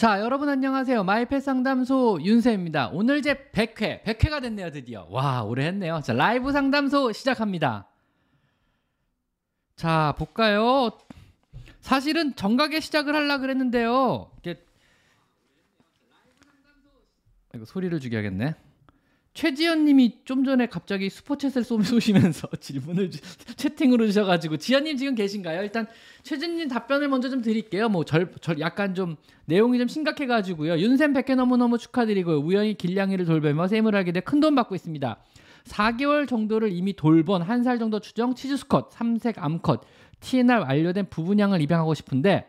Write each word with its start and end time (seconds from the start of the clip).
자, 0.00 0.18
여러분 0.20 0.48
안녕하세요. 0.48 1.04
마이펫 1.04 1.42
상담소 1.42 2.20
윤세입니다. 2.22 2.88
오늘 2.94 3.18
이제 3.18 3.34
100회, 3.52 4.02
100회가 4.02 4.40
됐네요, 4.40 4.70
드디어. 4.70 5.06
와, 5.10 5.42
오래 5.42 5.66
했네요. 5.66 6.00
자, 6.02 6.14
라이브 6.14 6.52
상담소 6.52 7.12
시작합니다. 7.12 7.86
자, 9.76 10.14
볼까요? 10.16 10.96
사실은 11.82 12.34
정각에 12.34 12.80
시작을 12.80 13.14
하려 13.14 13.40
그랬는데요. 13.40 14.30
이게 14.38 14.64
이거 17.54 17.66
소리를 17.66 18.00
죽여야겠네. 18.00 18.54
최지연 19.32 19.84
님이 19.84 20.18
좀 20.24 20.44
전에 20.44 20.66
갑자기 20.66 21.08
슈퍼챗을 21.08 21.62
쏘시면서 21.62 22.48
질문을 22.60 23.10
주, 23.10 23.20
채팅으로 23.56 24.06
주셔가지고 24.06 24.56
지연님 24.56 24.96
지금 24.96 25.14
계신가요? 25.14 25.62
일단 25.62 25.86
최진 26.22 26.56
님 26.56 26.68
답변을 26.68 27.08
먼저 27.08 27.28
좀 27.30 27.40
드릴게요. 27.40 27.88
뭐 27.88 28.04
절, 28.04 28.30
절 28.40 28.58
약간 28.58 28.94
좀 28.94 29.16
내용이 29.46 29.78
좀 29.78 29.86
심각해가지고요. 29.88 30.78
윤샘 30.78 31.12
100회 31.12 31.36
너무너무 31.36 31.78
축하드리고요. 31.78 32.38
우연히 32.38 32.74
길냥이를 32.74 33.24
돌보며 33.24 33.68
샘을 33.68 33.94
하게 33.94 34.12
돼 34.12 34.20
큰 34.20 34.40
돈 34.40 34.54
받고 34.54 34.74
있습니다. 34.74 35.16
4개월 35.64 36.26
정도를 36.26 36.72
이미 36.72 36.94
돌본 36.94 37.42
한살 37.42 37.78
정도 37.78 38.00
추정 38.00 38.34
치즈스컷, 38.34 38.90
삼색 38.92 39.42
암컷, 39.42 39.82
TNR 40.20 40.54
완료된 40.60 41.08
부분양을 41.10 41.60
입양하고 41.60 41.94
싶은데 41.94 42.46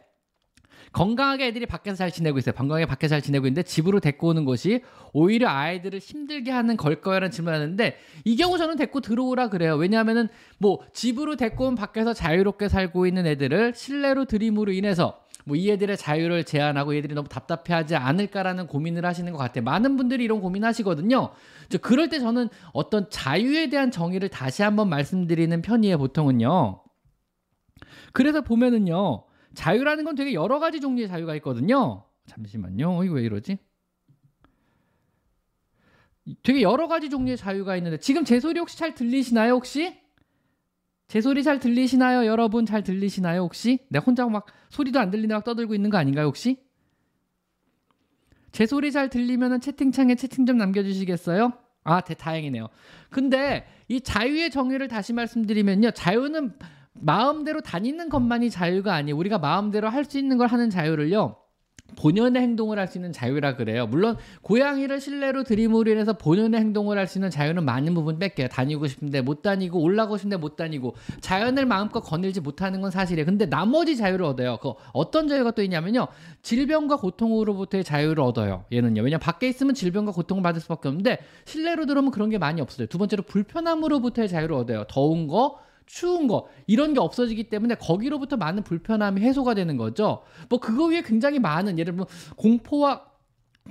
건강하게 0.93 1.47
애들이 1.47 1.65
밖에서 1.65 1.95
잘 1.95 2.11
지내고 2.11 2.37
있어요. 2.37 2.53
건강하게 2.53 2.85
밖에서 2.85 3.15
잘 3.15 3.21
지내고 3.21 3.47
있는데 3.47 3.63
집으로 3.63 3.99
데리고 3.99 4.27
오는 4.27 4.43
것이 4.43 4.83
오히려 5.13 5.49
아이들을 5.49 5.99
힘들게 5.99 6.51
하는 6.51 6.75
걸까요라는 6.75 7.31
질문을 7.31 7.57
하는데 7.57 7.97
이 8.25 8.35
경우 8.35 8.57
저는 8.57 8.75
데리고 8.75 8.99
들어오라 8.99 9.49
그래요. 9.49 9.75
왜냐하면은 9.75 10.27
뭐 10.57 10.79
집으로 10.93 11.37
데리고 11.37 11.67
온 11.67 11.75
밖에서 11.75 12.13
자유롭게 12.13 12.67
살고 12.67 13.07
있는 13.07 13.25
애들을 13.25 13.73
실내로 13.73 14.25
들임으로 14.25 14.73
인해서 14.73 15.21
뭐이 15.45 15.71
애들의 15.71 15.97
자유를 15.97 16.43
제한하고 16.43 16.95
얘들이 16.95 17.15
너무 17.15 17.27
답답해하지 17.27 17.95
않을까라는 17.95 18.67
고민을 18.67 19.05
하시는 19.05 19.31
것 19.31 19.37
같아요. 19.37 19.63
많은 19.63 19.97
분들이 19.97 20.23
이런 20.23 20.39
고민하시거든요. 20.39 21.31
그럴 21.81 22.09
때 22.09 22.19
저는 22.19 22.49
어떤 22.73 23.09
자유에 23.09 23.69
대한 23.69 23.91
정의를 23.91 24.29
다시 24.29 24.61
한번 24.61 24.89
말씀드리는 24.89 25.61
편이에요. 25.61 25.97
보통은요. 25.97 26.83
그래서 28.13 28.41
보면은요. 28.41 29.23
자유라는 29.53 30.03
건 30.03 30.15
되게 30.15 30.33
여러 30.33 30.59
가지 30.59 30.79
종류의 30.79 31.07
자유가 31.07 31.35
있거든요. 31.35 32.05
잠시만요. 32.27 32.97
어, 32.99 33.03
이거 33.03 33.15
왜 33.15 33.23
이러지? 33.23 33.57
되게 36.43 36.61
여러 36.61 36.87
가지 36.87 37.09
종류의 37.09 37.37
자유가 37.37 37.75
있는데 37.77 37.97
지금 37.97 38.23
제 38.23 38.39
소리 38.39 38.59
혹시 38.59 38.77
잘 38.77 38.93
들리시나요? 38.93 39.53
혹시? 39.53 39.99
제 41.07 41.19
소리 41.19 41.43
잘 41.43 41.59
들리시나요? 41.59 42.25
여러분 42.25 42.65
잘 42.65 42.83
들리시나요? 42.83 43.41
혹시? 43.41 43.79
내가 43.89 44.05
혼자 44.05 44.25
막 44.27 44.45
소리도 44.69 44.99
안 44.99 45.11
들리나 45.11 45.35
막 45.35 45.43
떠들고 45.43 45.75
있는 45.75 45.89
거 45.89 45.97
아닌가요? 45.97 46.27
혹시? 46.27 46.63
제 48.51 48.65
소리 48.65 48.91
잘 48.91 49.09
들리면은 49.09 49.59
채팅창에 49.59 50.15
채팅 50.15 50.45
좀 50.45 50.57
남겨주시겠어요? 50.57 51.53
아, 51.83 52.01
대, 52.01 52.13
다행이네요. 52.13 52.69
근데 53.09 53.65
이 53.87 53.99
자유의 53.99 54.51
정의를 54.51 54.87
다시 54.87 55.13
말씀드리면요. 55.13 55.91
자유는 55.91 56.53
마음대로 56.93 57.61
다니는 57.61 58.09
것만이 58.09 58.49
자유가 58.49 58.93
아니에요. 58.95 59.17
우리가 59.17 59.39
마음대로 59.39 59.89
할 59.89 60.05
수 60.05 60.17
있는 60.17 60.37
걸 60.37 60.47
하는 60.47 60.69
자유를요. 60.69 61.37
본연의 61.97 62.41
행동을 62.41 62.79
할 62.79 62.87
수 62.87 62.97
있는 62.97 63.11
자유라 63.11 63.57
그래요. 63.57 63.85
물론 63.85 64.15
고양이를 64.43 65.01
실내로 65.01 65.43
들임으로 65.43 65.91
인해서 65.91 66.13
본연의 66.13 66.57
행동을 66.59 66.97
할 66.97 67.05
수 67.05 67.17
있는 67.17 67.29
자유는 67.29 67.65
많은 67.65 67.93
부분 67.93 68.17
뺏겨요. 68.17 68.47
다니고 68.47 68.87
싶은데 68.87 69.21
못 69.21 69.41
다니고 69.41 69.81
올라가고 69.81 70.15
싶은데 70.17 70.37
못 70.37 70.55
다니고 70.55 70.95
자연을 71.19 71.65
마음껏 71.65 71.99
거닐지 71.99 72.39
못하는 72.39 72.79
건 72.79 72.91
사실이에요. 72.91 73.25
근데 73.25 73.45
나머지 73.45 73.97
자유를 73.97 74.25
얻어요. 74.25 74.57
그 74.61 74.71
어떤 74.93 75.27
자유가 75.27 75.51
또 75.51 75.63
있냐면요. 75.63 76.07
질병과 76.43 76.95
고통으로부터의 76.97 77.83
자유를 77.83 78.23
얻어요. 78.23 78.63
얘는요. 78.71 79.01
왜냐 79.01 79.17
밖에 79.17 79.49
있으면 79.49 79.73
질병과 79.73 80.13
고통을 80.13 80.41
받을 80.43 80.61
수밖에 80.61 80.87
없는데 80.87 81.19
실내로 81.43 81.85
들어오면 81.87 82.11
그런 82.11 82.29
게 82.29 82.37
많이 82.37 82.61
없어요. 82.61 82.87
두 82.87 82.97
번째로 82.99 83.23
불편함으로부터의 83.23 84.29
자유를 84.29 84.55
얻어요. 84.55 84.85
더운 84.87 85.27
거 85.27 85.59
추운 85.91 86.27
거 86.27 86.47
이런 86.67 86.93
게 86.93 87.01
없어지기 87.01 87.49
때문에 87.49 87.75
거기로부터 87.75 88.37
많은 88.37 88.63
불편함이 88.63 89.19
해소가 89.21 89.53
되는 89.53 89.75
거죠. 89.75 90.21
뭐 90.47 90.59
그거 90.59 90.85
위에 90.85 91.01
굉장히 91.01 91.37
많은 91.37 91.77
예를 91.77 91.91
들면 91.91 92.05
공포와 92.37 93.11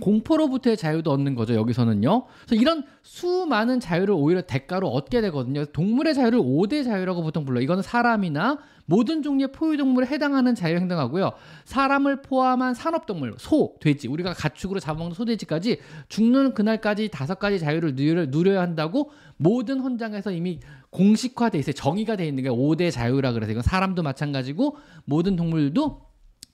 공포로부터의 0.01 0.77
자유도 0.77 1.11
얻는 1.11 1.35
거죠. 1.35 1.55
여기서는요. 1.55 2.27
그래서 2.47 2.61
이런 2.61 2.85
수많은 3.03 3.81
자유를 3.81 4.15
오히려 4.15 4.43
대가로 4.43 4.89
얻게 4.89 5.21
되거든요. 5.23 5.65
동물의 5.65 6.15
자유를 6.15 6.39
5대 6.39 6.85
자유라고 6.85 7.23
보통 7.23 7.45
불러. 7.45 7.61
이거는 7.61 7.83
사람이나 7.83 8.59
모든 8.87 9.23
종류의 9.23 9.53
포유동물에 9.53 10.07
해당하는 10.07 10.55
자유 10.55 10.77
행동하고요. 10.77 11.33
사람을 11.65 12.23
포함한 12.23 12.75
산업동물, 12.75 13.35
소, 13.39 13.75
돼지, 13.81 14.09
우리가 14.09 14.33
가축으로 14.33 14.79
잡아먹는 14.81 15.15
소 15.15 15.25
돼지까지 15.25 15.81
죽는 16.09 16.55
그날까지 16.55 17.09
다섯 17.09 17.39
가지 17.39 17.59
자유를 17.59 17.95
누려야 18.31 18.61
한다고 18.61 19.11
모든 19.37 19.81
헌장에서 19.81 20.33
이미 20.33 20.61
공식화돼 20.91 21.59
있어요. 21.59 21.73
정의가 21.73 22.17
돼 22.17 22.27
있는 22.27 22.43
게 22.43 22.49
5대 22.49 22.91
자유라 22.91 23.33
그래서 23.33 23.53
이건 23.53 23.63
사람도 23.63 24.03
마찬가지고 24.03 24.77
모든 25.05 25.37
동물도 25.37 26.03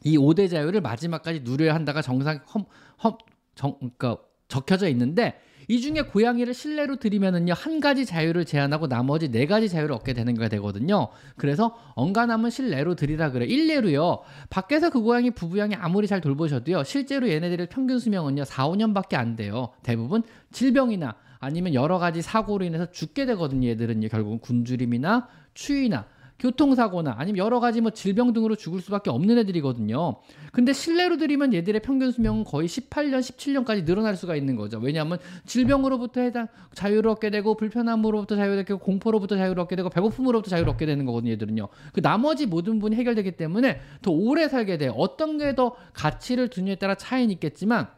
이 0.04 0.18
5대 0.18 0.48
자유를 0.50 0.80
마지막까지 0.80 1.40
누려야 1.42 1.74
한다가 1.74 2.02
정상 2.02 2.40
험, 2.48 2.64
험, 2.98 3.16
정, 3.54 3.76
그러니까 3.78 4.18
적혀져 4.48 4.88
있는데 4.88 5.40
이 5.68 5.80
중에 5.80 6.02
고양이를 6.02 6.54
실내로 6.54 6.96
들이면은요 6.96 7.52
한 7.54 7.80
가지 7.80 8.06
자유를 8.06 8.44
제한하고 8.44 8.86
나머지 8.86 9.30
네 9.30 9.46
가지 9.46 9.68
자유를 9.68 9.94
얻게 9.94 10.12
되는 10.12 10.34
게 10.34 10.48
되거든요. 10.48 11.08
그래서 11.36 11.76
언간함은 11.96 12.50
실내로 12.50 12.94
들이라 12.94 13.32
그래. 13.32 13.46
일례로요. 13.46 14.20
밖에서 14.48 14.90
그 14.90 15.00
고양이 15.00 15.32
부부양이 15.32 15.74
아무리 15.74 16.06
잘 16.06 16.20
돌보셔도요 16.20 16.84
실제로 16.84 17.28
얘네들의 17.28 17.68
평균 17.68 17.98
수명은요 17.98 18.44
4, 18.44 18.68
5년밖에 18.68 19.16
안 19.16 19.34
돼요. 19.34 19.70
대부분 19.82 20.22
질병이나 20.52 21.16
아니면 21.38 21.74
여러 21.74 21.98
가지 21.98 22.22
사고로 22.22 22.64
인해서 22.64 22.90
죽게 22.90 23.26
되거든요. 23.26 23.68
얘들은요 23.68 24.08
결국은 24.08 24.38
굶주림이나 24.40 25.28
추위나 25.54 26.06
교통사고나 26.38 27.14
아니면 27.16 27.38
여러 27.38 27.60
가지 27.60 27.80
뭐 27.80 27.90
질병 27.90 28.32
등으로 28.32 28.56
죽을 28.56 28.80
수밖에 28.80 29.10
없는 29.10 29.38
애들이거든요. 29.38 30.16
근데 30.52 30.72
실내로 30.72 31.16
들이면 31.16 31.54
얘들의 31.54 31.80
평균 31.80 32.10
수명은 32.10 32.44
거의 32.44 32.68
18년, 32.68 33.20
17년까지 33.20 33.84
늘어날 33.84 34.16
수가 34.16 34.36
있는 34.36 34.56
거죠. 34.56 34.78
왜냐하면 34.78 35.18
질병으로부터 35.46 36.20
해당 36.20 36.48
자유를 36.74 37.10
얻게 37.10 37.30
되고 37.30 37.56
불편함으로부터 37.56 38.36
자유를 38.36 38.60
얻게 38.60 38.68
되고 38.68 38.80
공포로부터 38.80 39.36
자유를 39.36 39.60
얻게 39.60 39.76
되고 39.76 39.88
배고픔으로부터 39.88 40.50
자유를 40.50 40.68
얻게 40.68 40.84
되는 40.84 41.06
거거든요. 41.06 41.32
얘들은요. 41.32 41.68
그 41.92 42.02
나머지 42.02 42.46
모든 42.46 42.78
분이 42.78 42.96
해결되기 42.96 43.32
때문에 43.32 43.80
더 44.02 44.10
오래 44.10 44.48
살게 44.48 44.78
돼요. 44.78 44.92
어떤 44.96 45.38
게 45.38 45.46
더 45.56 45.74
가치를 45.94 46.48
두느냐에 46.48 46.74
따라 46.74 46.96
차이는 46.96 47.30
있겠지만 47.30 47.88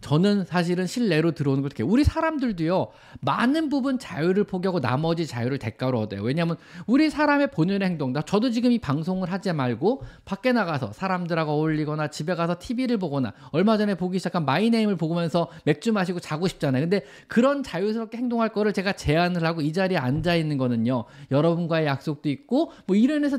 저는 0.00 0.44
사실은 0.44 0.86
실내로 0.86 1.32
들어오는 1.32 1.62
걸 1.62 1.66
어떻게 1.66 1.82
우리 1.82 2.04
사람들도요 2.04 2.88
많은 3.20 3.68
부분 3.68 3.98
자유를 3.98 4.44
포기하고 4.44 4.80
나머지 4.80 5.26
자유를 5.26 5.58
대가로 5.58 6.00
얻어요. 6.00 6.22
왜냐하면 6.22 6.56
우리 6.86 7.10
사람의 7.10 7.50
본연의 7.50 7.88
행동 7.88 8.12
다. 8.12 8.22
저도 8.22 8.50
지금 8.50 8.72
이 8.72 8.78
방송을 8.78 9.30
하지 9.30 9.52
말고 9.52 10.02
밖에 10.24 10.52
나가서 10.52 10.92
사람들하고 10.92 11.52
어울리거나 11.52 12.08
집에 12.08 12.34
가서 12.34 12.56
TV를 12.58 12.98
보거나 12.98 13.32
얼마 13.50 13.76
전에 13.76 13.94
보기 13.94 14.18
시작한 14.18 14.44
마이네임을 14.44 14.96
보면서 14.96 15.48
맥주 15.64 15.92
마시고 15.92 16.20
자고 16.20 16.48
싶잖아요. 16.48 16.82
근데 16.82 17.04
그런 17.28 17.62
자유스럽게 17.62 18.18
행동할 18.18 18.50
거를 18.50 18.72
제가 18.72 18.92
제안을 18.92 19.44
하고 19.44 19.60
이 19.60 19.72
자리에 19.72 19.98
앉아 19.98 20.34
있는 20.34 20.58
거는요 20.58 21.04
여러분과의 21.30 21.86
약속도 21.86 22.28
있고 22.28 22.72
뭐 22.86 22.96
이런 22.96 23.24
해서 23.24 23.38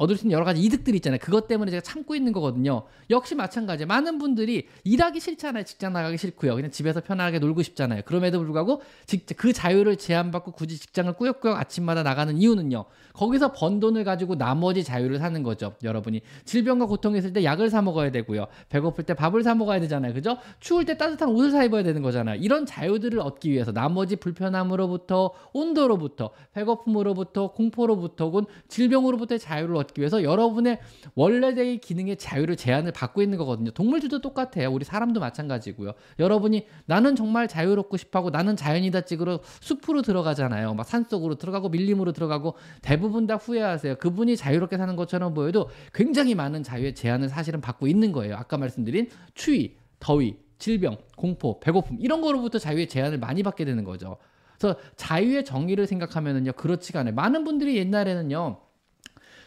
얻을 0.00 0.16
수 0.16 0.24
있는 0.24 0.32
여러 0.32 0.46
가지 0.46 0.62
이득들이 0.62 0.96
있잖아요. 0.96 1.18
그것 1.20 1.46
때문에 1.46 1.70
제가 1.70 1.82
참고 1.82 2.14
있는 2.14 2.32
거거든요. 2.32 2.84
역시 3.10 3.34
마찬가지예요. 3.34 3.86
많은 3.86 4.16
분들이 4.16 4.66
일하기 4.82 5.20
싫잖아요. 5.20 5.64
직장 5.64 5.92
나가기 5.92 6.16
싫고요. 6.16 6.54
그냥 6.54 6.70
집에서 6.70 7.02
편하게 7.02 7.38
놀고 7.38 7.62
싶잖아요. 7.62 8.02
그럼에도 8.06 8.38
불구하고 8.38 8.80
직, 9.04 9.26
그 9.36 9.52
자유를 9.52 9.96
제한받고 9.96 10.52
굳이 10.52 10.78
직장을 10.78 11.12
꾸역꾸역 11.12 11.58
아침마다 11.58 12.02
나가는 12.02 12.34
이유는요. 12.34 12.86
거기서 13.12 13.52
번 13.52 13.80
돈을 13.80 14.04
가지고 14.04 14.36
나머지 14.36 14.84
자유를 14.84 15.18
사는 15.18 15.42
거죠. 15.42 15.74
여러분이 15.82 16.20
질병과 16.44 16.86
고통이 16.86 17.18
있을 17.18 17.32
때 17.32 17.44
약을 17.44 17.70
사 17.70 17.82
먹어야 17.82 18.10
되고요. 18.10 18.46
배고플 18.68 19.04
때 19.04 19.14
밥을 19.14 19.42
사 19.42 19.54
먹어야 19.54 19.80
되잖아요. 19.80 20.14
그죠? 20.14 20.38
추울 20.60 20.84
때 20.84 20.96
따뜻한 20.96 21.28
옷을 21.30 21.50
사 21.50 21.64
입어야 21.64 21.82
되는 21.82 22.02
거잖아요. 22.02 22.40
이런 22.40 22.66
자유들을 22.66 23.18
얻기 23.18 23.50
위해서 23.50 23.72
나머지 23.72 24.16
불편함으로부터 24.16 25.32
온도로부터 25.52 26.30
배고픔으로부터 26.52 27.52
공포로부터 27.52 28.26
혹은 28.26 28.44
질병으로부터의 28.68 29.38
자유를 29.38 29.76
얻기 29.76 30.00
위해서 30.00 30.22
여러분의 30.22 30.78
원래의 31.14 31.78
기능의 31.78 32.16
자유를 32.16 32.56
제한을 32.56 32.92
받고 32.92 33.22
있는 33.22 33.38
거거든요. 33.38 33.70
동물들도 33.72 34.20
똑같아요. 34.20 34.70
우리 34.70 34.84
사람도 34.84 35.18
마찬가지고요. 35.20 35.92
여러분이 36.18 36.66
나는 36.86 37.16
정말 37.16 37.48
자유롭고 37.48 37.96
싶하고 37.96 38.30
나는 38.30 38.56
자연이다 38.56 39.02
찍으러 39.02 39.40
숲으로 39.60 40.02
들어가잖아요. 40.02 40.74
막 40.74 40.86
산속으로 40.86 41.36
들어가고 41.36 41.68
밀림으로 41.70 42.12
들어가고 42.12 42.54
대 42.82 42.99
부분 43.00 43.26
다 43.26 43.36
후회하세요. 43.36 43.96
그분이 43.96 44.36
자유롭게 44.36 44.76
사는 44.76 44.94
것처럼 44.96 45.34
보여도 45.34 45.70
굉장히 45.92 46.34
많은 46.34 46.62
자유의 46.62 46.94
제한을 46.94 47.28
사실은 47.28 47.60
받고 47.60 47.86
있는 47.86 48.12
거예요. 48.12 48.36
아까 48.36 48.56
말씀드린 48.58 49.08
추위, 49.34 49.76
더위, 49.98 50.36
질병, 50.58 50.98
공포, 51.16 51.58
배고픔 51.58 51.96
이런 52.00 52.20
거로부터 52.20 52.58
자유의 52.58 52.88
제한을 52.88 53.18
많이 53.18 53.42
받게 53.42 53.64
되는 53.64 53.82
거죠. 53.82 54.18
그래서 54.58 54.78
자유의 54.96 55.44
정의를 55.44 55.86
생각하면은요 55.86 56.52
그렇지가 56.52 57.00
않아요. 57.00 57.14
많은 57.14 57.44
분들이 57.44 57.76
옛날에는요 57.78 58.60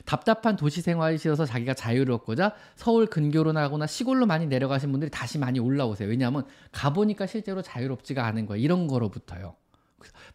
답답한 0.05 0.55
도시 0.55 0.81
생활이 0.81 1.17
싫어서 1.17 1.45
자기가 1.45 1.75
자유롭고자 1.75 2.55
서울 2.75 3.05
근교로 3.05 3.53
나거나 3.53 3.87
시골로 3.87 4.25
많이 4.25 4.47
내려가신 4.47 4.91
분들이 4.91 5.09
다시 5.09 5.37
많이 5.37 5.59
올라오세요. 5.59 6.09
왜냐하면 6.09 6.45
가보니까 6.71 7.25
실제로 7.25 7.61
자유롭지가 7.61 8.25
않은 8.25 8.45
거예요. 8.47 8.63
이런 8.63 8.87
거로부터요. 8.87 9.55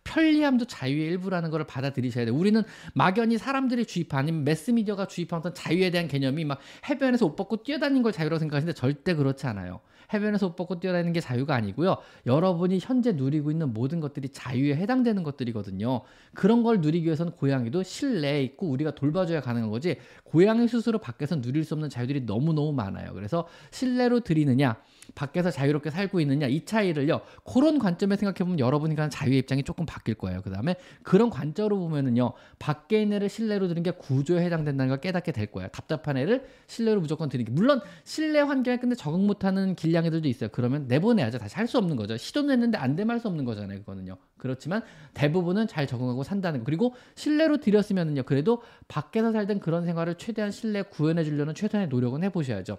편리함도 0.04 0.66
자유의 0.66 1.06
일부라는 1.06 1.50
것을 1.50 1.66
받아들이셔야 1.66 2.26
돼요. 2.26 2.34
우리는 2.34 2.62
막연히 2.94 3.38
사람들이 3.38 3.86
주입한 3.86 4.20
아니면 4.20 4.44
매스미디어가 4.44 5.06
주입한 5.06 5.38
어떤 5.40 5.54
자유에 5.54 5.90
대한 5.90 6.08
개념이 6.08 6.44
막 6.44 6.58
해변에서 6.88 7.26
옷 7.26 7.36
벗고 7.36 7.62
뛰어다니는 7.62 8.02
걸 8.02 8.12
자유라고 8.12 8.38
생각하시는데 8.38 8.78
절대 8.78 9.14
그렇지 9.14 9.46
않아요. 9.46 9.80
해변에서 10.12 10.46
옷 10.46 10.56
벗고 10.56 10.80
뛰어다니는 10.80 11.12
게 11.12 11.20
자유가 11.20 11.54
아니고요. 11.54 11.98
여러분이 12.26 12.78
현재 12.80 13.12
누리고 13.12 13.50
있는 13.50 13.72
모든 13.72 14.00
것들이 14.00 14.30
자유에 14.30 14.74
해당되는 14.76 15.22
것들이거든요. 15.22 16.02
그런 16.34 16.62
걸 16.62 16.80
누리기 16.80 17.04
위해서는 17.04 17.32
고양이도 17.32 17.82
실내에 17.82 18.42
있고 18.44 18.68
우리가 18.68 18.94
돌봐줘야 18.94 19.40
가능한 19.40 19.70
거지 19.70 19.96
고양이 20.24 20.66
스스로 20.66 20.98
밖에서 20.98 21.40
누릴 21.40 21.64
수 21.64 21.74
없는 21.74 21.90
자유들이 21.90 22.22
너무너무 22.22 22.72
많아요. 22.72 23.12
그래서 23.12 23.46
실내로 23.70 24.20
들이느냐 24.20 24.76
밖에서 25.18 25.50
자유롭게 25.50 25.90
살고 25.90 26.20
있느냐 26.20 26.46
이 26.46 26.64
차이를요 26.64 27.22
그런 27.44 27.80
관점에 27.80 28.14
생각해 28.14 28.38
보면 28.38 28.60
여러분이 28.60 28.94
가는 28.94 29.10
자유의 29.10 29.38
입장이 29.40 29.64
조금 29.64 29.84
바뀔 29.84 30.14
거예요. 30.14 30.42
그 30.42 30.50
다음에 30.50 30.76
그런 31.02 31.28
관점으로 31.28 31.76
보면은요 31.76 32.34
밖에 32.60 33.02
있는 33.02 33.16
애를 33.16 33.28
실내로 33.28 33.66
드는 33.66 33.82
게 33.82 33.90
구조에 33.90 34.44
해당된다는 34.44 34.90
걸 34.90 35.00
깨닫게 35.00 35.32
될 35.32 35.46
거예요. 35.46 35.68
답답한 35.72 36.16
애를 36.16 36.46
실내로 36.68 37.00
무조건 37.00 37.28
드는 37.28 37.44
게 37.44 37.50
물론 37.50 37.80
실내 38.04 38.38
환경에 38.38 38.76
근데 38.76 38.94
적응 38.94 39.26
못하는 39.26 39.74
길냥이들도 39.74 40.28
있어요. 40.28 40.50
그러면 40.52 40.86
내보내야죠. 40.86 41.38
다시 41.38 41.56
할 41.56 41.66
수 41.66 41.76
없는 41.78 41.96
거죠. 41.96 42.16
시도는 42.16 42.52
했는데 42.52 42.78
안 42.78 42.94
되면 42.94 43.10
할 43.10 43.20
수 43.20 43.26
없는 43.26 43.44
거잖아요. 43.44 43.80
그거는요. 43.80 44.16
그렇지만 44.38 44.82
대부분은 45.14 45.66
잘 45.66 45.88
적응하고 45.88 46.22
산다는 46.22 46.60
거. 46.60 46.64
그리고 46.64 46.94
실내로 47.16 47.58
들였으면은요 47.58 48.22
그래도 48.22 48.62
밖에서 48.86 49.32
살던 49.32 49.58
그런 49.58 49.84
생활을 49.84 50.14
최대한 50.14 50.52
실내 50.52 50.82
구현해 50.82 51.24
주려는 51.24 51.54
최선의 51.54 51.88
노력은 51.88 52.22
해보셔야죠. 52.22 52.78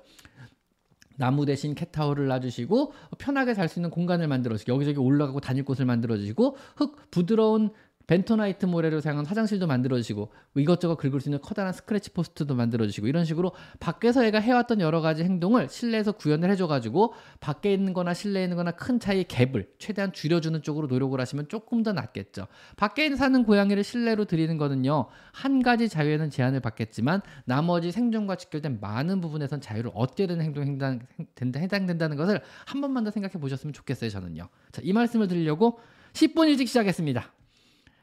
나무 1.19 1.45
대신 1.45 1.75
캣타워를 1.75 2.27
놔주시고 2.27 2.93
편하게 3.17 3.53
살수 3.53 3.79
있는 3.79 3.89
공간을 3.89 4.29
만들어주시고 4.29 4.73
여기저기 4.73 4.99
올라가고 4.99 5.41
다닐 5.41 5.65
곳을 5.65 5.85
만들어주시고 5.85 6.55
흙 6.77 7.11
부드러운 7.11 7.71
벤토나이트 8.09 8.65
모래를 8.65 9.01
사용한 9.01 9.27
화장실도 9.27 9.67
만들어주시고 9.67 10.31
이것저것 10.57 10.95
긁을 10.95 11.21
수 11.21 11.29
있는 11.29 11.39
커다란 11.41 11.71
scratch 11.71 12.09
post도 12.09 12.55
만들어주시고 12.55 13.05
이런 13.05 13.23
식으로 13.23 13.51
밖에서 13.79 14.25
애가 14.25 14.39
해왔던 14.39 14.81
여러 14.81 14.99
가지 14.99 15.23
행동을 15.23 15.69
실내에서 15.69 16.13
구현을 16.13 16.49
해줘가지고 16.49 17.13
밖에 17.39 17.71
있는 17.71 17.93
거나 17.93 18.15
실내에 18.15 18.45
있는 18.45 18.57
거나 18.57 18.71
큰 18.71 18.99
차이의 18.99 19.25
갭을 19.25 19.67
최대한 19.77 20.11
줄여주는 20.11 20.59
쪽으로 20.63 20.87
노력을 20.87 21.21
하시면 21.21 21.49
조금 21.49 21.83
더 21.83 21.93
낫겠죠. 21.93 22.47
밖에 22.77 23.15
사는 23.15 23.43
고양이를 23.43 23.83
실내로 23.83 24.25
들이는 24.25 24.57
거는요. 24.57 25.05
한 25.31 25.61
가지 25.61 25.87
자유에는 25.87 26.31
제한을 26.31 26.61
받겠지만 26.61 27.21
나머지 27.45 27.91
생존과 27.91 28.37
직결된 28.37 28.79
많은 28.81 29.21
부분에선 29.21 29.61
자유를 29.61 29.91
얻게 29.93 30.25
되는 30.25 30.43
행동에 30.43 30.71
해당, 30.71 30.99
해당된다는 31.39 32.17
것을 32.17 32.41
한 32.65 32.81
번만 32.81 33.03
더 33.03 33.11
생각해 33.11 33.33
보셨으면 33.33 33.71
좋겠어요. 33.71 34.09
저는요. 34.09 34.49
자, 34.71 34.81
이 34.83 34.93
말씀을 34.93 35.27
드리려고 35.27 35.79
10분 36.13 36.47
일찍 36.47 36.67
시작했습니다. 36.69 37.38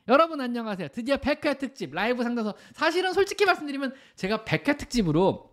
여러분 0.08 0.40
안녕하세요. 0.40 0.88
드디어 0.88 1.16
100회 1.16 1.58
특집 1.58 1.92
라이브 1.92 2.22
상담소. 2.22 2.54
사실은 2.74 3.12
솔직히 3.12 3.44
말씀드리면 3.44 3.92
제가 4.14 4.44
100회 4.44 4.78
특집으로 4.78 5.50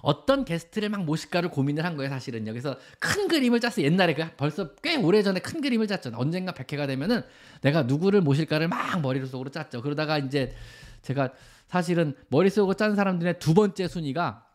어떤 0.00 0.46
게스트를 0.46 0.88
막 0.88 1.04
모실까를 1.04 1.50
고민을 1.50 1.84
한 1.84 1.96
거예요, 1.96 2.08
사실은요. 2.08 2.52
그래서 2.52 2.78
큰 2.98 3.28
그림을 3.28 3.60
짰어요. 3.60 3.84
옛날에 3.84 4.14
그 4.14 4.26
벌써 4.38 4.74
꽤 4.76 4.96
오래 4.96 5.22
전에 5.22 5.40
큰 5.40 5.60
그림을 5.60 5.86
짰죠. 5.86 6.12
언젠가 6.14 6.52
100회가 6.52 6.86
되면은 6.86 7.22
내가 7.60 7.82
누구를 7.82 8.22
모실까를 8.22 8.68
막 8.68 9.02
머릿속으로 9.02 9.50
짰죠. 9.50 9.82
그러다가 9.82 10.16
이제 10.16 10.54
제가 11.02 11.32
사실은 11.66 12.14
머릿속으로 12.28 12.74
짠 12.74 12.96
사람들의 12.96 13.38
두 13.38 13.52
번째 13.52 13.86
순위가 13.86 14.46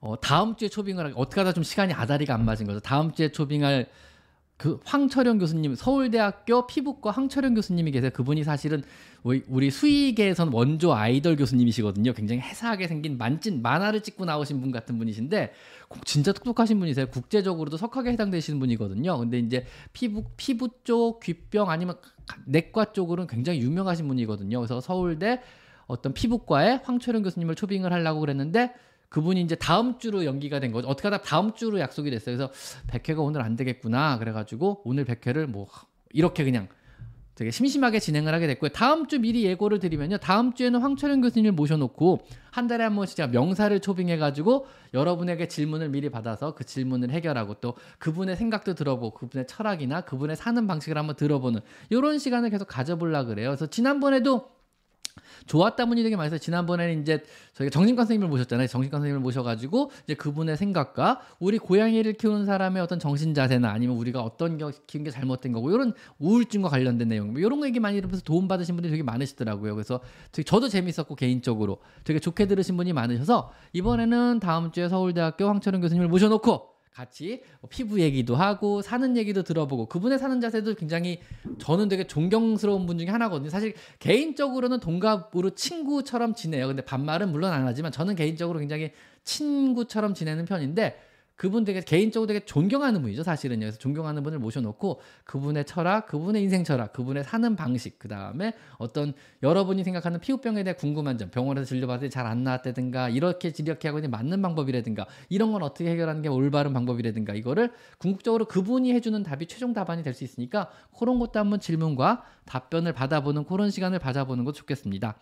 어, 0.00 0.20
다음 0.20 0.56
주에 0.56 0.68
초빙을 0.68 1.12
어떻게 1.16 1.40
하다 1.40 1.52
좀 1.52 1.62
시간이 1.62 1.92
아다리가 1.92 2.32
안 2.32 2.46
맞은 2.46 2.66
거죠. 2.66 2.80
다음 2.80 3.12
주에 3.12 3.30
초빙할 3.30 3.90
그 4.56 4.80
황철영 4.84 5.38
교수님 5.38 5.74
서울대학교 5.74 6.66
피부과 6.66 7.10
황철영 7.10 7.54
교수님이 7.54 7.90
계세요. 7.90 8.10
그분이 8.12 8.42
사실은 8.42 8.82
우리 9.22 9.70
수의계에선 9.70 10.50
원조 10.52 10.94
아이돌 10.94 11.36
교수님이시거든요. 11.36 12.14
굉장히 12.14 12.40
해사하게 12.40 12.88
생긴 12.88 13.18
만진 13.18 13.60
만화를 13.60 14.02
찍고 14.02 14.24
나오신 14.24 14.62
분 14.62 14.70
같은 14.70 14.96
분이신데 14.96 15.52
진짜 16.04 16.32
똑똑하신 16.32 16.78
분이세요. 16.78 17.08
국제적으로도 17.08 17.76
석학에 17.76 18.10
해당되시는 18.12 18.58
분이거든요. 18.58 19.18
근데 19.18 19.38
이제 19.40 19.66
피부 19.92 20.24
피부 20.36 20.70
쪽 20.84 21.20
귀병 21.20 21.68
아니면 21.68 21.96
내과 22.46 22.92
쪽으로는 22.92 23.26
굉장히 23.26 23.60
유명하신 23.60 24.08
분이거든요. 24.08 24.58
그래서 24.58 24.80
서울대 24.80 25.42
어떤 25.86 26.14
피부과에 26.14 26.80
황철영 26.82 27.22
교수님을 27.22 27.56
초빙을 27.56 27.92
하려고 27.92 28.20
그랬는데 28.20 28.72
그분이 29.08 29.40
이제 29.40 29.54
다음 29.54 29.98
주로 29.98 30.24
연기가 30.24 30.60
된 30.60 30.72
거죠. 30.72 30.88
어떻게 30.88 31.08
하다 31.08 31.22
다음 31.22 31.54
주로 31.54 31.80
약속이 31.80 32.10
됐어요. 32.10 32.36
그래서 32.36 32.52
100회가 32.88 33.18
오늘 33.18 33.42
안 33.42 33.56
되겠구나. 33.56 34.18
그래가지고 34.18 34.82
오늘 34.84 35.04
100회를 35.04 35.46
뭐 35.46 35.68
이렇게 36.10 36.44
그냥 36.44 36.68
되게 37.36 37.50
심심하게 37.50 38.00
진행을 38.00 38.32
하게 38.32 38.46
됐고요. 38.46 38.70
다음 38.70 39.06
주 39.08 39.20
미리 39.20 39.44
예고를 39.44 39.78
드리면요. 39.78 40.16
다음 40.16 40.54
주에는 40.54 40.80
황철현 40.80 41.20
교수님을 41.20 41.52
모셔놓고 41.52 42.22
한 42.50 42.66
달에 42.66 42.82
한 42.82 42.96
번씩 42.96 43.14
제가 43.14 43.28
명사를 43.28 43.78
초빙해가지고 43.78 44.66
여러분에게 44.94 45.46
질문을 45.46 45.90
미리 45.90 46.08
받아서 46.08 46.54
그 46.54 46.64
질문을 46.64 47.10
해결하고 47.10 47.56
또 47.60 47.74
그분의 47.98 48.36
생각도 48.36 48.74
들어보고 48.74 49.18
그분의 49.18 49.46
철학이나 49.46 50.00
그분의 50.00 50.34
사는 50.36 50.66
방식을 50.66 50.96
한번 50.96 51.14
들어보는 51.14 51.60
이런 51.90 52.18
시간을 52.18 52.48
계속 52.48 52.68
가져보려 52.68 53.26
그래요. 53.26 53.50
그래서 53.50 53.66
지난번에도 53.66 54.55
좋았다 55.46 55.86
분이 55.86 56.02
되게 56.02 56.16
많아서 56.16 56.38
지난번에는 56.38 57.02
이제 57.02 57.22
저희가 57.54 57.70
정신과 57.70 58.02
선생님을 58.02 58.28
모셨잖아요. 58.28 58.66
정신과 58.66 58.98
선생님을 58.98 59.20
모셔가지고 59.20 59.90
이제 60.04 60.14
그분의 60.14 60.56
생각과 60.56 61.20
우리 61.38 61.58
고양이를 61.58 62.14
키우는 62.14 62.46
사람의 62.46 62.82
어떤 62.82 62.98
정신 62.98 63.34
자세나 63.34 63.70
아니면 63.70 63.96
우리가 63.96 64.22
어떤 64.22 64.58
게 64.58 64.64
키운 64.86 65.04
게 65.04 65.10
잘못된 65.10 65.52
거고 65.52 65.70
이런 65.72 65.92
우울증과 66.18 66.68
관련된 66.68 67.08
내용 67.08 67.32
뭐 67.32 67.40
이런 67.40 67.60
거 67.60 67.66
얘기 67.66 67.80
많이 67.80 67.96
들으면서 67.96 68.22
도움 68.22 68.48
받으신 68.48 68.74
분들이 68.74 68.90
되게 68.90 69.02
많으시더라고요. 69.02 69.74
그래서 69.74 70.00
되게 70.32 70.44
저도 70.44 70.68
재밌었고 70.68 71.14
개인적으로 71.14 71.78
되게 72.04 72.18
좋게 72.18 72.46
들으신 72.46 72.76
분이 72.76 72.92
많으셔서 72.92 73.52
이번에는 73.72 74.40
다음 74.40 74.72
주에 74.72 74.88
서울대학교 74.88 75.46
황철은 75.46 75.80
교수님을 75.80 76.08
모셔놓고 76.08 76.75
같이 76.96 77.42
뭐 77.60 77.68
피부 77.68 78.00
얘기도 78.00 78.36
하고 78.36 78.80
사는 78.80 79.18
얘기도 79.18 79.42
들어보고 79.42 79.84
그분의 79.86 80.18
사는 80.18 80.40
자세도 80.40 80.76
굉장히 80.76 81.20
저는 81.58 81.88
되게 81.90 82.06
존경스러운 82.06 82.86
분 82.86 82.96
중에 82.96 83.08
하나거든요. 83.08 83.50
사실 83.50 83.74
개인적으로는 83.98 84.80
동갑으로 84.80 85.50
친구처럼 85.50 86.34
지내요. 86.34 86.66
근데 86.68 86.82
반말은 86.82 87.32
물론 87.32 87.52
안 87.52 87.66
하지만 87.66 87.92
저는 87.92 88.14
개인적으로 88.14 88.60
굉장히 88.60 88.92
친구처럼 89.24 90.14
지내는 90.14 90.46
편인데 90.46 90.98
그분 91.36 91.64
되게 91.64 91.82
개인적으로 91.82 92.26
되게 92.26 92.40
존경하는 92.40 93.02
분이죠, 93.02 93.22
사실은요. 93.22 93.60
그래서 93.60 93.78
존경하는 93.78 94.22
분을 94.22 94.38
모셔놓고 94.38 95.00
그분의 95.24 95.66
철학, 95.66 96.06
그분의 96.06 96.42
인생 96.42 96.64
철학, 96.64 96.94
그분의 96.94 97.24
사는 97.24 97.54
방식, 97.56 97.98
그 97.98 98.08
다음에 98.08 98.54
어떤 98.78 99.12
여러분이 99.42 99.84
생각하는 99.84 100.18
피부병에 100.20 100.64
대해 100.64 100.74
궁금한 100.74 101.18
점, 101.18 101.30
병원에서 101.30 101.66
진료받을 101.66 102.08
때 102.08 102.10
잘 102.10 102.26
안 102.26 102.42
나왔다든가, 102.42 103.10
이렇게 103.10 103.52
이렇게 103.58 103.88
하고 103.88 103.98
있는 103.98 104.10
맞는 104.10 104.40
방법이라든가, 104.40 105.06
이런 105.28 105.52
건 105.52 105.62
어떻게 105.62 105.90
해결하는 105.90 106.22
게 106.22 106.28
올바른 106.28 106.72
방법이라든가, 106.72 107.34
이거를 107.34 107.70
궁극적으로 107.98 108.46
그분이 108.46 108.92
해주는 108.94 109.22
답이 109.22 109.46
최종 109.46 109.74
답안이 109.74 110.02
될 110.02 110.14
수 110.14 110.24
있으니까, 110.24 110.70
그런 110.98 111.18
것도 111.18 111.38
한번 111.38 111.60
질문과 111.60 112.24
답변을 112.46 112.94
받아보는 112.94 113.44
그런 113.44 113.70
시간을 113.70 113.98
받아보는 113.98 114.44
것도 114.44 114.54
좋겠습니다. 114.54 115.16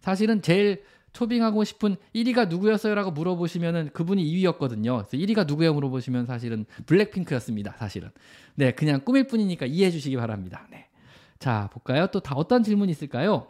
사실은 0.00 0.40
제일 0.40 0.82
초빙하고 1.12 1.64
싶은 1.64 1.96
1위가 2.14 2.48
누구였어요라고 2.48 3.10
물어보시면은 3.10 3.90
그분이 3.92 4.24
2위였거든요. 4.24 5.04
그래서 5.06 5.16
1위가 5.16 5.46
누구예요 5.46 5.74
물어보시면 5.74 6.26
사실은 6.26 6.66
블랙핑크였습니다. 6.86 7.72
사실은. 7.78 8.10
네, 8.54 8.72
그냥 8.72 9.00
꿈일 9.04 9.26
뿐이니까 9.26 9.66
이해해 9.66 9.90
주시기 9.90 10.16
바랍니다. 10.16 10.66
네. 10.70 10.86
자, 11.38 11.68
볼까요? 11.72 12.06
또 12.08 12.20
다 12.20 12.34
어떤 12.36 12.62
질문이 12.62 12.92
있을까요? 12.92 13.46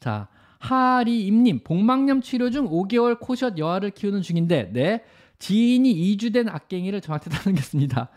자, 0.00 0.28
하리임님, 0.58 1.60
복막염 1.64 2.20
치료 2.22 2.50
중 2.50 2.68
5개월 2.68 3.18
코숏 3.20 3.58
여아를 3.58 3.90
키우는 3.90 4.22
중인데, 4.22 4.70
네. 4.72 5.02
지인이 5.38 5.92
2주 6.16 6.32
된 6.32 6.48
악갱이를 6.48 7.00
저한테 7.02 7.28
다넘겼습니다. 7.30 8.08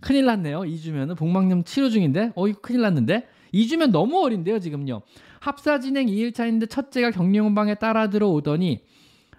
큰일 0.00 0.24
났네요. 0.26 0.60
2주면은 0.60 1.16
복막염 1.16 1.64
치료 1.64 1.90
중인데, 1.90 2.32
어이 2.34 2.54
큰일 2.54 2.80
났는데. 2.82 3.26
2주면 3.52 3.90
너무 3.90 4.22
어린데요, 4.22 4.58
지금요. 4.60 5.02
합사 5.40 5.80
진행 5.80 6.06
2일차인데 6.06 6.68
첫째가 6.68 7.10
격리원방에 7.10 7.76
따라 7.76 8.10
들어오더니 8.10 8.82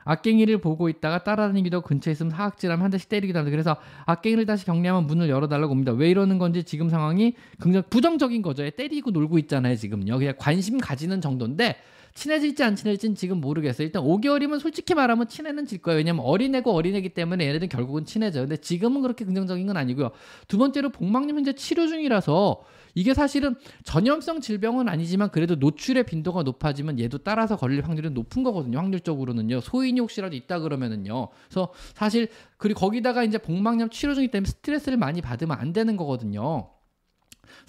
악갱이를 0.06 0.60
보고 0.60 0.90
있다가 0.90 1.24
따라다니기도 1.24 1.82
근처에 1.82 2.14
있으면 2.14 2.32
사학질하면 2.32 2.84
한 2.84 2.92
대씩 2.92 3.10
때리기도 3.10 3.38
합니다. 3.38 3.52
그래서 3.52 3.76
악갱이를 4.06 4.46
다시 4.46 4.66
격리하면 4.66 5.06
문을 5.06 5.30
열어달라고 5.30 5.72
옵니다. 5.72 5.92
왜 5.92 6.10
이러는 6.10 6.40
건지 6.40 6.64
지금 6.64 6.90
상황이 6.90 7.34
굉장히 7.62 7.86
부정적인 7.90 8.42
거죠. 8.42 8.68
때리고 8.72 9.12
놀고 9.12 9.38
있잖아요, 9.40 9.76
지금요. 9.76 10.18
그냥 10.18 10.34
관심 10.38 10.80
가지는 10.80 11.22
정도인데 11.22 11.76
친해질지 12.14 12.64
안 12.64 12.76
친해질지는 12.76 13.16
지금 13.16 13.42
모르겠어요. 13.42 13.86
일단 13.86 14.04
5개월이면 14.04 14.60
솔직히 14.60 14.94
말하면 14.94 15.28
친해는 15.28 15.66
질 15.66 15.80
거예요. 15.80 15.98
왜냐면 15.98 16.26
어린애고 16.26 16.72
어린애기 16.72 17.10
때문에 17.10 17.46
얘네들은 17.46 17.70
결국은 17.70 18.06
친해져요. 18.06 18.44
근데 18.44 18.58
지금은 18.58 19.02
그렇게 19.02 19.26
긍정적인 19.26 19.68
건 19.68 19.78
아니고요. 19.78 20.12
두 20.48 20.58
번째로 20.58 20.90
복막님 20.90 21.38
현재 21.38 21.54
치료 21.54 21.88
중이라서 21.88 22.64
이게 22.96 23.14
사실은 23.14 23.56
전염성 23.84 24.42
질병은 24.42 24.90
아니지만 24.90 25.30
그래도 25.30 25.56
노출의 25.56 26.04
빈도가 26.06 26.44
높아지면 26.44 27.00
얘도 27.00 27.20
따라서 27.20 27.56
걸릴 27.56 27.84
확률은 27.84 28.14
높은 28.14 28.44
거거든요. 28.44 28.78
확률적으로는요. 28.80 29.62
소인이 29.62 30.00
혹시라도 30.00 30.36
있다 30.36 30.60
그러면은요. 30.60 31.30
그래서 31.48 31.72
사실 31.94 32.30
그리고 32.58 32.80
거기다가 32.80 33.24
이제 33.24 33.38
복막염 33.38 33.90
치료 33.90 34.14
중이기 34.16 34.32
때문에 34.32 34.50
스트레스를 34.50 34.98
많이 34.98 35.22
받으면 35.22 35.58
안 35.58 35.72
되는 35.72 35.96
거거든요. 35.98 36.70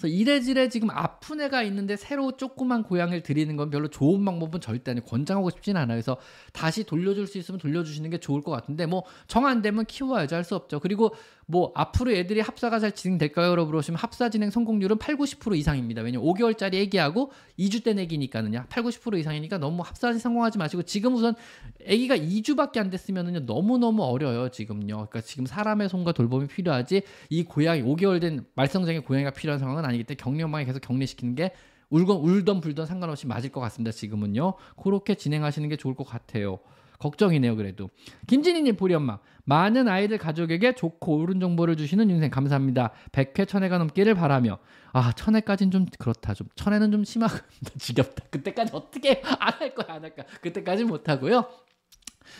그래서 0.01 0.07
이래지래 0.07 0.69
지금 0.69 0.89
아픈 0.89 1.39
애가 1.41 1.61
있는데 1.63 1.95
새로 1.95 2.35
조그만 2.35 2.81
고양이를 2.81 3.21
드리는 3.21 3.55
건 3.55 3.69
별로 3.69 3.87
좋은 3.87 4.25
방법은 4.25 4.59
절대 4.59 4.91
아니고 4.91 5.05
권장하고 5.07 5.51
싶진 5.51 5.77
않아요. 5.77 5.95
그래서 5.97 6.17
다시 6.53 6.83
돌려줄 6.83 7.27
수 7.27 7.37
있으면 7.37 7.59
돌려주시는 7.59 8.09
게 8.09 8.17
좋을 8.19 8.41
것 8.41 8.51
같은데 8.51 8.85
뭐 8.87 9.03
정 9.27 9.45
안 9.45 9.61
되면 9.61 9.85
키워야죠. 9.85 10.35
할수 10.35 10.55
없죠. 10.55 10.79
그리고 10.79 11.13
뭐 11.51 11.73
앞으로 11.75 12.13
애들이 12.13 12.39
합사가 12.39 12.79
잘 12.79 12.93
진행될까요? 12.93 13.51
여러분 13.51 13.71
그러시면 13.71 13.97
합사 13.99 14.29
진행 14.29 14.49
성공률은 14.49 14.97
8, 14.97 15.17
90% 15.17 15.57
이상입니다. 15.57 16.01
왜냐면 16.01 16.25
5개월짜리 16.25 16.75
애기하고 16.75 17.33
2주 17.59 17.83
때 17.83 17.91
애기니까는요. 17.91 18.67
8, 18.69 18.83
90% 18.83 19.19
이상이니까 19.19 19.57
너무 19.57 19.83
합사 19.83 20.13
성공하지 20.13 20.57
마시고 20.57 20.83
지금 20.83 21.13
우선 21.13 21.35
애기가 21.83 22.15
2주밖에 22.15 22.77
안 22.77 22.89
됐으면은요. 22.89 23.41
너무너무 23.41 24.03
어려요, 24.03 24.47
지금요. 24.47 24.95
그러니까 24.95 25.19
지금 25.19 25.45
사람의 25.45 25.89
손과 25.89 26.13
돌봄이 26.13 26.47
필요하지 26.47 27.01
이 27.29 27.43
고양이 27.43 27.83
5개월 27.83 28.21
된 28.21 28.45
말썽쟁이 28.55 28.99
고양이가 28.99 29.31
필요한 29.31 29.59
상황은 29.59 29.83
아니기 29.83 30.05
때문에 30.05 30.23
격리방에 30.23 30.63
계속 30.63 30.79
격리시키는 30.79 31.35
게 31.35 31.51
울건 31.89 32.17
울던 32.21 32.61
불던 32.61 32.85
상관없이 32.85 33.27
맞을 33.27 33.51
것 33.51 33.59
같습니다. 33.59 33.91
지금은요. 33.91 34.53
그렇게 34.81 35.15
진행하시는 35.15 35.67
게 35.67 35.75
좋을 35.75 35.95
것 35.95 36.05
같아요. 36.05 36.59
걱정이네요, 37.01 37.55
그래도. 37.55 37.89
김진희님, 38.27 38.75
보리 38.77 38.93
엄마. 38.93 39.19
많은 39.43 39.87
아이들 39.87 40.17
가족에게 40.19 40.75
좋고 40.75 41.17
옳은 41.17 41.39
정보를 41.39 41.75
주시는 41.75 42.09
윤생 42.11 42.29
감사합니다. 42.29 42.91
100회 43.11 43.47
천회가 43.47 43.79
넘기를 43.79 44.13
바라며. 44.13 44.59
아, 44.93 45.11
천회까지는 45.13 45.71
좀 45.71 45.85
그렇다. 45.97 46.33
좀 46.35 46.47
천회는 46.55 46.91
좀 46.91 47.03
심하고 47.03 47.37
지겹다. 47.79 48.25
그때까지 48.29 48.71
어떻게 48.75 49.21
안 49.39 49.53
할 49.59 49.73
거야, 49.75 49.95
안 49.95 50.03
할까? 50.03 50.23
그때까지 50.41 50.83
못 50.85 51.09
하고요. 51.09 51.49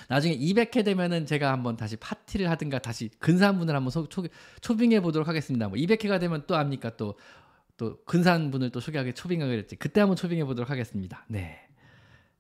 나중에 0.07 0.37
200회 0.37 0.85
되면은 0.85 1.25
제가 1.25 1.51
한번 1.51 1.75
다시 1.75 1.95
파티를 1.97 2.49
하든가 2.51 2.79
다시 2.79 3.09
근사한 3.19 3.57
분을 3.57 3.75
한번 3.75 3.89
소, 3.89 4.07
초, 4.07 4.23
초빙해 4.61 5.01
보도록 5.01 5.27
하겠습니다. 5.27 5.67
뭐 5.69 5.77
200회가 5.77 6.19
되면 6.19 6.43
또 6.45 6.55
압니까? 6.55 6.95
또, 6.97 7.17
또 7.77 7.97
근사한 8.05 8.51
분을 8.51 8.69
또 8.69 8.79
소개하게 8.79 9.13
초빙하게 9.13 9.55
됐지. 9.57 9.75
그때 9.75 10.01
한번 10.01 10.15
초빙해 10.15 10.45
보도록 10.45 10.69
하겠습니다. 10.69 11.25
네. 11.27 11.59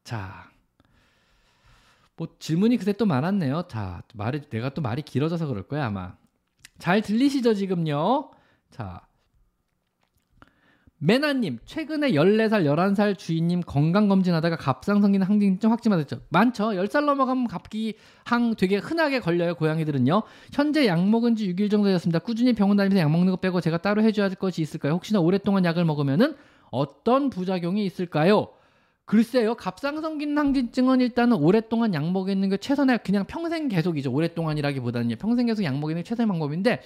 자. 0.03 0.50
뭐 2.21 2.27
질문이 2.37 2.77
그새 2.77 2.93
또 2.93 3.07
많았네요. 3.07 3.63
자, 3.67 4.03
말이 4.13 4.41
내가 4.41 4.69
또 4.75 4.83
말이 4.83 5.01
길어져서 5.01 5.47
그럴 5.47 5.63
거야, 5.63 5.87
아마. 5.87 6.13
잘 6.77 7.01
들리시죠, 7.01 7.55
지금요? 7.55 8.29
자. 8.69 9.01
메나님, 10.99 11.57
최근에 11.65 12.11
14살, 12.11 12.65
11살 12.65 13.17
주인님 13.17 13.61
건강검진하다가 13.61 14.57
갑상선기능 14.57 15.27
항진증 15.27 15.71
확진 15.71 15.89
받았죠. 15.89 16.21
많죠. 16.29 16.65
10살 16.65 17.05
넘어가면 17.05 17.47
갑기항 17.47 18.53
되게 18.55 18.77
흔하게 18.77 19.19
걸려요, 19.19 19.55
고양이들은요. 19.55 20.21
현재 20.53 20.85
약 20.85 21.03
먹은 21.03 21.35
지 21.35 21.51
6일 21.51 21.71
정도 21.71 21.87
되었습니다. 21.87 22.19
꾸준히 22.19 22.53
병원 22.53 22.77
다니면서 22.77 23.01
약 23.01 23.09
먹는 23.09 23.31
거 23.31 23.37
빼고 23.37 23.61
제가 23.61 23.79
따로 23.79 24.03
해줘야 24.03 24.27
할 24.27 24.35
것이 24.35 24.61
있을까요? 24.61 24.93
혹시나 24.93 25.19
오랫동안 25.19 25.65
약을 25.65 25.85
먹으면 25.85 26.21
은 26.21 26.35
어떤 26.69 27.31
부작용이 27.31 27.83
있을까요? 27.83 28.49
글쎄요, 29.11 29.55
갑상선기능 29.55 30.37
항진증은 30.37 31.01
일단은 31.01 31.35
오랫동안 31.35 31.93
약 31.93 32.09
먹이는 32.09 32.47
게 32.47 32.55
최선의 32.55 32.99
그냥 33.03 33.25
평생 33.25 33.67
계속이죠. 33.67 34.09
오랫동안이라기보다는 34.09 35.17
평생 35.17 35.47
계속 35.47 35.65
약 35.65 35.77
먹이는 35.77 36.01
게 36.01 36.07
최선의 36.07 36.29
방법인데 36.29 36.81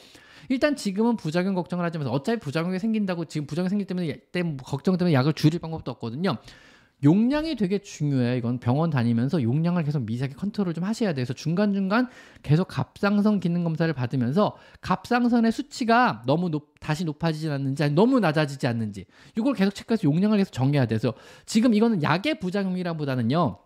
일단 0.49 0.75
지금은 0.75 1.17
부작용 1.17 1.53
걱정을 1.53 1.85
하지 1.85 1.99
마세요. 1.99 2.11
어차피 2.11 2.39
부작용이 2.39 2.79
생긴다고 2.79 3.25
지금 3.25 3.45
부작용 3.45 3.69
생기 3.69 3.85
때문에 3.85 4.21
때문에 4.31 4.57
걱정 4.63 4.97
때문에 4.97 5.13
약을 5.13 5.33
줄일 5.33 5.59
방법도 5.59 5.91
없거든요. 5.91 6.37
용량이 7.05 7.55
되게 7.55 7.79
중요해요. 7.79 8.35
이건 8.35 8.59
병원 8.59 8.89
다니면서 8.89 9.41
용량을 9.41 9.83
계속 9.83 10.03
미세하게 10.03 10.33
컨트롤 10.35 10.73
좀 10.73 10.83
하셔야. 10.83 11.13
그래서 11.13 11.33
중간중간 11.33 12.09
계속 12.43 12.67
갑상선 12.67 13.39
기능 13.39 13.63
검사를 13.63 13.91
받으면서 13.93 14.57
갑상선의 14.81 15.51
수치가 15.51 16.23
너무 16.25 16.49
높, 16.49 16.73
다시 16.81 17.05
높아지지 17.05 17.49
않는지 17.49 17.83
아니 17.83 17.93
너무 17.93 18.19
낮아지지 18.19 18.67
않는지 18.67 19.05
이걸 19.37 19.53
계속 19.53 19.73
체크해서 19.73 20.03
용량을 20.03 20.37
계속 20.37 20.51
정해야 20.51 20.85
돼서 20.87 21.13
지금 21.45 21.73
이거는 21.73 22.03
약의 22.03 22.39
부작용이라보다는요. 22.39 23.64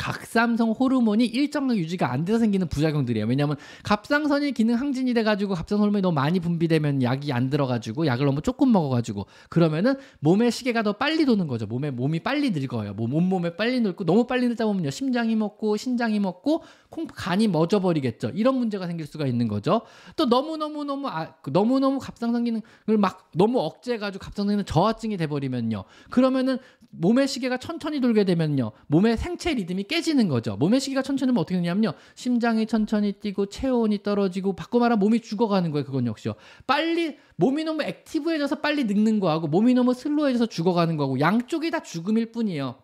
각삼성 0.00 0.70
호르몬이 0.70 1.26
일정한 1.26 1.76
유지가 1.76 2.10
안 2.10 2.24
돼서 2.24 2.38
생기는 2.38 2.66
부작용들이에요. 2.68 3.26
왜냐하면 3.26 3.56
갑상선이 3.82 4.52
기능 4.52 4.76
항진이 4.76 5.12
돼가지고 5.12 5.54
갑상선 5.54 5.82
호르몬이 5.82 6.00
너무 6.00 6.14
많이 6.14 6.40
분비되면 6.40 7.02
약이 7.02 7.34
안 7.34 7.50
들어가지고 7.50 8.06
약을 8.06 8.24
너무 8.24 8.40
조금 8.40 8.72
먹어가지고 8.72 9.26
그러면은 9.50 9.96
몸의 10.20 10.52
시계가 10.52 10.82
더 10.84 10.94
빨리 10.94 11.26
도는 11.26 11.46
거죠. 11.48 11.66
몸에 11.66 11.90
몸이 11.90 12.20
빨리 12.20 12.50
늙어요. 12.50 12.94
뭐 12.94 13.08
몸몸에 13.08 13.56
빨리 13.56 13.80
늙고 13.80 14.04
너무 14.06 14.26
빨리 14.26 14.48
늙다 14.48 14.64
보면요 14.64 14.88
심장이 14.88 15.36
먹고 15.36 15.76
신장이 15.76 16.18
먹고 16.18 16.62
콩 16.88 17.06
간이 17.06 17.48
멎어버리겠죠. 17.48 18.30
이런 18.34 18.56
문제가 18.56 18.86
생길 18.86 19.06
수가 19.06 19.26
있는 19.26 19.48
거죠. 19.48 19.82
또 20.16 20.26
너무 20.26 20.56
너무 20.56 20.82
너무 20.84 21.08
아, 21.08 21.34
너무 21.52 21.78
너무 21.78 21.98
갑상선 21.98 22.44
기능을 22.44 22.98
막 22.98 23.30
너무 23.34 23.60
억제해가지고 23.60 24.24
갑상선은 24.24 24.64
저하증이 24.64 25.18
돼버리면요. 25.18 25.84
그러면은 26.08 26.58
몸의 26.92 27.28
시계가 27.28 27.58
천천히 27.58 28.00
돌게 28.00 28.24
되면요. 28.24 28.72
몸의 28.88 29.16
생체 29.16 29.54
리듬이 29.54 29.84
깨지는 29.90 30.28
거죠. 30.28 30.56
몸의 30.56 30.78
시계가 30.78 31.02
천천히 31.02 31.30
되면 31.30 31.40
어떻게 31.40 31.56
되냐면요. 31.56 31.94
심장이 32.14 32.64
천천히 32.66 33.10
뛰고 33.12 33.46
체온이 33.46 34.04
떨어지고 34.04 34.54
바꿔 34.54 34.78
말하면 34.78 35.00
몸이 35.00 35.18
죽어가는 35.20 35.72
거예요. 35.72 35.84
그건 35.84 36.06
역시요. 36.06 36.34
빨리 36.64 37.18
몸이 37.40 37.64
너무 37.64 37.82
액티브해져서 37.82 38.56
빨리 38.56 38.84
늙는 38.84 39.18
거하고 39.18 39.48
몸이 39.48 39.72
너무 39.72 39.94
슬로해져서 39.94 40.46
죽어가는 40.46 40.96
거하고 40.98 41.20
양쪽이 41.20 41.70
다 41.70 41.82
죽음일 41.82 42.32
뿐이에요. 42.32 42.76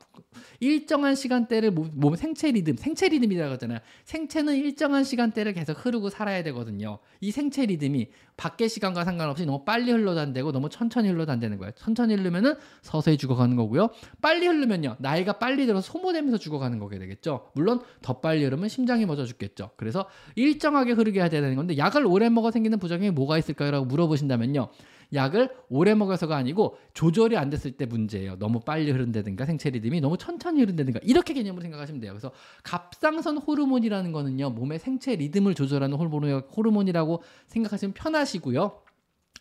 일정한 0.60 1.14
시간대를 1.14 1.70
몸 1.70 2.16
생체 2.16 2.50
리듬, 2.50 2.76
생체 2.76 3.08
리듬이라고 3.08 3.52
하잖아요. 3.54 3.80
생체는 4.04 4.56
일정한 4.56 5.04
시간대를 5.04 5.52
계속 5.52 5.84
흐르고 5.84 6.08
살아야 6.08 6.42
되거든요. 6.44 6.98
이 7.20 7.30
생체 7.30 7.66
리듬이 7.66 8.08
밖의 8.36 8.68
시간과 8.68 9.04
상관없이 9.04 9.46
너무 9.46 9.64
빨리 9.64 9.90
흘러도 9.90 10.20
안 10.20 10.32
되고 10.32 10.52
너무 10.52 10.68
천천히 10.68 11.08
흘러도 11.08 11.32
안 11.32 11.40
되는 11.40 11.58
거예요. 11.58 11.72
천천히 11.76 12.14
흐르면은 12.14 12.54
서서히 12.82 13.16
죽어가는 13.16 13.56
거고요. 13.56 13.90
빨리 14.20 14.46
흐르면요. 14.46 14.96
나이가 14.98 15.34
빨리 15.38 15.66
들어서 15.66 15.90
소모되면서 15.90 16.38
죽어가는 16.38 16.78
거게 16.78 16.98
되겠죠. 16.98 17.50
물론 17.54 17.80
더 18.02 18.20
빨리 18.20 18.44
흐르면 18.44 18.68
심장이 18.68 19.06
멎어 19.06 19.24
죽겠죠. 19.24 19.70
그래서 19.76 20.06
일정하게 20.34 20.92
흐르게 20.92 21.20
해야 21.20 21.28
되는 21.28 21.54
건데 21.56 21.76
약을 21.78 22.06
오래 22.06 22.28
먹어 22.28 22.50
생기는 22.50 22.78
부작용이 22.78 23.10
뭐가 23.10 23.38
있을까요? 23.38 23.70
라고 23.70 23.86
물어보신다면 23.86 24.45
요. 24.54 24.70
약을 25.14 25.50
오래 25.68 25.94
먹어서가 25.94 26.36
아니고 26.36 26.78
조절이 26.92 27.36
안 27.36 27.50
됐을 27.50 27.72
때 27.72 27.86
문제예요. 27.86 28.38
너무 28.38 28.60
빨리 28.60 28.90
흐른다든가 28.90 29.46
생체 29.46 29.70
리듬이 29.70 30.00
너무 30.00 30.16
천천히 30.18 30.60
흐른다든가 30.60 31.00
이렇게 31.02 31.32
개념으로 31.32 31.62
생각하시면 31.62 32.00
돼요. 32.00 32.12
그래서 32.12 32.32
갑상선 32.64 33.38
호르몬이라는 33.38 34.12
거는요. 34.12 34.50
몸의 34.50 34.78
생체 34.78 35.14
리듬을 35.14 35.54
조절하는 35.54 35.96
호르몬이라고 35.96 37.22
생각하시면 37.46 37.94
편하시고요. 37.94 38.82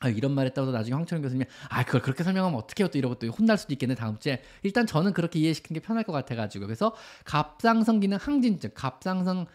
아, 0.01 0.09
이런 0.09 0.33
말 0.33 0.45
했다고 0.47 0.71
나중에 0.71 0.93
황철영 0.93 1.21
교수님이 1.21 1.45
아 1.69 1.83
그걸 1.85 2.01
그렇게 2.01 2.24
설명하면 2.24 2.59
어떻게 2.59 2.83
해요 2.83 2.89
또 2.91 2.97
이러고 2.97 3.15
또 3.15 3.27
혼날 3.27 3.57
수도 3.57 3.74
있겠네 3.74 3.95
다음 3.95 4.19
주에 4.19 4.41
일단 4.62 4.85
저는 4.85 5.13
그렇게 5.13 5.39
이해시키는 5.39 5.79
게 5.79 5.85
편할 5.85 6.03
것 6.03 6.12
같아가지고 6.12 6.65
그래서 6.65 6.93
갑상선 7.24 8.01
기능 8.01 8.17
항진증 8.17 8.71
갑상선 8.74 9.47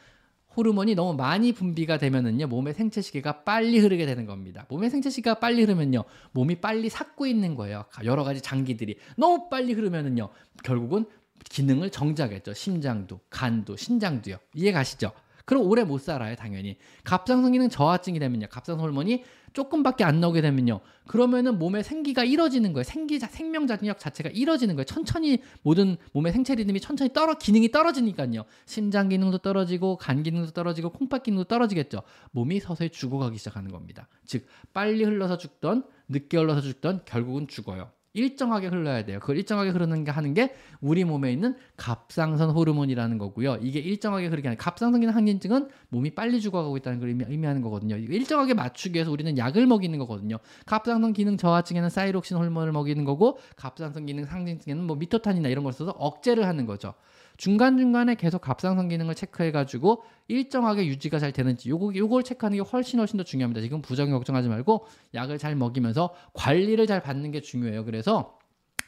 호르몬이 0.56 0.94
너무 0.94 1.14
많이 1.14 1.52
분비가 1.52 1.98
되면은요 1.98 2.48
몸의 2.48 2.74
생체 2.74 3.00
시계가 3.00 3.44
빨리 3.44 3.78
흐르게 3.78 4.06
되는 4.06 4.26
겁니다. 4.26 4.66
몸의 4.68 4.90
생체 4.90 5.10
시계가 5.10 5.38
빨리 5.38 5.62
흐르면요 5.62 6.04
몸이 6.32 6.56
빨리 6.56 6.88
삭고 6.88 7.26
있는 7.26 7.54
거예요. 7.54 7.84
여러 8.04 8.24
가지 8.24 8.40
장기들이 8.40 8.96
너무 9.16 9.48
빨리 9.48 9.72
흐르면은요 9.72 10.28
결국은 10.64 11.06
기능을 11.48 11.90
정지하겠죠. 11.90 12.54
심장도, 12.54 13.20
간도, 13.30 13.76
신장도요. 13.76 14.36
이해 14.54 14.72
가시죠? 14.72 15.12
그럼 15.46 15.64
오래 15.64 15.82
못 15.82 15.98
살아요, 15.98 16.36
당연히. 16.36 16.76
갑상선 17.02 17.52
기능 17.52 17.68
저하증이 17.68 18.18
되면요. 18.18 18.46
갑상선 18.50 18.80
호르몬이 18.80 19.24
조금밖에 19.52 20.04
안 20.04 20.20
나오게 20.20 20.40
되면요. 20.40 20.80
그러면은 21.06 21.58
몸의 21.58 21.84
생기가 21.84 22.24
잃어지는 22.24 22.72
거예요. 22.72 22.84
생기 22.84 23.18
생명 23.18 23.66
자력 23.66 23.98
자체가 23.98 24.30
잃어지는 24.30 24.76
거예요. 24.76 24.84
천천히 24.84 25.42
모든 25.62 25.96
몸의 26.12 26.32
생체 26.32 26.54
리듬이 26.54 26.80
천천히 26.80 27.12
떨어 27.12 27.34
기능이 27.34 27.70
떨어지니까요. 27.70 28.44
심장 28.66 29.08
기능도 29.08 29.38
떨어지고 29.38 29.96
간 29.96 30.22
기능도 30.22 30.52
떨어지고 30.52 30.90
콩팥 30.90 31.24
기능도 31.24 31.44
떨어지겠죠. 31.44 32.02
몸이 32.32 32.60
서서히 32.60 32.90
죽어가기 32.90 33.38
시작하는 33.38 33.70
겁니다. 33.70 34.08
즉 34.24 34.46
빨리 34.72 35.04
흘러서 35.04 35.38
죽던 35.38 35.84
늦게 36.08 36.36
흘러서 36.36 36.60
죽던 36.60 37.02
결국은 37.04 37.48
죽어요. 37.48 37.90
일정하게 38.12 38.68
흘러야 38.68 39.04
돼요. 39.04 39.20
그걸 39.20 39.36
일정하게 39.36 39.70
흐르는 39.70 40.04
게 40.04 40.10
하는 40.10 40.34
게 40.34 40.54
우리 40.80 41.04
몸에 41.04 41.32
있는 41.32 41.54
갑상선 41.76 42.50
호르몬이라는 42.50 43.18
거고요. 43.18 43.58
이게 43.60 43.78
일정하게 43.78 44.26
흐르게 44.26 44.48
하는 44.48 44.58
갑상선 44.58 45.00
기능 45.00 45.14
항진증은 45.14 45.68
몸이 45.90 46.14
빨리 46.14 46.40
죽어가고 46.40 46.76
있다는 46.78 46.98
걸 46.98 47.08
의미, 47.10 47.24
의미 47.28 47.46
하는 47.46 47.62
거거든요. 47.62 47.96
일정하게 47.96 48.54
맞추기 48.54 48.94
위해서 48.94 49.10
우리는 49.10 49.36
약을 49.38 49.66
먹이는 49.66 49.98
거거든요. 50.00 50.38
갑상선 50.66 51.12
기능 51.12 51.36
저하증에는 51.36 51.88
사이록신 51.88 52.36
호르몬을 52.36 52.72
먹이는 52.72 53.04
거고 53.04 53.38
갑상선 53.56 54.06
기능 54.06 54.24
상진증에는 54.24 54.84
뭐 54.84 54.96
미토탄이나 54.96 55.48
이런 55.48 55.64
걸 55.64 55.72
써서 55.72 55.92
억제를 55.92 56.46
하는 56.46 56.66
거죠. 56.66 56.94
중간중간에 57.40 58.16
계속 58.16 58.42
갑상선 58.42 58.90
기능을 58.90 59.14
체크해가지고 59.14 60.02
일정하게 60.28 60.86
유지가 60.86 61.18
잘 61.18 61.32
되는지 61.32 61.70
요거, 61.70 61.94
요걸 61.94 62.22
체크하는 62.22 62.58
게 62.58 62.62
훨씬 62.62 62.98
훨씬 62.98 63.16
더 63.16 63.24
중요합니다. 63.24 63.62
지금 63.62 63.80
부정이 63.80 64.10
걱정하지 64.10 64.50
말고 64.50 64.86
약을 65.14 65.38
잘 65.38 65.56
먹이면서 65.56 66.14
관리를 66.34 66.86
잘 66.86 67.00
받는 67.00 67.30
게 67.30 67.40
중요해요. 67.40 67.86
그래서 67.86 68.38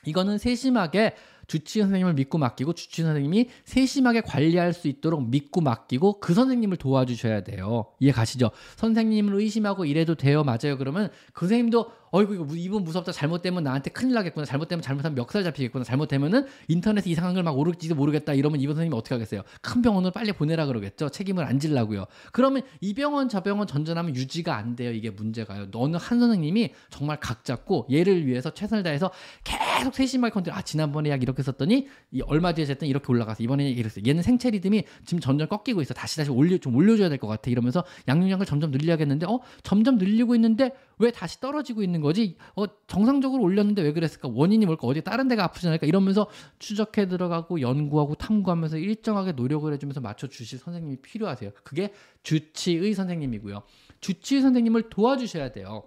이거는 0.04 0.36
세심하게 0.36 1.14
주치 1.46 1.80
선생님을 1.80 2.14
믿고 2.14 2.38
맡기고 2.38 2.72
주치 2.72 3.02
선생님이 3.02 3.48
세심하게 3.64 4.22
관리할 4.22 4.72
수 4.72 4.88
있도록 4.88 5.28
믿고 5.28 5.60
맡기고 5.60 6.20
그 6.20 6.34
선생님을 6.34 6.78
도와주셔야 6.78 7.42
돼요. 7.44 7.86
이해 8.00 8.12
가시죠? 8.12 8.50
선생님을 8.76 9.34
의심하고 9.34 9.84
이래도 9.84 10.14
돼요. 10.14 10.42
맞아요. 10.44 10.78
그러면 10.78 11.10
그 11.32 11.46
선생님도 11.46 12.02
어이구 12.14 12.56
이분 12.58 12.84
무섭다. 12.84 13.10
잘못되면 13.12 13.62
나한테 13.64 13.90
큰일 13.90 14.14
나겠구나. 14.14 14.44
잘못되면 14.44 14.82
잘못하면 14.82 15.14
멱살 15.14 15.44
잡히겠구나. 15.44 15.84
잘못되면은 15.84 16.46
인터넷에 16.68 17.08
이상한 17.10 17.34
걸 17.34 17.42
막 17.42 17.58
오를지도 17.58 17.94
모르겠다. 17.96 18.34
이러면 18.34 18.60
이분 18.60 18.74
선생님이 18.76 18.96
어떻게 18.96 19.14
하겠어요? 19.14 19.42
큰 19.62 19.82
병원으로 19.82 20.12
빨리 20.12 20.30
보내라 20.32 20.66
그러겠죠? 20.66 21.08
책임을 21.08 21.44
안 21.44 21.58
질라고요. 21.58 22.06
그러면 22.32 22.62
이 22.80 22.94
병원 22.94 23.28
저 23.28 23.42
병원 23.42 23.66
전전하면 23.66 24.14
유지가 24.14 24.56
안 24.56 24.76
돼요. 24.76 24.92
이게 24.92 25.10
문제가요. 25.10 25.68
어느 25.74 25.96
한 25.96 26.20
선생님이 26.20 26.72
정말 26.90 27.18
각 27.18 27.44
잡고 27.44 27.88
얘를 27.90 28.26
위해서 28.26 28.52
최선을 28.54 28.84
다해서 28.84 29.10
계속 29.42 29.94
세심하게 29.94 30.32
컨트롤 30.32 30.56
아 30.56 30.62
지난번에 30.62 31.10
약 31.10 31.22
이렇게 31.22 31.31
썼더니 31.40 31.86
이 32.10 32.20
얼마 32.22 32.52
뒤에 32.52 32.66
했더니 32.66 32.90
이렇게 32.90 33.06
올라가서 33.10 33.42
이번에 33.42 33.70
이랬어요 33.70 34.04
얘는 34.06 34.22
생체 34.22 34.50
리듬이 34.50 34.84
지금 35.06 35.20
점점 35.20 35.48
꺾이고 35.48 35.80
있어 35.80 35.94
다시 35.94 36.18
다시 36.18 36.30
올려 36.30 36.58
좀 36.58 36.76
올려줘야 36.76 37.08
될 37.08 37.22
것 37.22 37.28
같아 37.28 37.50
이러면서 37.50 37.84
양육량을 38.08 38.44
점점 38.46 38.72
늘려야겠는데 38.72 39.26
어 39.26 39.40
점점 39.62 39.96
늘리고 39.96 40.34
있는데 40.34 40.72
왜 40.98 41.10
다시 41.10 41.40
떨어지고 41.40 41.82
있는 41.82 42.00
거지? 42.00 42.36
어, 42.56 42.64
정상적으로 42.86 43.42
올렸는데 43.42 43.82
왜 43.82 43.92
그랬을까? 43.92 44.28
원인이 44.32 44.66
뭘까? 44.66 44.86
어디 44.86 45.02
다른 45.02 45.28
데가 45.28 45.44
아프지 45.44 45.66
않을까? 45.68 45.86
이러면서 45.86 46.28
추적해 46.58 47.06
들어가고 47.08 47.60
연구하고 47.60 48.14
탐구하면서 48.14 48.78
일정하게 48.78 49.32
노력을 49.32 49.72
해주면서 49.72 50.00
맞춰 50.00 50.26
주실 50.28 50.58
선생님이 50.58 50.96
필요하세요. 51.02 51.50
그게 51.64 51.92
주치의 52.22 52.94
선생님이고요. 52.94 53.62
주치의 54.00 54.42
선생님을 54.42 54.90
도와주셔야 54.90 55.52
돼요. 55.52 55.84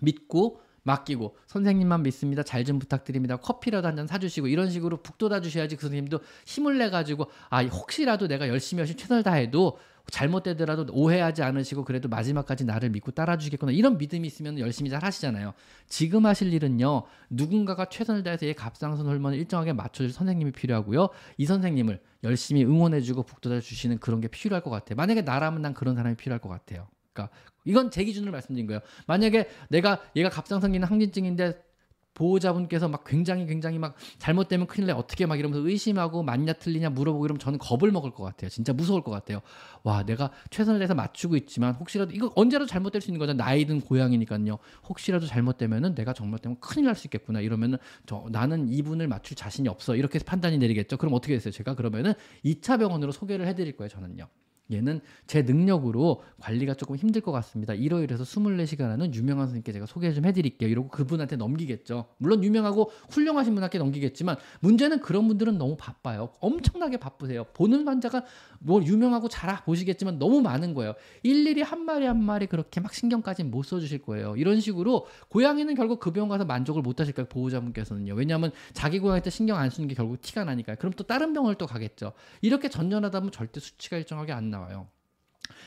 믿고 0.00 0.60
맡기고 0.86 1.36
선생님만 1.46 2.02
믿습니다. 2.04 2.42
잘 2.42 2.64
좀 2.64 2.78
부탁드립니다. 2.78 3.36
커피라도 3.36 3.86
한 3.88 3.96
잔 3.96 4.06
사주시고 4.06 4.46
이런 4.48 4.70
식으로 4.70 4.96
북돋아 5.02 5.40
주셔야지 5.40 5.76
그 5.76 5.82
선생님도 5.82 6.20
힘을 6.46 6.78
내 6.78 6.90
가지고 6.90 7.30
아 7.50 7.62
혹시라도 7.64 8.26
내가 8.28 8.48
열심히 8.48 8.80
열심히 8.80 8.98
최선을 8.98 9.22
다해도 9.22 9.78
잘못되더라도 10.10 10.92
오해하지 10.92 11.42
않으시고 11.42 11.84
그래도 11.84 12.08
마지막까지 12.08 12.64
나를 12.64 12.90
믿고 12.90 13.10
따라주겠구나 13.10 13.72
이런 13.72 13.98
믿음이 13.98 14.26
있으면 14.28 14.58
열심히 14.60 14.88
잘 14.90 15.02
하시잖아요. 15.04 15.52
지금 15.88 16.26
하실 16.26 16.52
일은요 16.52 17.02
누군가가 17.30 17.86
최선을 17.88 18.22
다해서 18.22 18.46
얘 18.46 18.52
갑상선 18.52 19.06
호르몬을 19.06 19.36
일정하게 19.38 19.72
맞춰줄 19.72 20.12
선생님이 20.12 20.52
필요하고요 20.52 21.08
이 21.38 21.46
선생님을 21.46 22.00
열심히 22.24 22.64
응원해주고 22.64 23.24
북돋아 23.24 23.60
주시는 23.60 23.98
그런 23.98 24.20
게 24.20 24.28
필요할 24.28 24.62
것 24.62 24.70
같아요. 24.70 24.96
만약에 24.96 25.22
나라면 25.22 25.62
난 25.62 25.74
그런 25.74 25.94
사람이 25.96 26.16
필요할 26.16 26.40
것 26.40 26.48
같아요. 26.48 26.86
그러니까 27.16 27.30
이건 27.64 27.90
제 27.90 28.04
기준으로 28.04 28.30
말씀드린 28.32 28.66
거예요. 28.66 28.80
만약에 29.06 29.48
내가 29.70 30.00
얘가 30.14 30.28
갑상선 30.28 30.72
기능 30.72 30.88
항진증인데 30.88 31.66
보호자분께서 32.14 32.88
막 32.88 33.04
굉장히 33.04 33.46
굉장히 33.46 33.78
막 33.78 33.94
잘못되면 34.18 34.66
큰일 34.66 34.86
나 34.86 34.94
어떻게 34.96 35.26
막 35.26 35.38
이러면서 35.38 35.68
의심하고 35.68 36.22
맞냐 36.22 36.54
틀리냐 36.54 36.88
물어보고 36.90 37.26
이러면 37.26 37.38
저는 37.38 37.58
겁을 37.58 37.92
먹을 37.92 38.10
것 38.10 38.24
같아요. 38.24 38.48
진짜 38.48 38.72
무서울 38.72 39.02
것 39.02 39.10
같아요. 39.10 39.42
와 39.82 40.02
내가 40.02 40.30
최선을 40.50 40.80
다해서 40.80 40.94
맞추고 40.94 41.36
있지만 41.36 41.74
혹시라도 41.74 42.12
이거 42.14 42.32
언제라도 42.34 42.66
잘못될 42.66 43.02
수 43.02 43.10
있는 43.10 43.18
거잖아. 43.18 43.44
나이든 43.44 43.82
고양이니까요. 43.82 44.58
혹시라도 44.88 45.26
잘못되면은 45.26 45.94
내가 45.94 46.12
잘못되면 46.14 46.58
큰일 46.60 46.86
날 46.86 46.96
수 46.96 47.06
있겠구나 47.06 47.42
이러면은 47.42 47.76
저 48.06 48.24
나는 48.30 48.70
이분을 48.70 49.06
맞출 49.06 49.36
자신이 49.36 49.68
없어 49.68 49.94
이렇게 49.96 50.18
판단이 50.18 50.56
내리겠죠. 50.56 50.96
그럼 50.96 51.12
어떻게 51.12 51.34
됐어요? 51.34 51.52
제가 51.52 51.74
그러면은 51.74 52.14
2차 52.42 52.78
병원으로 52.78 53.12
소개를 53.12 53.46
해드릴 53.46 53.76
거예요. 53.76 53.90
저는요. 53.90 54.26
얘는 54.70 55.00
제 55.26 55.42
능력으로 55.42 56.22
관리가 56.40 56.74
조금 56.74 56.96
힘들 56.96 57.20
것 57.20 57.30
같습니다. 57.32 57.74
이러이러해서 57.74 58.24
24시간 58.24 58.88
하는 58.88 59.14
유명한 59.14 59.46
선생님께 59.46 59.72
제가 59.72 59.86
소개 59.86 60.12
좀 60.12 60.24
해드릴게요. 60.24 60.68
이러고 60.68 60.88
그분한테 60.88 61.36
넘기겠죠. 61.36 62.06
물론 62.18 62.42
유명하고 62.42 62.90
훌륭하신 63.10 63.54
분한테 63.54 63.78
넘기겠지만 63.78 64.36
문제는 64.60 65.00
그런 65.00 65.28
분들은 65.28 65.58
너무 65.58 65.76
바빠요. 65.76 66.30
엄청나게 66.40 66.96
바쁘세요. 66.96 67.44
보는 67.54 67.86
환자가 67.86 68.24
뭐 68.58 68.82
유명하고 68.82 69.28
잘 69.28 69.56
보시겠지만 69.64 70.18
너무 70.18 70.40
많은 70.40 70.74
거예요. 70.74 70.94
일일이 71.22 71.62
한 71.62 71.84
마리 71.84 72.06
한 72.06 72.22
마리 72.22 72.46
그렇게 72.46 72.80
막 72.80 72.92
신경까지 72.94 73.44
못 73.44 73.62
써주실 73.64 73.98
거예요. 74.02 74.36
이런 74.36 74.60
식으로 74.60 75.06
고양이는 75.28 75.74
결국 75.74 76.00
그 76.00 76.10
병원 76.10 76.28
가서 76.28 76.44
만족을 76.44 76.82
못 76.82 77.00
하실 77.00 77.14
거예요. 77.14 77.28
보호자분께서는요. 77.28 78.14
왜냐하면 78.14 78.50
자기 78.72 78.98
고양이 78.98 79.20
때 79.22 79.30
신경 79.30 79.58
안 79.58 79.70
쓰는 79.70 79.88
게 79.88 79.94
결국 79.94 80.20
티가 80.20 80.44
나니까요. 80.44 80.76
그럼 80.78 80.92
또 80.96 81.04
다른 81.04 81.32
병원을 81.32 81.56
또 81.56 81.66
가겠죠. 81.66 82.12
이렇게 82.40 82.68
전전하다 82.68 83.20
보면 83.20 83.32
절대 83.32 83.60
수치가 83.60 83.96
일정하게 83.98 84.32
안 84.32 84.46
나 84.46 84.55
와요. 84.60 84.88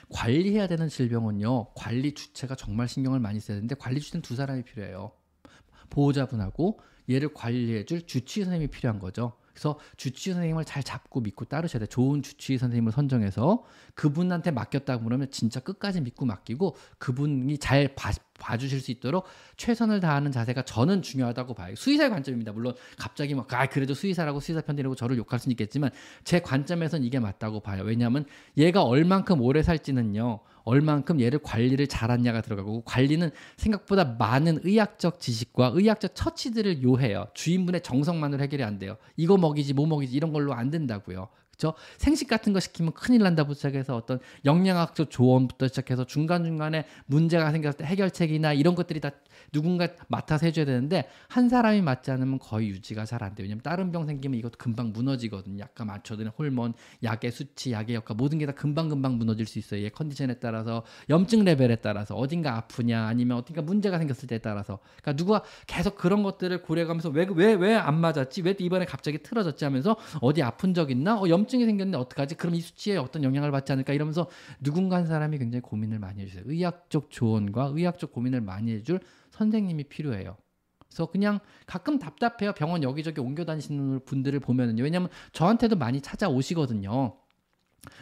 관리해야 0.09 0.67
되는 0.67 0.89
질병은요. 0.89 1.73
관리 1.73 2.13
주체가 2.13 2.55
정말 2.55 2.87
신경을 2.87 3.19
많이 3.19 3.39
써야 3.39 3.55
되는데 3.57 3.75
관리 3.75 3.99
주체는 3.99 4.21
두 4.21 4.35
사람이 4.35 4.63
필요해요. 4.63 5.11
보호자분하고 5.89 6.79
얘를 7.09 7.33
관리해줄 7.33 8.05
주치의 8.05 8.45
선생님이 8.45 8.71
필요한 8.71 8.99
거죠. 8.99 9.33
그래서 9.53 9.79
주치의 9.97 10.33
선생님을 10.33 10.65
잘 10.65 10.83
잡고 10.83 11.21
믿고 11.21 11.45
따르셔야 11.45 11.79
돼요. 11.79 11.87
좋은 11.87 12.21
주치의 12.21 12.59
선생님을 12.59 12.91
선정해서 12.91 13.63
그분한테 13.95 14.51
맡겼다고 14.51 15.03
그러면 15.03 15.29
진짜 15.31 15.59
끝까지 15.59 16.01
믿고 16.01 16.25
맡기고 16.25 16.75
그분이 16.97 17.57
잘 17.57 17.95
봐, 17.95 18.11
봐주실 18.39 18.79
수 18.79 18.91
있도록 18.91 19.25
최선을 19.57 19.99
다하는 19.99 20.31
자세가 20.31 20.63
저는 20.63 21.01
중요하다고 21.01 21.53
봐요. 21.53 21.75
수의사의 21.75 22.09
관점입니다. 22.09 22.51
물론 22.51 22.73
갑자기 22.97 23.35
막, 23.35 23.53
아, 23.53 23.65
그래도 23.67 23.93
수의사라고 23.93 24.39
수의사 24.39 24.61
편이라고 24.61 24.95
저를 24.95 25.17
욕할 25.17 25.39
수는 25.39 25.51
있겠지만 25.51 25.91
제 26.23 26.39
관점에선 26.39 27.03
이게 27.03 27.19
맞다고 27.19 27.59
봐요. 27.59 27.83
왜냐하면 27.83 28.25
얘가 28.57 28.83
얼만큼 28.83 29.41
오래 29.41 29.61
살지는요. 29.61 30.39
얼만큼 30.69 31.19
얘를 31.19 31.39
관리를 31.39 31.87
잘하냐가 31.87 32.41
들어가고 32.41 32.81
관리는 32.85 33.31
생각보다 33.57 34.15
많은 34.19 34.59
의학적 34.63 35.19
지식과 35.19 35.71
의학적 35.73 36.15
처치들을 36.15 36.83
요해요. 36.83 37.27
주인분의 37.33 37.81
정성만으로 37.81 38.43
해결이 38.43 38.63
안 38.63 38.77
돼요. 38.77 38.97
이거 39.17 39.37
먹이지 39.37 39.73
뭐 39.73 39.87
먹이지 39.87 40.15
이런 40.15 40.31
걸로 40.31 40.53
안 40.53 40.69
된다고요. 40.69 41.27
그렇죠? 41.59 41.77
생식 41.97 42.29
같은 42.29 42.53
거 42.53 42.61
시키면 42.61 42.93
큰일 42.93 43.21
난다부터 43.23 43.55
시작해서 43.55 43.95
어떤 43.95 44.19
영양학적 44.45 45.09
조언부터 45.11 45.67
시작해서 45.67 46.05
중간중간에 46.05 46.85
문제가 47.05 47.51
생겼을 47.51 47.79
때 47.79 47.85
해결책이나 47.85 48.53
이런 48.53 48.75
것들이 48.75 49.01
다 49.01 49.11
누군가 49.51 49.87
맡아서 50.07 50.45
해줘야 50.45 50.65
되는데 50.65 51.09
한 51.27 51.49
사람이 51.49 51.81
맞지 51.81 52.11
않으면 52.11 52.39
거의 52.39 52.69
유지가 52.69 53.05
잘 53.05 53.19
안 53.23 53.35
돼요. 53.35 53.43
왜냐면 53.45 53.61
다른 53.61 53.91
병 53.91 54.05
생기면 54.05 54.39
이것도 54.39 54.57
금방 54.57 54.93
무너지거든요. 54.93 55.59
약간 55.59 55.87
맞춰드는 55.87 56.31
호르몬, 56.37 56.73
약의 57.03 57.31
수치, 57.31 57.71
약의 57.73 57.95
역할 57.95 58.15
모든 58.15 58.37
게 58.37 58.45
다 58.45 58.53
금방금방 58.53 59.17
무너질 59.17 59.45
수 59.45 59.59
있어요. 59.59 59.83
얘 59.83 59.89
컨디션에 59.89 60.35
따라서 60.39 60.83
염증 61.09 61.43
레벨에 61.43 61.75
따라서 61.77 62.15
어딘가 62.15 62.55
아프냐 62.55 63.05
아니면 63.07 63.37
어딘가 63.37 63.61
문제가 63.61 63.97
생겼을 63.99 64.27
때에 64.27 64.37
따라서 64.39 64.79
그러니까 65.01 65.15
누가 65.23 65.43
계속 65.67 65.95
그런 65.97 66.23
것들을 66.23 66.61
고려하면서 66.61 67.09
왜 67.09 67.25
왜 67.27 67.55
왜 67.55 67.75
안 67.75 67.99
맞았지? 67.99 68.41
왜 68.43 68.55
이번에 68.57 68.85
갑자기 68.85 69.17
틀어졌지 69.21 69.65
하면서 69.65 69.97
어디 70.21 70.41
아픈 70.43 70.73
적 70.73 70.91
있나? 70.91 71.19
어, 71.19 71.27
염증이 71.27 71.65
생겼는데 71.65 71.97
어떡하지? 71.97 72.35
그럼 72.35 72.55
이 72.55 72.61
수치에 72.61 72.97
어떤 72.97 73.23
영향을 73.23 73.51
받지 73.51 73.71
않을까? 73.73 73.93
이러면서 73.93 74.27
누군가 74.61 74.95
한 74.95 75.05
사람이 75.05 75.37
굉장히 75.37 75.61
고민을 75.61 75.99
많이 75.99 76.21
해주세요. 76.21 76.43
의학적 76.45 77.09
조언과 77.11 77.71
의학적 77.73 78.11
고민을 78.13 78.41
많이 78.41 78.71
해줄 78.71 78.99
선생님이 79.39 79.85
필요해요. 79.85 80.37
그래서 80.87 81.05
그냥 81.05 81.39
가끔 81.65 81.99
답답해요. 81.99 82.53
병원 82.53 82.83
여기저기 82.83 83.21
옮겨 83.21 83.45
다니시는 83.45 84.05
분들을 84.05 84.39
보면은요. 84.39 84.83
왜냐면 84.83 85.09
저한테도 85.33 85.75
많이 85.77 86.01
찾아오시거든요. 86.01 87.15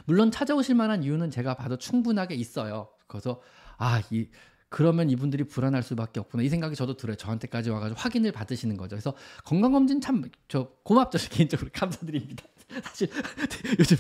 물론 0.06 0.32
찾아오실 0.32 0.76
만한 0.76 1.04
이유는 1.04 1.30
제가 1.30 1.54
봐도 1.56 1.78
충분하게 1.78 2.36
있어요. 2.36 2.90
그래서 3.08 3.42
아, 3.78 4.02
이 4.10 4.30
그러면 4.70 5.10
이분들이 5.10 5.44
불안할 5.46 5.84
수밖에 5.84 6.20
없구나 6.20 6.44
이 6.44 6.50
생각이 6.50 6.76
저도 6.76 6.98
들어요. 6.98 7.16
저한테까지 7.16 7.70
와가지고 7.70 8.00
확인을 8.00 8.32
받으시는 8.32 8.76
거죠. 8.78 8.96
그래서 8.96 9.14
건강검진 9.46 10.02
참 10.02 10.24
저 10.48 10.70
고맙죠 10.84 11.18
개인적으로 11.32 11.70
감사드립니다. 11.74 12.44
사실 12.70 13.08
요즘 13.80 13.98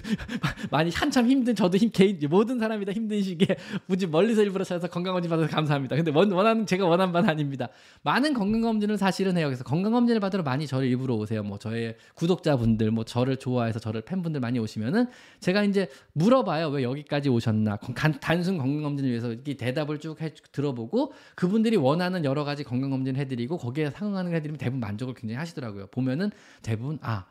많이 0.69 0.91
한참 0.91 1.30
힘든 1.30 1.56
저도 1.56 1.77
힘 1.77 1.89
개인 1.89 2.19
모든 2.30 2.60
사람이 2.60 2.86
다 2.86 2.91
힘든 2.91 3.21
시기에 3.21 3.56
굳이 3.88 4.08
멀리서 4.08 4.43
일부러 4.43 4.63
찾아서 4.63 4.88
건강검진 4.88 5.30
받아서 5.30 5.49
감사합니다. 5.49 5.95
근데 5.95 6.12
원, 6.12 6.32
원하는 6.32 6.65
제가 6.65 6.86
원한 6.86 7.12
바는 7.12 7.30
아닙니다. 7.30 7.69
많은 8.03 8.34
건강검진을 8.34 8.97
사실은 8.97 9.38
해요. 9.38 9.47
그래서 9.47 9.63
건강검진을 9.63 10.19
받으러 10.19 10.43
많이 10.43 10.67
저를 10.67 10.88
일부러 10.88 11.15
오세요. 11.15 11.43
뭐 11.43 11.58
저의 11.58 11.95
구독자분들 12.15 12.91
뭐 12.91 13.06
저를 13.06 13.38
좋아해서 13.38 13.80
저를 13.80 14.01
팬분들 14.01 14.41
많이 14.41 14.60
오시면은 14.60 15.08
제가 15.39 15.63
이제 15.63 15.89
물어봐요. 16.13 16.69
왜 16.69 16.84
여기까지 16.84 17.30
오셨나? 17.30 17.77
단순 18.19 18.58
건강검진을 18.58 19.10
위해서 19.10 19.32
이렇게 19.32 19.56
대답을 19.56 19.99
쭉 19.99 20.21
해, 20.21 20.34
들어보고 20.51 21.13
그분들이 21.36 21.77
원하는 21.77 22.25
여러 22.25 22.43
가지 22.43 22.63
건강 22.63 22.89
검진을 22.89 23.19
해드리고 23.21 23.58
거기에 23.58 23.89
상응하는 23.91 24.32
거 24.32 24.36
해드리면 24.36 24.58
대부분 24.58 24.82
만족을 24.82 25.13
굉장히 25.13 25.38
하시더라고요. 25.38 25.88
보면은 25.88 26.32
대부분 26.62 26.99
아 27.01 27.25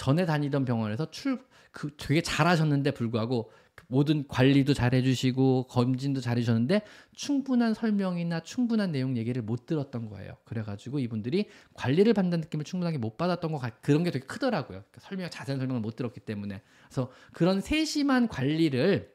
전에 0.00 0.24
다니던 0.24 0.64
병원에서 0.64 1.10
출 1.10 1.50
그 1.72 1.90
되게 1.96 2.20
잘하셨는데 2.20 2.92
불구하고 2.92 3.50
모든 3.86 4.26
관리도 4.28 4.74
잘 4.74 4.94
해주시고 4.94 5.66
검진도 5.68 6.20
잘 6.20 6.36
해주셨는데 6.36 6.82
충분한 7.14 7.74
설명이나 7.74 8.40
충분한 8.40 8.92
내용 8.92 9.16
얘기를 9.16 9.42
못 9.42 9.66
들었던 9.66 10.08
거예요. 10.08 10.36
그래가지고 10.44 10.98
이분들이 10.98 11.48
관리를 11.74 12.12
받는 12.12 12.40
느낌을 12.40 12.64
충분하게 12.64 12.98
못 12.98 13.16
받았던 13.16 13.52
것 13.52 13.58
같, 13.58 13.82
그런 13.82 14.04
게 14.04 14.10
되게 14.10 14.26
크더라고요. 14.26 14.78
그러니까 14.78 15.00
설명 15.00 15.30
자세한 15.30 15.58
설명을 15.58 15.80
못 15.80 15.96
들었기 15.96 16.20
때문에 16.20 16.62
그래서 16.84 17.10
그런 17.32 17.60
세심한 17.60 18.28
관리를 18.28 19.12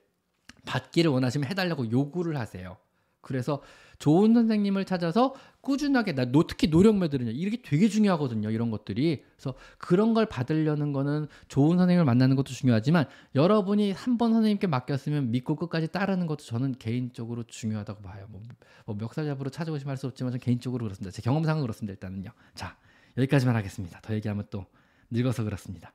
받기를 0.66 1.12
원하시면 1.12 1.50
해달라고 1.50 1.92
요구를 1.92 2.38
하세요. 2.38 2.78
그래서 3.22 3.62
좋은 4.00 4.34
선생님을 4.34 4.86
찾아서 4.86 5.34
꾸준하게 5.62 6.14
나 6.14 6.26
특히 6.48 6.68
노력매들은요 6.68 7.32
이게 7.32 7.58
되게 7.64 7.88
중요하거든요 7.90 8.52
이런 8.52 8.70
것들이. 8.70 9.24
그래서 9.36 9.56
그런 9.78 10.14
걸 10.14 10.26
받으려는 10.28 10.94
거는 10.94 11.28
좋은 11.48 11.78
선생님을 11.78 12.06
만나는 12.06 12.36
것도 12.36 12.50
중요하지만 12.54 13.06
여러분이 13.34 13.92
한 13.92 14.18
번 14.18 14.32
선생님께 14.34 14.68
맡겼으면 14.68 15.32
믿고 15.32 15.56
끝까지 15.56 15.88
따르는 15.90 16.28
것도 16.28 16.44
저는 16.46 16.76
개인적으로 16.80 17.44
중요하다고 17.44 18.02
봐요. 18.02 18.26
뭐, 18.30 18.42
뭐 18.86 18.96
멱살 18.96 19.26
잡으러 19.26 19.50
찾아오시면 19.50 19.90
할 19.92 19.98
수 19.98 20.08
없지만 20.08 20.32
저는 20.32 20.40
개인적으로 20.40 20.84
그렇습니다. 20.86 21.12
제 21.12 21.22
경험상은 21.22 21.62
그렇습니다 21.62 21.94
일단은요. 21.94 22.30
자 22.54 22.78
여기까지만 23.18 23.56
하겠습니다. 23.56 24.00
더 24.02 24.14
얘기하면 24.14 24.46
또 24.50 24.66
늙어서 25.10 25.44
그렇습니다. 25.44 25.94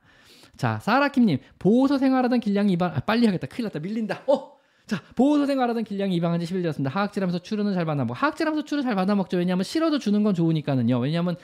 자 0.56 0.78
사라킴님 0.80 1.38
보호소 1.58 1.98
생활하던 1.98 2.40
길냥이 2.40 2.72
이반 2.72 2.90
아, 2.92 3.00
빨리 3.00 3.24
하겠다. 3.26 3.46
큰일 3.46 3.64
났다. 3.64 3.78
밀린다. 3.78 4.22
어 4.26 4.58
자, 4.90 5.00
보호소 5.14 5.46
생 5.46 5.60
활하던 5.60 5.84
길냥이 5.84 6.16
입양한 6.16 6.40
지 6.40 6.46
10일 6.46 6.62
되었습니다. 6.62 6.90
하악질하면서 6.90 7.38
추루는 7.44 7.74
잘 7.74 7.84
받아 7.84 8.02
먹고 8.04 8.14
하악질하면서 8.14 8.64
추루 8.66 8.82
잘 8.82 8.96
받아 8.96 9.14
먹죠. 9.14 9.36
왜냐하면 9.36 9.62
싫어도 9.62 10.00
주는 10.00 10.24
건 10.24 10.34
좋으니까는요. 10.34 10.98
왜냐하면 10.98 11.36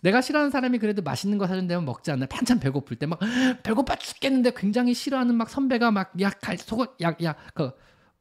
내가 0.00 0.22
싫어하는 0.22 0.50
사람이 0.50 0.78
그래도 0.78 1.02
맛있는 1.02 1.36
거 1.36 1.46
사준다면 1.46 1.84
먹지 1.84 2.10
않나. 2.10 2.26
한참 2.30 2.58
배고플 2.58 2.96
때 2.96 3.04
막 3.04 3.20
배고파 3.62 3.96
죽겠는데 3.96 4.52
굉장히 4.56 4.94
싫어하는 4.94 5.34
막 5.34 5.50
선배가 5.50 5.90
막약갈 5.90 6.56
소갈 6.56 6.88
약약그 6.98 7.72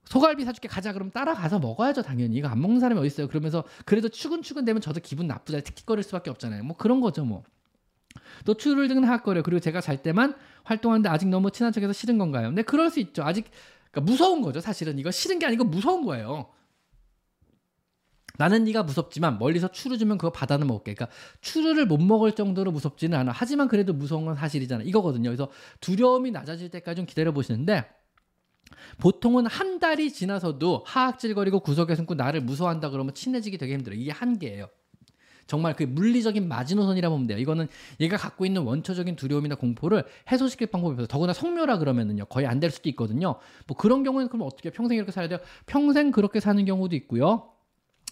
소갈비 0.03 0.43
사줄게 0.43 0.67
가자. 0.67 0.91
그러면 0.91 1.13
따라가서 1.13 1.59
먹어야죠 1.59 2.01
당연히. 2.01 2.35
이거 2.35 2.49
안 2.49 2.59
먹는 2.59 2.81
사람이 2.81 2.99
어디 2.99 3.07
있어요? 3.07 3.29
그러면서 3.29 3.63
그래도 3.85 4.09
추근추근 4.09 4.65
되면 4.65 4.81
저도 4.81 4.99
기분 5.01 5.27
나쁘잖아요 5.27 5.63
틱틱거릴 5.63 6.03
수밖에 6.03 6.29
없잖아요. 6.31 6.65
뭐 6.65 6.75
그런 6.75 6.99
거죠 6.99 7.23
뭐. 7.23 7.43
또 8.43 8.55
추를 8.55 8.89
등은 8.89 9.05
하악거려. 9.05 9.41
그리고 9.41 9.61
제가 9.61 9.79
잘 9.79 10.01
때만 10.01 10.35
활동하는데 10.63 11.07
아직 11.07 11.29
너무 11.29 11.49
친한 11.51 11.71
척해서 11.71 11.93
싫은 11.93 12.17
건가요? 12.17 12.51
네 12.51 12.61
그럴 12.61 12.89
수 12.89 12.99
있죠. 12.99 13.23
아직 13.23 13.45
그러니까 13.95 14.01
무서운 14.01 14.41
거죠. 14.41 14.59
사실은 14.59 14.99
이거 14.99 15.09
싫은 15.09 15.39
게 15.39 15.45
아니고 15.45 15.63
무서운 15.63 16.05
거예요. 16.05 16.49
나는 18.37 18.65
네가 18.65 18.83
무섭지만 18.83 19.39
멀리서 19.39 19.69
추루 19.71 19.97
주면 19.97 20.17
그거 20.17 20.29
받아는 20.29 20.67
먹을게. 20.67 20.93
그러니까 20.93 21.15
추루를 21.39 21.85
못 21.85 21.99
먹을 21.99 22.33
정도로 22.33 22.71
무섭지는 22.71 23.17
않아. 23.17 23.31
하지만 23.33 23.69
그래도 23.69 23.93
무서운 23.93 24.25
건 24.25 24.35
사실이잖아. 24.35 24.83
이거거든요. 24.83 25.29
그래서 25.29 25.49
두려움이 25.79 26.31
낮아질 26.31 26.69
때까지 26.69 26.97
좀 26.97 27.05
기다려 27.05 27.31
보시는데 27.31 27.89
보통은 28.99 29.45
한 29.45 29.79
달이 29.79 30.11
지나서도 30.11 30.83
하악질거리고 30.85 31.61
구석에 31.61 31.95
숨고 31.95 32.15
나를 32.15 32.41
무서워한다 32.41 32.89
그러면 32.89 33.13
친해지기 33.13 33.57
되게 33.57 33.73
힘들어요. 33.75 33.97
이게 33.97 34.11
한계예요. 34.11 34.67
정말 35.47 35.75
그 35.75 35.83
물리적인 35.83 36.47
마지노선이라 36.47 37.09
보면 37.09 37.27
돼요. 37.27 37.37
이거는 37.37 37.67
얘가 37.99 38.17
갖고 38.17 38.45
있는 38.45 38.63
원초적인 38.63 39.15
두려움이나 39.15 39.55
공포를 39.55 40.03
해소시킬 40.31 40.67
방법이 40.67 40.93
없어요. 40.93 41.07
더구나 41.07 41.33
성묘라 41.33 41.77
그러면은요 41.77 42.25
거의 42.25 42.47
안 42.47 42.59
될 42.59 42.71
수도 42.71 42.89
있거든요. 42.89 43.35
뭐 43.67 43.77
그런 43.77 44.03
경우는 44.03 44.29
그럼 44.29 44.47
어떻게 44.47 44.69
평생 44.71 44.97
이렇게 44.97 45.11
살아야 45.11 45.27
돼요? 45.29 45.39
평생 45.65 46.11
그렇게 46.11 46.39
사는 46.39 46.63
경우도 46.63 46.95
있고요. 46.95 47.51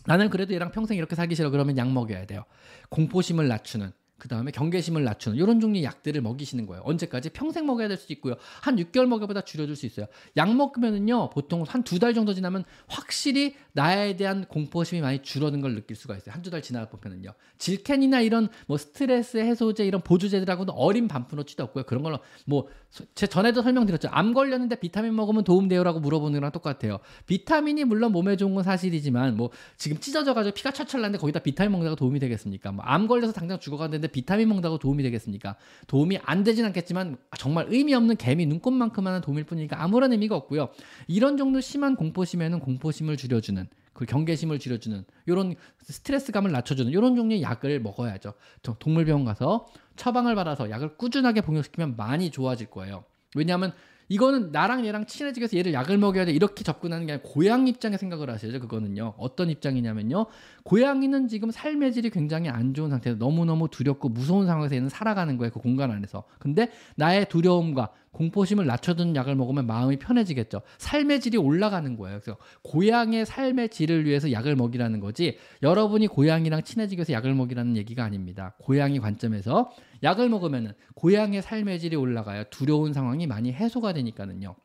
나는 0.06 0.30
그래도 0.30 0.54
얘랑 0.54 0.72
평생 0.72 0.98
이렇게 0.98 1.16
살기 1.16 1.34
싫어 1.36 1.50
그러면 1.50 1.78
약 1.78 1.90
먹여야 1.92 2.26
돼요. 2.26 2.44
공포심을 2.90 3.48
낮추는 3.48 3.92
그 4.24 4.30
다음에 4.30 4.52
경계심을 4.52 5.04
낮추는 5.04 5.38
이런 5.38 5.60
종류의 5.60 5.84
약들을 5.84 6.22
먹이시는 6.22 6.66
거예요. 6.66 6.82
언제까지? 6.86 7.32
평생 7.32 7.66
먹어야 7.66 7.90
될 7.90 7.98
수도 7.98 8.14
있고요. 8.14 8.36
한 8.62 8.78
6개월 8.78 9.06
먹여보다 9.06 9.42
줄여줄 9.42 9.76
수 9.76 9.86
있어요. 9.86 10.06
약 10.38 10.56
먹으면은요, 10.56 11.30
보통 11.32 11.64
한 11.68 11.84
두 11.84 12.00
달 12.00 12.14
정도 12.14 12.34
지나면 12.34 12.64
확실히 12.88 13.56
나에 13.74 14.16
대한 14.16 14.46
공포심이 14.46 15.02
많이 15.02 15.22
줄어든 15.22 15.60
걸 15.60 15.76
느낄 15.76 15.98
수가 15.98 16.16
있어요. 16.16 16.34
한 16.34 16.42
두 16.42 16.50
달 16.52 16.62
지나 16.62 16.88
보면은요. 16.88 17.34
질캔이나 17.58 18.22
이런 18.22 18.48
뭐 18.66 18.78
스트레스 18.78 19.36
해소제 19.40 19.86
이런 19.86 20.00
보조제들하고는 20.02 20.74
어린 20.74 21.10
반푼어치도 21.10 21.62
없고요. 21.66 21.84
그런 21.84 22.02
걸로 22.02 22.20
뭐 22.46 22.70
제 23.16 23.26
전에도 23.26 23.64
설명드렸죠. 23.64 24.08
암 24.12 24.34
걸렸는데 24.34 24.76
비타민 24.76 25.16
먹으면 25.16 25.44
도움돼요라고 25.44 26.00
물어보는 26.00 26.40
거랑 26.40 26.52
똑같아요. 26.52 27.00
비타민이 27.26 27.86
물론 27.86 28.12
몸에 28.12 28.38
좋은 28.38 28.54
건 28.54 28.64
사실이지만 28.64 29.36
뭐 29.36 29.50
지금 29.78 30.00
찢어져가지고 30.00 30.54
피가 30.54 30.72
철철 30.72 31.02
나는데 31.02 31.18
거기다 31.18 31.40
비타민 31.40 31.72
먹다가 31.72 31.96
도움이 31.96 32.20
되겠습니까? 32.20 32.72
뭐 32.72 32.84
암 32.86 33.08
걸려서 33.08 33.34
당장 33.34 33.60
죽어가는데 33.60 34.08
비타민 34.10 34.50
먹다고 34.50 34.78
도움이 34.78 35.02
되겠습니까? 35.04 35.56
도움이 35.88 36.20
안 36.24 36.44
되진 36.44 36.66
않겠지만 36.66 37.18
정말 37.38 37.66
의미 37.70 37.96
없는 37.96 38.18
개미 38.18 38.46
눈곱만큼만한 38.46 39.22
도움일 39.22 39.46
뿐이니까 39.46 39.82
아무런 39.82 40.12
의미가 40.12 40.36
없고요. 40.36 40.70
이런 41.08 41.38
정도 41.38 41.60
심한 41.62 41.96
공포심에는 41.96 42.60
공포심을 42.60 43.18
줄여주는 43.18 43.68
그 43.94 44.06
경계심을 44.06 44.60
줄여주는 44.60 45.06
이런 45.28 45.56
스트레스감을 45.84 46.52
낮춰주는 46.52 46.92
이런 46.92 47.16
종류의 47.16 47.42
약을 47.42 47.80
먹어야죠. 47.80 48.34
동물병원 48.80 49.26
가서 49.26 49.68
처방을 49.96 50.36
받아서 50.36 50.70
약을 50.70 50.98
꾸준하게 50.98 51.42
복용시키면 51.42 51.96
많이 51.96 52.32
좋아질 52.32 52.68
거예요. 52.68 53.04
왜냐하면 53.36 53.74
이거는 54.10 54.52
나랑 54.52 54.86
얘랑 54.86 55.06
친해지기 55.06 55.42
위해서 55.42 55.58
얘를 55.58 55.74
약을 55.74 55.98
먹여야 55.98 56.26
돼. 56.26 56.34
이렇게 56.34 56.64
접근하는 56.64 57.06
게 57.08 57.14
아니라 57.14 57.28
고양이 57.28 57.70
입장의 57.72 57.98
생각을 57.98 58.30
하셔야죠 58.30 58.60
그거는요. 58.60 59.14
어떤 59.18 59.50
입장이냐면요. 59.50 60.26
고양이는 60.64 61.28
지금 61.28 61.52
삶의 61.52 61.94
질이 61.94 62.10
굉장히 62.10 62.50
안 62.50 62.74
좋은 62.74 62.90
상태에서 62.90 63.18
너무너무 63.18 63.70
두렵고 63.70 64.10
무서운 64.10 64.46
상황에서 64.46 64.76
얘는 64.76 64.90
살아가는 64.90 65.38
거예요 65.38 65.52
그 65.52 65.60
공간 65.60 65.92
안에서. 65.92 66.24
근데 66.38 66.70
나의 66.96 67.28
두려움과 67.30 67.92
공포심을 68.14 68.66
낮춰주는 68.66 69.16
약을 69.16 69.36
먹으면 69.36 69.68
마음이 69.68 69.98
편해지겠죠. 69.98 70.62
삶의 70.78 71.20
질이 71.20 71.38
올라가는 71.38 71.98
거예요. 71.98 72.20
그래서 72.22 72.40
고양이의 72.64 73.26
삶의 73.26 73.70
질을 73.70 74.06
위해서 74.06 74.32
약을 74.32 74.56
먹이라는 74.56 75.00
거지 75.00 75.38
여러분이 75.62 76.08
고양이랑 76.08 76.64
친해지기 76.64 77.00
위해서 77.00 77.14
약을 77.14 77.34
먹이라는 77.34 77.76
얘기가 77.78 78.04
아닙니다. 78.04 78.56
고양이 78.60 79.00
관점에서 79.00 79.72
약을 80.04 80.30
먹으면 80.30 80.74
고양이의 80.96 81.42
삶의 81.42 81.80
질이 81.80 81.96
올라가야 81.96 82.46
두려운 82.46 82.94
상황이 82.94 83.28
많이 83.28 83.52
해소가 83.52 83.94
되니까는요. 83.94 84.56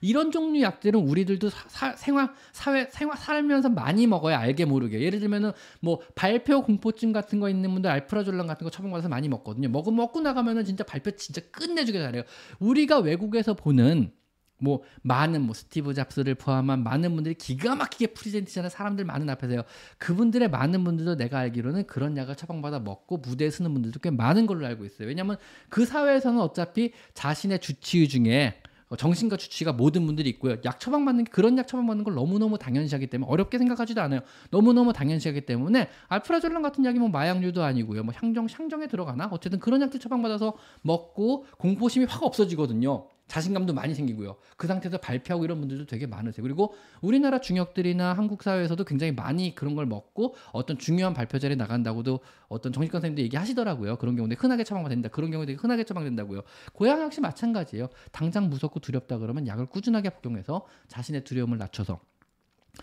이런 0.00 0.30
종류 0.30 0.62
약들은 0.62 1.00
우리들도 1.00 1.50
사, 1.50 1.94
생활 1.96 2.30
사회 2.52 2.88
생활 2.90 3.16
살면서 3.16 3.68
많이 3.70 4.06
먹어야 4.06 4.38
알게 4.38 4.64
모르게 4.64 5.00
예를 5.00 5.20
들면은 5.20 5.52
뭐 5.80 6.00
발표 6.14 6.62
공포증 6.62 7.12
같은 7.12 7.40
거 7.40 7.48
있는 7.48 7.72
분들 7.72 7.90
알프라졸람 7.90 8.46
같은 8.46 8.64
거 8.64 8.70
처방받아서 8.70 9.08
많이 9.08 9.28
먹거든요 9.28 9.68
먹으면 9.68 9.96
먹고 9.96 10.20
나가면은 10.20 10.64
진짜 10.64 10.84
발표 10.84 11.10
진짜 11.12 11.40
끝내주게 11.50 12.00
잘해요 12.00 12.22
우리가 12.58 12.98
외국에서 12.98 13.54
보는 13.54 14.12
뭐 14.60 14.82
많은 15.02 15.42
뭐 15.42 15.54
스티브 15.54 15.94
잡스를 15.94 16.34
포함한 16.34 16.82
많은 16.82 17.14
분들이 17.14 17.34
기가 17.34 17.74
막히게 17.76 18.08
프리젠티션는 18.08 18.70
사람들 18.70 19.04
많은 19.04 19.28
앞에서요. 19.30 19.62
그분들의 19.98 20.50
많은 20.50 20.84
분들도 20.84 21.16
내가 21.16 21.38
알기로는 21.38 21.86
그런 21.86 22.16
약을 22.16 22.34
처방받아 22.34 22.80
먹고 22.80 23.18
무대에 23.18 23.50
서는 23.50 23.72
분들도 23.72 24.00
꽤 24.00 24.10
많은 24.10 24.46
걸로 24.46 24.66
알고 24.66 24.84
있어요. 24.84 25.08
왜냐하면 25.08 25.36
그 25.68 25.86
사회에서는 25.86 26.40
어차피 26.40 26.92
자신의 27.14 27.60
주치의 27.60 28.08
중에 28.08 28.60
어, 28.62 28.67
정신과 28.96 29.36
주치가 29.36 29.72
모든 29.72 30.06
분들이 30.06 30.30
있고요. 30.30 30.56
약 30.64 30.80
처방 30.80 31.04
받는 31.04 31.24
그런 31.24 31.58
약 31.58 31.68
처방 31.68 31.86
받는 31.86 32.04
걸 32.04 32.14
너무너무 32.14 32.58
당연시하기 32.58 33.08
때문에 33.08 33.30
어렵게 33.30 33.58
생각하지도 33.58 34.00
않아요. 34.00 34.20
너무너무 34.50 34.92
당연시하기 34.92 35.42
때문에 35.42 35.90
알프라졸람 36.08 36.62
같은 36.62 36.84
약이 36.84 36.98
뭐 36.98 37.08
마약류도 37.08 37.62
아니고요. 37.62 38.04
뭐 38.04 38.14
향정 38.16 38.46
향정에 38.50 38.86
들어가나 38.86 39.28
어쨌든 39.30 39.58
그런 39.58 39.82
약들 39.82 40.00
처방받아서 40.00 40.54
먹고 40.82 41.46
공포심이 41.58 42.06
확 42.06 42.22
없어지거든요. 42.22 43.08
자신감도 43.28 43.74
많이 43.74 43.94
생기고요. 43.94 44.36
그 44.56 44.66
상태에서 44.66 44.98
발표하고 44.98 45.44
이런 45.44 45.60
분들도 45.60 45.86
되게 45.86 46.06
많으세요. 46.06 46.42
그리고 46.42 46.74
우리나라 47.00 47.40
중역들이나 47.40 48.14
한국 48.14 48.42
사회에서도 48.42 48.82
굉장히 48.84 49.12
많이 49.12 49.54
그런 49.54 49.74
걸 49.74 49.86
먹고 49.86 50.34
어떤 50.52 50.78
중요한 50.78 51.14
발표 51.14 51.38
자리에 51.38 51.56
나간다고도 51.56 52.20
어떤 52.48 52.72
정신과 52.72 52.98
선생님도 52.98 53.22
얘기하시더라고요. 53.22 53.96
그런 53.96 54.16
경우에 54.16 54.34
흔하게 54.36 54.64
처방만 54.64 54.90
된다. 54.90 55.08
그런 55.08 55.30
경우에 55.30 55.54
흔하게 55.54 55.84
처방된다고요. 55.84 56.42
고양 56.72 57.02
역시 57.02 57.20
마찬가지예요. 57.20 57.88
당장 58.10 58.48
무섭고 58.48 58.80
두렵다 58.80 59.18
그러면 59.18 59.46
약을 59.46 59.66
꾸준하게 59.66 60.10
복용해서 60.10 60.66
자신의 60.88 61.24
두려움을 61.24 61.58
낮춰서 61.58 62.00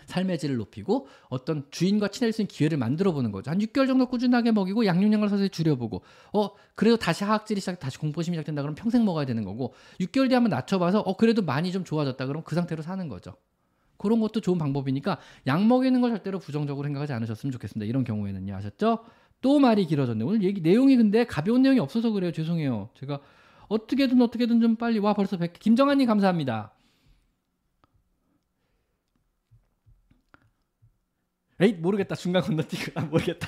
삶의 0.06 0.38
질을 0.40 0.58
높이고 0.58 1.08
어떤 1.30 1.66
주인과 1.72 2.10
친해질 2.10 2.34
수 2.34 2.42
있는 2.42 2.48
기회를 2.48 2.78
만들어 2.78 3.12
보는 3.12 3.32
거죠. 3.32 3.52
한 3.52 3.60
6개월 3.60 3.88
정도 3.88 4.06
꾸준하게 4.08 4.52
먹이고 4.52 4.86
양육량을 4.86 5.30
서서히 5.30 5.50
줄여보고 5.50 6.02
어 6.34 6.50
그래도 6.76 6.98
다시 6.98 7.24
하악질이 7.24 7.60
시작 7.60 7.80
다시 7.80 7.98
공포심이 7.98 8.36
시작된다 8.36 8.62
그러면 8.62 8.76
평생 8.76 9.06
먹어야 9.06 9.26
되는 9.26 9.44
거고 9.44 9.74
6개월 10.00 10.28
뒤에 10.30 10.36
한번 10.36 10.50
낮춰봐서 10.50 11.00
어 11.02 11.16
그래도 11.16 11.42
많이 11.42 11.72
좀 11.72 11.84
좋아졌다 11.84 12.26
그럼 12.26 12.44
그 12.44 12.56
상태로 12.56 12.82
사는 12.84 13.08
거죠. 13.08 13.36
그런 13.98 14.20
것도 14.20 14.42
좋은 14.42 14.58
방법이니까 14.58 15.18
약 15.48 15.66
먹이는 15.66 16.02
걸 16.02 16.12
절대로 16.12 16.40
부정적으로 16.40 16.86
생각하지 16.86 17.14
않으셨으면 17.14 17.52
좋겠습니다. 17.54 17.88
이런 17.90 18.04
경우에는요. 18.04 18.56
아셨죠? 18.56 19.00
또 19.42 19.60
말이 19.60 19.86
길어졌네. 19.86 20.24
오늘 20.24 20.44
얘기 20.44 20.62
내용이 20.62 20.96
근데 20.98 21.26
가벼운 21.26 21.62
내용이 21.62 21.80
없어서 21.80 22.12
그래요. 22.12 22.32
죄송해요. 22.32 22.90
제가 23.00 23.20
어떻게든 23.68 24.22
어떻게든 24.22 24.62
좀 24.62 24.76
빨리 24.76 25.00
와 25.00 25.14
벌써 25.14 25.38
100 25.38 25.54
김정환님 25.60 26.08
감사합니다. 26.08 26.75
에이 31.62 31.74
모르겠다. 31.80 32.16
중간 32.16 32.42
건너뛰고 32.42 32.92
아 32.96 33.02
모르겠다. 33.08 33.48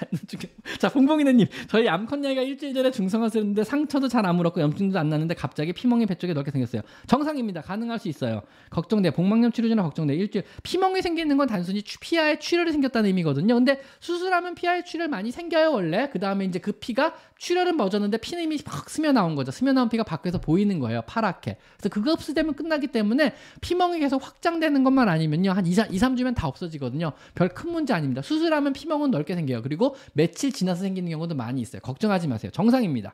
자 0.80 0.89
봉봉이네님. 0.89 1.48
저희 1.67 1.89
암컷냥이가 1.89 2.41
일주일 2.41 2.74
전에 2.74 2.89
중성화했는데 2.91 3.65
상처도 3.65 4.08
잘 4.08 4.28
안 4.28 4.36
물었고 4.36 4.60
염증도 4.62 4.98
안 5.00 5.10
났는데 5.10 5.36
갑자기 5.36 5.72
피멍이 5.74 6.06
배 6.06 6.15
쪽에 6.15 6.34
넓게 6.34 6.52
생겼어요. 6.52 6.82
정상입니다. 7.06 7.62
가능할 7.62 8.00
수 8.00 8.08
있어요. 8.10 8.41
걱정돼. 8.70 9.12
복막염 9.12 9.52
치료제나 9.52 9.84
걱정돼. 9.84 10.15
일주일. 10.15 10.43
피멍이 10.63 11.02
생기는 11.02 11.36
건 11.38 11.48
단순히 11.48 11.82
피하에 12.02 12.39
출혈이 12.39 12.72
생겼다는 12.72 13.08
의미거든요. 13.08 13.54
근데 13.56 13.82
수술하면 14.00 14.56
피하에 14.56 14.84
출혈 14.84 15.08
많이 15.10 15.32
생겨요 15.32 15.72
원래. 15.72 16.10
그 16.12 16.20
다음에 16.20 16.46
이제 16.46 16.60
그 16.60 16.72
피가 16.74 17.13
출혈은 17.38 17.76
멎었는데 17.78 18.20
이미 18.41 18.58
막 18.65 18.89
스며 18.89 19.12
나온 19.12 19.36
거죠. 19.36 19.52
스며 19.52 19.74
나온 19.74 19.89
피가 19.89 20.04
밖에서 20.04 20.39
보이는 20.39 20.80
거예요. 20.80 21.02
파랗게. 21.08 21.58
그래서 21.78 21.89
그거 21.89 22.12
흡수되면 22.13 22.56
끝나기 22.56 22.88
때문에 22.88 23.34
피멍이 23.62 24.00
계속 24.00 24.26
확장되는 24.26 24.84
것만 24.84 25.10
아니면요. 25.10 25.52
한 25.52 25.65
2, 25.65 25.72
2 25.72 25.74
3주면 25.76 26.36
다 26.36 26.48
없어지거든요. 26.48 27.12
별 27.36 27.50
큰 27.50 27.72
문제 27.72 27.93
아 27.93 28.00
닙니다. 28.08 28.22
수술하면 28.22 28.74
피멍은 28.74 29.12
넓게 29.12 29.36
생겨요. 29.36 29.62
그리고 29.62 29.96
며칠 30.13 30.52
지나서 30.52 30.82
생기는 30.82 31.10
경우도 31.10 31.36
많이 31.36 31.62
있어요. 31.62 31.82
걱정하지 31.82 32.28
마세요. 32.28 32.52
정상입니다. 32.52 33.13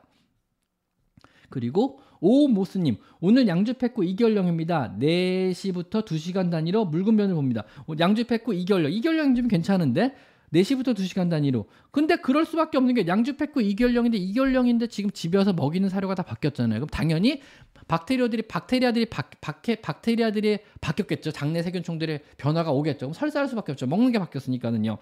그리고 1.50 2.00
오모스님 2.20 2.96
오늘 3.20 3.46
양주패코 3.46 4.02
2개월령입니다. 4.02 4.98
4시부터 4.98 6.04
2시간 6.04 6.50
단위로 6.50 6.86
묽은 6.86 7.16
변을 7.16 7.34
봅니다. 7.34 7.64
양주패코 7.98 8.52
2개월령 8.52 9.00
2개월령 9.00 9.36
좀 9.36 9.46
괜찮은데 9.46 10.14
4시부터 10.52 10.94
2시간 10.94 11.30
단위로. 11.30 11.66
근데 11.90 12.16
그럴 12.16 12.44
수밖에 12.44 12.78
없는 12.78 12.94
게 12.94 13.06
양주패코 13.06 13.60
2개월령인데 13.60 14.14
2개월령인데 14.14 14.88
지금 14.90 15.10
집에 15.10 15.36
와서 15.36 15.52
먹이는 15.52 15.88
사료가 15.88 16.14
다 16.14 16.22
바뀌었잖아요. 16.22 16.80
그럼 16.80 16.88
당연히 16.88 17.40
박테리아들이 17.88 18.42
박테리아들이 18.42 19.06
박, 19.06 19.30
박해, 19.40 19.76
박테리아들이 19.76 20.58
바뀌었겠죠. 20.80 21.32
장내 21.32 21.62
세균총들의 21.62 22.20
변화가 22.38 22.72
오겠죠. 22.72 23.12
설사할 23.12 23.48
수밖에 23.48 23.72
없죠. 23.72 23.86
먹는 23.86 24.12
게 24.12 24.18
바뀌었으니까는요. 24.18 24.98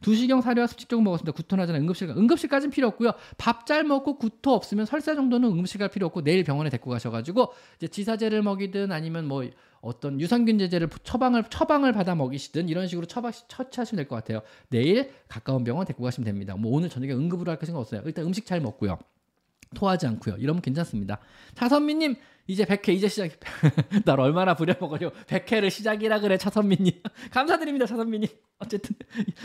두시경 0.00 0.42
사료와 0.42 0.66
습식 0.66 0.88
조 0.88 1.00
먹었습니다. 1.00 1.32
구토나잖아요. 1.32 1.80
응급실 1.80 2.10
응급실까지는 2.10 2.70
필요 2.70 2.88
없고요. 2.88 3.12
밥 3.38 3.64
잘 3.64 3.84
먹고 3.84 4.18
구토 4.18 4.52
없으면 4.52 4.84
설사 4.84 5.14
정도는 5.14 5.48
응급실 5.48 5.78
갈 5.78 5.88
필요 5.88 6.06
없고 6.06 6.22
내일 6.22 6.44
병원에 6.44 6.68
데리고 6.68 6.90
가셔가지고 6.90 7.52
이제 7.76 7.88
지사제를 7.88 8.42
먹이든 8.42 8.92
아니면 8.92 9.26
뭐 9.26 9.48
어떤 9.80 10.20
유산균 10.20 10.58
제제를 10.58 10.88
처방을 11.04 11.44
처방을 11.48 11.92
받아 11.92 12.14
먹이시든 12.14 12.68
이런 12.68 12.86
식으로 12.86 13.06
처방 13.06 13.32
처치하시면 13.48 13.96
될 13.96 14.08
것 14.08 14.16
같아요. 14.16 14.42
내일 14.68 15.10
가까운 15.28 15.64
병원 15.64 15.86
데리고 15.86 16.04
가시면 16.04 16.26
됩니다. 16.26 16.54
뭐 16.56 16.72
오늘 16.76 16.90
저녁에 16.90 17.12
응급으로 17.12 17.50
할 17.50 17.58
생각 17.62 17.80
없어요. 17.80 18.02
일단 18.04 18.26
음식 18.26 18.44
잘 18.44 18.60
먹고요. 18.60 18.98
토하지 19.74 20.06
않고요. 20.06 20.36
이러면 20.38 20.62
괜찮습니다. 20.62 21.18
차선미님 21.54 22.16
이제 22.46 22.64
100회 22.64 22.90
이제 22.90 23.08
시작. 23.08 23.30
날 24.04 24.20
얼마나 24.20 24.54
부려먹으려 24.54 25.10
100회를 25.26 25.70
시작이라 25.70 26.20
그래 26.20 26.36
차선미님. 26.38 27.02
감사드립니다 27.32 27.86
차선미님. 27.86 28.28
어쨌든 28.58 28.96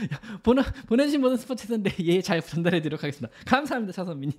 보내 0.44 0.62
보내주신 0.88 1.22
모든 1.22 1.38
스포츠인데 1.38 1.92
예 2.04 2.22
잘 2.22 2.42
전달해드리도록 2.42 3.04
하겠습니다. 3.04 3.34
감사합니다 3.46 3.94
차선미님. 3.94 4.34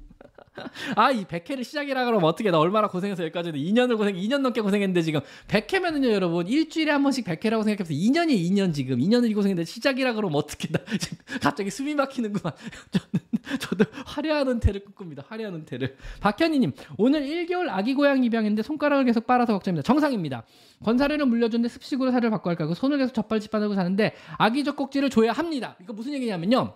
아 0.96 1.10
이 1.12 1.24
100회를 1.24 1.64
시작이라 1.64 2.04
그러면 2.04 2.24
어떻게 2.24 2.50
나 2.50 2.58
얼마나 2.58 2.88
고생해서 2.88 3.22
여기까지 3.24 3.52
2년을 3.52 3.96
고생 3.96 4.14
2년 4.14 4.38
넘게 4.38 4.60
고생했는데 4.60 5.02
지금 5.02 5.20
100회면은요 5.48 6.10
여러분 6.10 6.46
일주일에 6.46 6.92
한 6.92 7.02
번씩 7.02 7.24
100회라고 7.24 7.64
생각해서 7.64 7.92
2년이 7.92 8.50
2년 8.50 8.72
지금 8.72 8.98
2년을 8.98 9.34
고생했는데 9.34 9.64
시작이라 9.64 10.14
그러면 10.14 10.36
어떻게 10.36 10.68
나 10.68 10.78
지금 10.98 11.18
갑자기 11.40 11.70
숨이 11.70 11.94
막히는구만. 11.94 12.52
저는 12.90 13.58
저도 13.58 13.84
화려한 14.06 14.48
은퇴를 14.48 14.84
꿈꿉니다. 14.84 15.24
화려한 15.28 15.54
은퇴를. 15.54 15.96
박현희님 16.20 16.72
오늘 16.98 17.22
1개월 17.22 17.68
아기 17.68 17.94
고양 17.94 18.22
입양인데 18.22 18.62
손가락을 18.62 19.04
계속 19.04 19.26
빨아서 19.26 19.52
걱정입니다. 19.52 19.82
정상입니다. 19.86 20.44
건사료를 20.84 21.26
불려줬는데 21.26 21.68
습식으로 21.68 22.10
살을 22.10 22.30
바꿔 22.30 22.50
할까? 22.50 22.72
손을 22.72 22.98
계속 22.98 23.14
젖 23.14 23.26
빨듯이 23.26 23.50
빨고 23.50 23.74
사는데 23.74 24.14
아기 24.38 24.64
젖꼭지를 24.64 25.10
줘야 25.10 25.32
합니다. 25.32 25.76
이거 25.80 25.92
무슨 25.92 26.12
얘기냐면요. 26.14 26.74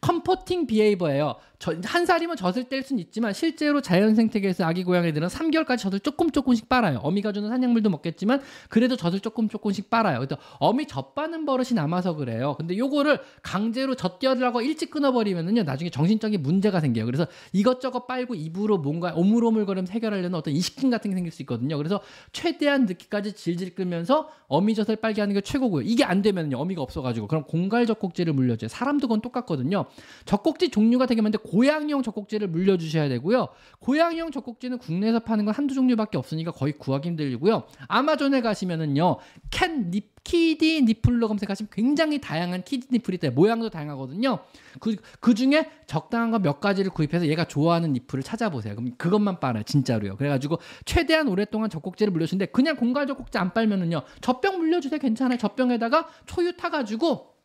comforting 0.00 0.66
behavior예요. 0.66 1.36
저, 1.58 1.74
한 1.84 2.06
살이면 2.06 2.36
젖을 2.36 2.64
뗄 2.64 2.84
수는 2.84 3.02
있지만 3.02 3.32
실제로 3.32 3.80
자연 3.80 4.14
생태계에서 4.14 4.64
아기 4.64 4.84
고양이들은 4.84 5.26
3개월까지 5.26 5.78
젖을 5.78 6.00
조금 6.00 6.30
조금씩 6.30 6.68
빨아요. 6.68 6.98
어미가 6.98 7.32
주는 7.32 7.48
사냥물도 7.48 7.90
먹겠지만 7.90 8.40
그래도 8.68 8.96
젖을 8.96 9.18
조금 9.18 9.48
조금씩 9.48 9.90
빨아요. 9.90 10.20
그래서 10.20 10.36
어미 10.60 10.86
젖 10.86 11.16
빠는 11.16 11.46
버릇이 11.46 11.70
남아서 11.74 12.14
그래요. 12.14 12.54
근데 12.58 12.78
요거를 12.78 13.18
강제로 13.42 13.96
젖 13.96 14.20
떼어라고 14.20 14.62
일찍 14.62 14.90
끊어버리면은요 14.92 15.64
나중에 15.64 15.90
정신적인 15.90 16.42
문제가 16.42 16.78
생겨요. 16.78 17.04
그래서 17.06 17.26
이것저것 17.52 18.06
빨고 18.06 18.36
입으로 18.36 18.78
뭔가 18.78 19.12
오물오물거리면서 19.16 19.92
해결하려는 19.92 20.36
어떤 20.36 20.54
이식증 20.54 20.90
같은 20.90 21.10
게 21.10 21.16
생길 21.16 21.32
수 21.32 21.42
있거든요. 21.42 21.76
그래서 21.76 22.00
최대한 22.30 22.86
늦기까지 22.86 23.32
질질 23.32 23.74
끌면서 23.74 24.30
어미 24.46 24.76
젖을 24.76 24.96
빨게 24.96 25.20
하는 25.20 25.34
게 25.34 25.40
최고고요. 25.40 25.82
이게 25.82 26.04
안 26.04 26.22
되면요 26.22 26.56
어미가 26.56 26.82
없어가지고 26.82 27.26
그럼 27.26 27.42
공갈 27.42 27.84
젖꼭지를 27.84 28.32
물려줘요. 28.32 28.68
사람도 28.68 29.08
그건 29.08 29.20
똑같거든요. 29.22 29.86
젖꼭지 30.24 30.68
종류가 30.68 31.06
되게 31.06 31.20
많은데 31.20 31.38
고양이용 31.48 32.02
젖꼭지를 32.02 32.48
물려주셔야 32.48 33.08
되고요. 33.08 33.48
고양이용 33.80 34.30
젖꼭지는 34.30 34.78
국내에서 34.78 35.20
파는 35.20 35.44
건 35.44 35.54
한두 35.54 35.74
종류밖에 35.74 36.18
없으니까 36.18 36.50
거의 36.50 36.72
구하기 36.72 37.08
힘들고요. 37.08 37.64
아마존에 37.88 38.40
가시면은요. 38.40 39.18
캔 39.50 39.90
닙, 39.90 40.18
키디 40.24 40.82
니플로 40.82 41.26
검색하시면 41.28 41.70
굉장히 41.72 42.20
다양한 42.20 42.62
키디 42.64 42.88
니플이 42.92 43.14
있대요. 43.16 43.32
모양도 43.32 43.70
다양하거든요. 43.70 44.40
그, 44.80 44.96
그 45.20 45.34
중에 45.34 45.70
적당한 45.86 46.30
거 46.30 46.38
몇 46.38 46.60
가지를 46.60 46.90
구입해서 46.92 47.26
얘가 47.26 47.44
좋아하는 47.44 47.92
니플을 47.94 48.22
찾아보세요. 48.22 48.74
그럼 48.76 48.92
그것만 48.96 49.40
빨아요. 49.40 49.64
진짜로요. 49.64 50.16
그래가지고 50.16 50.58
최대한 50.84 51.28
오랫동안 51.28 51.68
젖꼭지를 51.68 52.12
물려주는데 52.12 52.46
그냥 52.52 52.76
공갈 52.76 53.06
젖꼭지 53.06 53.38
안 53.38 53.52
빨면은요. 53.52 54.02
젖병 54.20 54.58
물려주세요. 54.58 54.98
괜찮아요. 55.00 55.38
젖병에다가 55.38 56.08
초유 56.26 56.56
타가지고 56.56 57.37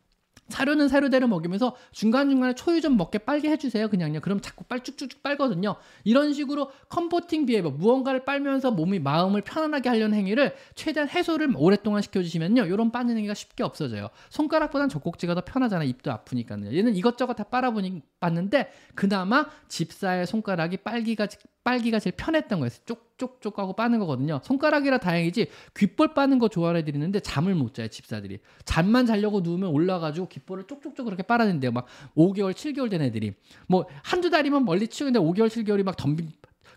사료는 0.49 0.88
사료대로 0.88 1.27
먹이면서 1.27 1.75
중간중간에 1.91 2.53
초유 2.56 2.82
좀 2.82 2.97
먹게 2.97 3.19
빨게 3.19 3.49
해주세요. 3.49 3.89
그냥요. 3.89 4.19
그럼 4.21 4.41
자꾸 4.41 4.63
빨 4.63 4.84
쭉쭉쭉 4.84 5.23
빨거든요. 5.23 5.75
이런 6.03 6.34
식으로 6.34 6.69
comforting 6.89 7.46
behavior 7.46 7.72
무언가를 7.71 8.25
빨면서 8.25 8.71
몸이 8.71 8.99
마음을 8.99 9.41
편안하게 9.41 9.89
하려는 9.89 10.17
행위를 10.17 10.56
최대한 10.75 11.10
해소를 11.10 11.53
오랫동안 11.56 12.01
시켜주시면요. 12.01 12.65
이런 12.65 12.91
빠는 12.91 13.17
행위가 13.17 13.34
쉽게 13.34 13.63
없어져요. 13.63 14.10
손가락보단 14.29 14.89
젖꼭지가 14.89 15.36
더 15.36 15.41
편하잖아요. 15.41 15.88
입도 15.88 16.12
아프니까요. 16.12 16.75
얘는 16.75 16.95
이것저것 16.95 17.34
다 17.34 17.43
빨아보니 17.43 18.01
봤는데 18.19 18.71
그나마 18.95 19.47
집사의 19.69 20.27
손가락이 20.27 20.77
빨기가 20.77 21.27
빨기가 21.63 21.99
제일 21.99 22.15
편했던 22.17 22.60
거예요. 22.60 22.69
쪽쪽쪽 22.86 23.60
하고 23.60 23.73
빠는 23.73 23.99
거거든요. 23.99 24.41
손가락이라 24.43 24.97
다행이지 24.97 25.47
귓볼 25.73 26.13
빠는 26.13 26.39
거 26.39 26.47
좋아해 26.49 26.84
드리는데 26.84 27.19
잠을 27.21 27.56
못 27.56 27.73
자요 27.73 27.88
집사들이. 27.88 28.39
잠만 28.65 29.06
자려고 29.06 29.41
누우면 29.41 29.69
올라가지고 29.69 30.28
귓볼을 30.28 30.65
쪽쪽쪽 30.67 31.06
그렇게 31.06 31.23
빨아낸대요. 31.23 31.71
막 31.71 31.86
5개월 32.15 32.54
7개월 32.54 32.89
된 32.89 33.02
애들이 33.02 33.34
뭐 33.67 33.86
한두 34.04 34.30
달이면 34.30 34.65
멀리 34.65 34.88
치우는데 34.88 35.19
5개월 35.19 35.47
7개월이 35.47 35.84
막 35.84 35.95
덤비 35.95 36.28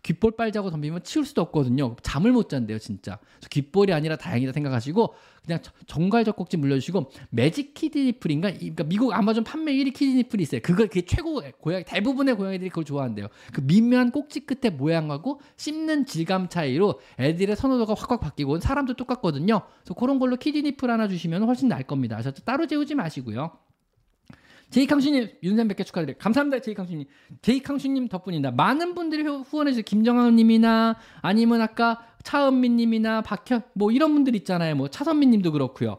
귓볼 0.07 0.37
빨자고 0.37 0.71
덤비면 0.71 1.03
치울 1.03 1.25
수도 1.25 1.43
없거든요. 1.43 1.97
잠을 2.01 2.31
못 2.31 2.49
잔대요, 2.49 2.79
진짜. 2.79 3.19
귓볼이 3.51 3.93
아니라 3.93 4.15
다행이다 4.15 4.53
생각하시고 4.53 5.15
그냥 5.45 5.61
정갈 5.87 6.25
젖꼭지 6.25 6.59
물려주시고 6.59 7.11
매직 7.31 7.75
키드니플인가? 7.75 8.53
그러니까 8.53 8.85
미국 8.85 9.13
아마존 9.13 9.43
판매 9.43 9.73
1위 9.73 9.93
키드니플이 9.93 10.45
있어요. 10.45 10.61
그거 10.63 10.85
그게 10.85 11.03
최고 11.03 11.43
고양이 11.61 11.83
대부분의 11.83 12.37
고양이들이 12.37 12.71
그걸 12.71 12.85
좋아한대요. 12.85 13.27
그 13.53 13.63
미묘한 13.63 14.13
꼭지 14.13 14.47
끝의 14.47 14.75
모양하고 14.75 15.41
씹는 15.57 16.07
질감 16.07 16.51
차이로 16.51 17.01
애들의 17.19 17.57
선호도가 17.57 17.95
확확 17.95 18.21
바뀌고 18.21 18.61
사람도 18.61 18.95
똑같거든요. 18.95 19.63
그래서 19.83 19.95
그런 19.95 20.21
걸로 20.21 20.37
키드니플 20.37 20.89
하나 20.89 21.09
주시면 21.09 21.43
훨씬 21.43 21.67
나을 21.67 21.83
겁니다. 21.83 22.15
그래서 22.17 22.31
따로 22.45 22.69
재우지 22.69 22.95
마시고요. 22.95 23.51
제이캉슈님 24.71 25.29
윤샘 25.43 25.69
100개 25.69 25.87
축하드려요. 25.87 26.17
감사합니다. 26.19 26.61
제이캉슈님. 26.61 27.07
제이캉슈님 27.43 28.09
덕분입니다. 28.09 28.51
많은 28.51 28.95
분들이 28.95 29.23
후원해 29.23 29.71
주세요. 29.73 29.85
김정환님이나 29.85 30.97
아니면 31.23 31.61
아까 31.63 32.07
차은미님이나 32.25 33.23
박현 33.23 33.63
뭐 33.75 33.93
이런 33.93 34.13
분들 34.15 34.35
있잖아요. 34.37 34.75
뭐 34.75 34.89
차선미님도 34.89 35.53
그렇고요. 35.53 35.99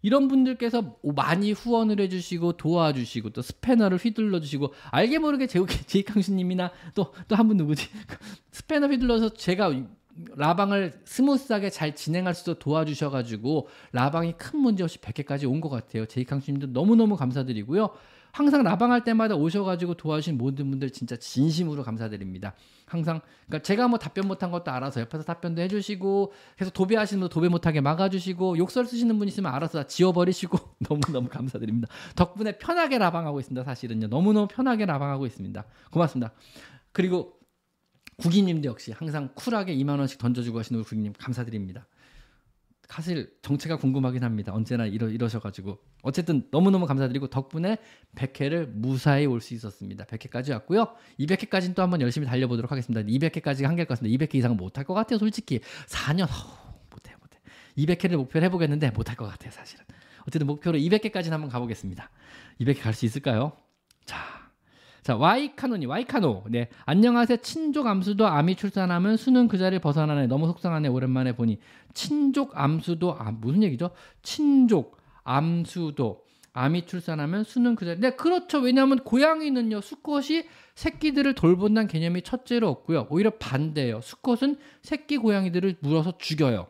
이런 0.00 0.28
분들께서 0.28 0.96
많이 1.16 1.50
후원을 1.52 2.00
해주시고 2.00 2.52
도와주시고 2.52 3.30
또 3.30 3.42
스패너를 3.42 3.98
휘둘러 3.98 4.38
주시고 4.40 4.72
알게 4.92 5.18
모르게 5.18 5.46
제이캉슈님이나 5.48 6.70
또 6.94 7.12
또 7.26 7.34
한 7.36 7.48
분 7.48 7.56
누구지 7.56 7.88
스패너 8.52 8.86
휘둘러서 8.88 9.30
제가 9.34 9.72
라방을 10.36 11.00
smooth하게 11.04 11.70
잘 11.70 11.94
진행할 11.94 12.34
수 12.34 12.42
있도록 12.42 12.58
도와주셔가지고 12.60 13.68
라방이 13.92 14.34
큰 14.36 14.58
문제 14.60 14.82
없이 14.82 14.98
100회까지 14.98 15.48
온 15.50 15.60
것 15.60 15.68
같아요. 15.68 16.06
제이캉수님도 16.06 16.68
너무너무 16.68 17.16
감사드리고요. 17.16 17.90
항상 18.30 18.62
라방할 18.62 19.04
때마다 19.04 19.34
오셔가지고 19.34 19.94
도와주신 19.94 20.36
모든 20.38 20.70
분들 20.70 20.90
진짜 20.90 21.16
진심으로 21.16 21.82
감사드립니다. 21.82 22.54
항상 22.84 23.20
그러니까 23.46 23.62
제가 23.64 23.88
뭐 23.88 23.98
답변 23.98 24.28
못한 24.28 24.50
것도 24.50 24.70
알아서 24.70 25.00
옆에서 25.00 25.24
답변도 25.24 25.62
해주시고 25.62 26.32
계속 26.56 26.72
도배하시는 26.74 27.20
분 27.20 27.28
도배 27.28 27.48
못하게 27.48 27.80
막아주시고 27.80 28.58
욕설 28.58 28.86
쓰시는 28.86 29.18
분 29.18 29.28
있으면 29.28 29.52
알아서 29.52 29.86
지워버리시고 29.86 30.58
너무너무 30.88 31.28
감사드립니다. 31.28 31.88
덕분에 32.16 32.58
편하게 32.58 32.98
라방하고 32.98 33.40
있습니다. 33.40 33.64
사실은요. 33.64 34.08
너무너무 34.08 34.46
편하게 34.46 34.86
라방하고 34.86 35.26
있습니다. 35.26 35.64
고맙습니다. 35.90 36.32
그리고 36.92 37.37
구기님도 38.22 38.68
역시 38.68 38.92
항상 38.92 39.30
쿨하게 39.34 39.74
2만 39.76 39.98
원씩 39.98 40.18
던져주고 40.18 40.58
하시는 40.58 40.78
우리 40.78 40.84
구기님 40.84 41.12
감사드립니다. 41.18 41.86
사실 42.88 43.36
정체가 43.42 43.76
궁금하긴 43.76 44.24
합니다. 44.24 44.52
언제나 44.54 44.86
이러, 44.86 45.08
이러셔가지고 45.08 45.78
어쨌든 46.02 46.48
너무너무 46.50 46.86
감사드리고 46.86 47.28
덕분에 47.28 47.76
100회를 48.16 48.66
무사히 48.66 49.26
올 49.26 49.40
수 49.40 49.52
있었습니다. 49.54 50.04
100회까지 50.06 50.52
왔고요. 50.52 50.94
200회까지는 51.20 51.74
또 51.74 51.82
한번 51.82 52.00
열심히 52.00 52.26
달려보도록 52.26 52.72
하겠습니다. 52.72 53.02
200회까지가 53.06 53.64
한계일 53.64 53.86
것 53.86 53.98
같습니다. 53.98 54.24
200회 54.24 54.34
이상은 54.36 54.56
못할 54.56 54.84
것 54.84 54.94
같아요. 54.94 55.18
솔직히 55.18 55.60
4년 55.86 56.26
허, 56.28 56.74
못해 56.90 57.14
못해. 57.20 57.38
200회를 57.76 58.16
목표로 58.16 58.44
해보겠는데 58.46 58.90
못할 58.90 59.16
것 59.16 59.26
같아요. 59.26 59.50
사실은. 59.52 59.84
어쨌든 60.26 60.46
목표로 60.46 60.78
200회까지는 60.78 61.30
한번 61.30 61.50
가보겠습니다. 61.50 62.10
200회 62.60 62.80
갈 62.80 62.94
수 62.94 63.04
있을까요? 63.04 63.52
자. 64.06 64.37
자, 65.08 65.16
와이카노니, 65.16 65.86
와이카노. 65.86 66.44
네. 66.50 66.68
안녕하세요. 66.84 67.38
친족 67.38 67.86
암수도 67.86 68.26
암이 68.26 68.56
출산하면 68.56 69.16
수는 69.16 69.48
그 69.48 69.56
자리를 69.56 69.80
벗어나네. 69.80 70.26
너무 70.26 70.46
속상하네. 70.48 70.88
오랜만에 70.88 71.32
보니. 71.32 71.60
친족 71.94 72.52
암수도, 72.54 73.16
아, 73.18 73.30
무슨 73.30 73.62
얘기죠? 73.62 73.92
친족 74.20 74.98
암수도 75.24 76.24
암이 76.52 76.84
출산하면 76.84 77.44
수는 77.44 77.74
그 77.74 77.86
자리. 77.86 78.00
네, 78.00 78.10
그렇죠. 78.16 78.58
왜냐하면 78.58 78.98
고양이는요, 78.98 79.80
수컷이 79.80 80.42
새끼들을 80.74 81.34
돌본다는 81.34 81.88
개념이 81.88 82.20
첫째로 82.20 82.68
없고요. 82.68 83.06
오히려 83.08 83.30
반대예요. 83.30 84.02
수컷은 84.02 84.58
새끼 84.82 85.16
고양이들을 85.16 85.76
물어서 85.80 86.18
죽여요. 86.18 86.66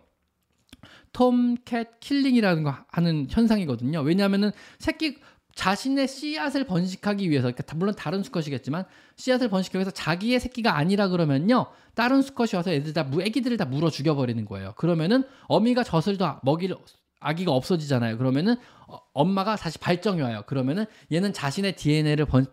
tomcat 1.13 1.99
killing이라는 1.99 2.63
거 2.63 2.73
하는 2.87 3.27
현상이거든요. 3.29 4.03
왜냐하면은 4.03 4.53
새끼 4.79 5.19
자신의 5.59 6.07
씨앗을 6.07 6.63
번식하기 6.63 7.29
위해서 7.29 7.51
그러니까 7.51 7.75
물론 7.75 7.93
다른 7.97 8.23
수컷이겠지만 8.23 8.85
씨앗을 9.17 9.49
번식하기 9.49 9.79
위해서 9.79 9.91
자기의 9.91 10.39
새끼가 10.39 10.77
아니라 10.77 11.09
그러면요 11.09 11.67
다른 11.97 12.23
수컷이 12.23 12.51
와서 12.55 12.71
애들 12.71 12.93
다 12.93 13.11
애기들을 13.21 13.57
다 13.57 13.65
물어 13.65 13.91
죽여버리는 13.91 14.45
거예요. 14.45 14.75
그러면은 14.77 15.25
어미가 15.49 15.83
젖을 15.83 16.17
더 16.17 16.39
먹일 16.45 16.77
아기가 17.19 17.51
없어지잖아요. 17.51 18.19
그러면은 18.19 18.55
어, 18.87 19.01
엄마가 19.13 19.57
다시 19.57 19.79
발정이 19.79 20.23
와요. 20.23 20.45
그러면은 20.47 20.85
얘는 21.11 21.33
자신의 21.33 21.75
DNA를 21.75 22.27
번, 22.27 22.47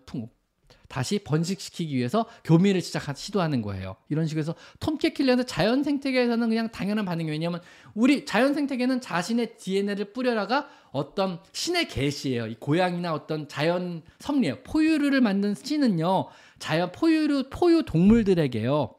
다시 0.87 1.19
번식시키기 1.19 1.95
위해서 1.95 2.25
교미를 2.43 2.81
시작 2.81 3.15
시도하는 3.15 3.61
거예요. 3.61 3.95
이런 4.09 4.27
식으로 4.27 4.41
해서 4.41 4.55
tomcat 4.79 5.13
killer는 5.13 5.45
자연 5.45 5.83
생태계에서는 5.83 6.49
그냥 6.49 6.69
당연한 6.71 7.05
반응이 7.05 7.29
왜냐하면 7.29 7.61
우리 7.93 8.25
자연 8.25 8.53
생태계는 8.53 9.01
자신의 9.01 9.57
DNA를 9.57 10.13
뿌려라가 10.13 10.67
어떤 10.91 11.39
신의 11.51 11.87
계시예요. 11.87 12.47
이 12.47 12.55
고양이나 12.55 13.13
어떤 13.13 13.47
자연 13.47 14.01
섭리예요. 14.19 14.59
포유류를 14.63 15.21
만든 15.21 15.53
신은요. 15.55 16.27
자연 16.59 16.91
포유류 16.91 17.49
포유 17.49 17.83
동물들에게요. 17.83 18.95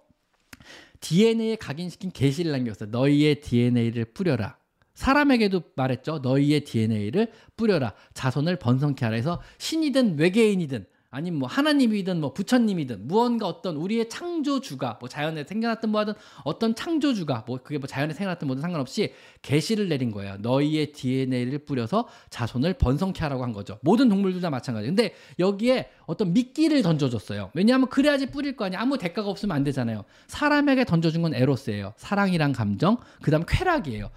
DNA에 1.01 1.57
각인시킨 1.57 2.11
계시를 2.11 2.53
남겼어요. 2.53 2.91
너희의 2.91 3.41
DNA를 3.41 4.07
뿌려라. 4.07 4.57
사람에게도 4.95 5.63
말했죠. 5.77 6.21
너희의 6.23 6.65
DNA를 6.65 7.31
뿌려라. 7.57 7.93
자손을 8.15 8.57
번성케 8.57 9.05
하라 9.05 9.17
해서 9.17 9.41
신이든 9.59 10.19
외계인이든 10.19 10.87
아니면 11.17 11.41
뭐 11.41 11.49
하나님이든 11.49 12.21
뭐 12.21 12.35
부처님이든 12.35 13.09
무언가 13.09 13.47
어떤 13.47 13.77
우리의 13.77 14.11
창조주가 14.11 14.99
뭐 15.01 15.09
자연에 15.09 15.45
생겨났든 15.45 15.89
뭐하든 15.89 16.13
어떤 16.45 16.75
창조주가 16.75 17.45
뭐 17.47 17.59
그게 17.63 17.79
뭐 17.79 17.87
자연에 17.87 18.13
생겨났든 18.13 18.47
뭐든 18.47 18.61
상관없이 18.61 19.15
계시를 19.41 19.89
내린 19.89 20.11
거예요. 20.11 20.37
너희의 20.41 20.93
DNA를 20.93 21.61
뿌려서 21.61 22.07
자손을 22.29 22.75
번성케 22.75 23.21
하라고 23.23 23.43
한 23.43 23.55
거죠. 23.55 23.79
모든 23.81 24.11
동물들 24.11 24.43
다 24.43 24.51
마찬가지. 24.51 24.89
근데 24.89 25.15
여기에 25.39 25.89
어떤 26.05 26.35
미끼를 26.35 26.83
던져줬어요. 26.83 27.51
왜냐하면 27.55 27.89
그래야지 27.89 28.27
뿌릴 28.27 28.55
거 28.55 28.67
아니야. 28.67 28.81
아무 28.81 28.99
대가가 28.99 29.31
없으면 29.31 29.57
안 29.57 29.65
되잖아요. 29.65 30.05
사람에게 30.27 30.85
던져준 30.85 31.23
건 31.23 31.35
에로스예요. 31.35 31.95
사랑이란 31.97 32.53
감정. 32.53 32.99
그다음 33.23 33.45
쾌락이에요. 33.47 34.11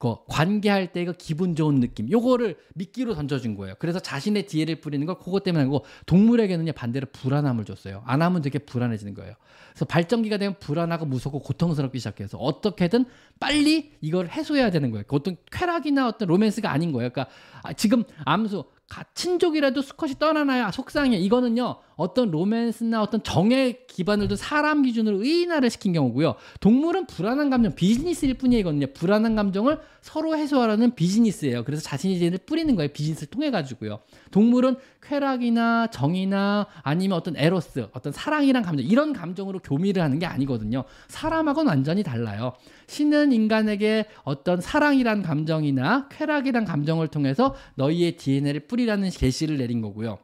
그, 0.00 0.08
그 0.08 0.16
관계할 0.28 0.92
때그 0.92 1.12
기분 1.18 1.54
좋은 1.54 1.78
느낌. 1.78 2.10
요거를 2.10 2.56
미끼로 2.74 3.14
던져준 3.14 3.54
거예요. 3.54 3.74
그래서 3.78 4.00
자신의 4.00 4.46
DNA를 4.46 4.80
뿌리는 4.80 5.04
걸 5.06 5.18
그것 5.18 5.44
때문에 5.44 5.64
하고 5.64 5.84
동물에게는요 6.06 6.72
반대로 6.72 7.06
불안함을 7.12 7.66
줬어요. 7.66 8.02
안 8.06 8.22
하면 8.22 8.40
되게 8.40 8.58
불안해지는 8.58 9.14
거예요. 9.14 9.34
그래서 9.70 9.84
발전기가 9.84 10.38
되면 10.38 10.56
불안하고 10.58 11.04
무섭고 11.04 11.40
고통스럽기 11.40 11.98
시작해서 11.98 12.38
어떻게든 12.38 13.04
빨리 13.38 13.92
이걸 14.00 14.28
해소해야 14.28 14.70
되는 14.70 14.90
거예요. 14.90 15.04
그 15.06 15.16
어떤 15.16 15.36
쾌락이나 15.52 16.08
어떤 16.08 16.28
로맨스가 16.28 16.70
아닌 16.70 16.92
거예요. 16.92 17.10
그러니까 17.10 17.32
지금 17.76 18.04
암수 18.24 18.64
친족이라도 19.14 19.82
수컷이 19.82 20.14
떠나나야 20.18 20.72
속상해. 20.72 21.16
이거는요, 21.16 21.76
어떤 21.96 22.30
로맨스나 22.30 23.00
어떤 23.02 23.22
정의 23.22 23.86
기반을 23.86 24.28
둔 24.28 24.36
사람 24.36 24.82
기준으로 24.82 25.22
의인화를 25.22 25.70
시킨 25.70 25.92
경우고요. 25.92 26.34
동물은 26.60 27.06
불안한 27.06 27.50
감정, 27.50 27.74
비즈니스일 27.74 28.34
뿐이거든요. 28.34 28.88
불안한 28.92 29.36
감정을 29.36 29.78
서로 30.02 30.36
해소하라는 30.36 30.94
비즈니스예요. 30.94 31.64
그래서 31.64 31.82
자신이 31.82 32.18
제를 32.18 32.38
뿌리는 32.38 32.74
거예요. 32.74 32.90
비즈니스를 32.92 33.28
통해 33.30 33.50
가지고요. 33.50 34.00
동물은 34.30 34.76
쾌락이나 35.02 35.88
정의나 35.88 36.66
아니면 36.82 37.16
어떤 37.18 37.36
에로스, 37.36 37.88
어떤 37.92 38.12
사랑이란 38.12 38.62
감정 38.62 38.84
이런 38.84 39.12
감정으로 39.12 39.58
교미를 39.60 40.02
하는 40.02 40.18
게 40.18 40.26
아니거든요. 40.26 40.84
사람하고는 41.08 41.68
완전히 41.68 42.02
달라요. 42.02 42.52
신은 42.86 43.32
인간에게 43.32 44.06
어떤 44.24 44.60
사랑이란 44.60 45.22
감정이나 45.22 46.08
쾌락이란 46.10 46.64
감정을 46.64 47.08
통해서 47.08 47.54
너희의 47.76 48.16
DNA를 48.16 48.60
뿌리라는 48.66 49.10
계시를 49.10 49.56
내린 49.56 49.80
거고요. 49.80 50.18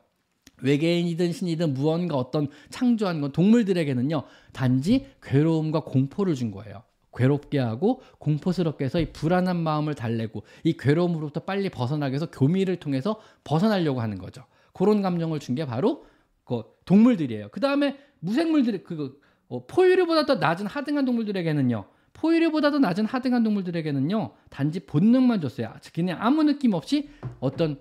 외계인이든 0.62 1.33
신이든 1.33 1.75
무언가 1.75 2.17
어떤 2.17 2.49
창조한 2.71 3.21
건 3.21 3.33
동물들에게는요 3.33 4.23
단지 4.53 5.07
괴로움과 5.23 5.81
공포를 5.81 6.35
준 6.35 6.51
거예요. 6.51 6.83
괴롭게 7.15 7.59
하고 7.59 8.03
공포스럽게 8.19 8.85
해서 8.85 9.01
이 9.01 9.12
불안한 9.12 9.57
마음을 9.57 9.95
달래고 9.95 10.45
이 10.65 10.77
괴로움으로부터 10.77 11.41
빨리 11.41 11.71
벗어나게 11.71 12.15
해서 12.15 12.31
교미를 12.31 12.77
통해서 12.77 13.21
벗어나려고 13.43 14.01
하는 14.01 14.19
거죠. 14.19 14.45
그런 14.77 15.01
감정을 15.03 15.41
준 15.41 15.55
게 15.55 15.65
바로 15.65 16.05
그 16.45 16.62
동물들이에요. 16.85 17.49
그 17.51 17.61
다음에 17.61 17.99
무생물들 18.21 18.85
그 18.85 19.21
어, 19.49 19.67
포유류보다 19.67 20.27
더 20.27 20.35
낮은 20.37 20.67
하등한 20.67 21.05
동물들에게는요. 21.05 21.87
포유류보다 22.12 22.71
더 22.71 22.79
낮은 22.79 23.07
하등한 23.07 23.43
동물들에게는요. 23.43 24.33
단지 24.51 24.81
본능만 24.81 25.41
줬어요. 25.41 25.75
그냥 25.95 26.19
아무 26.21 26.43
느낌 26.45 26.75
없이 26.75 27.09
어떤 27.41 27.81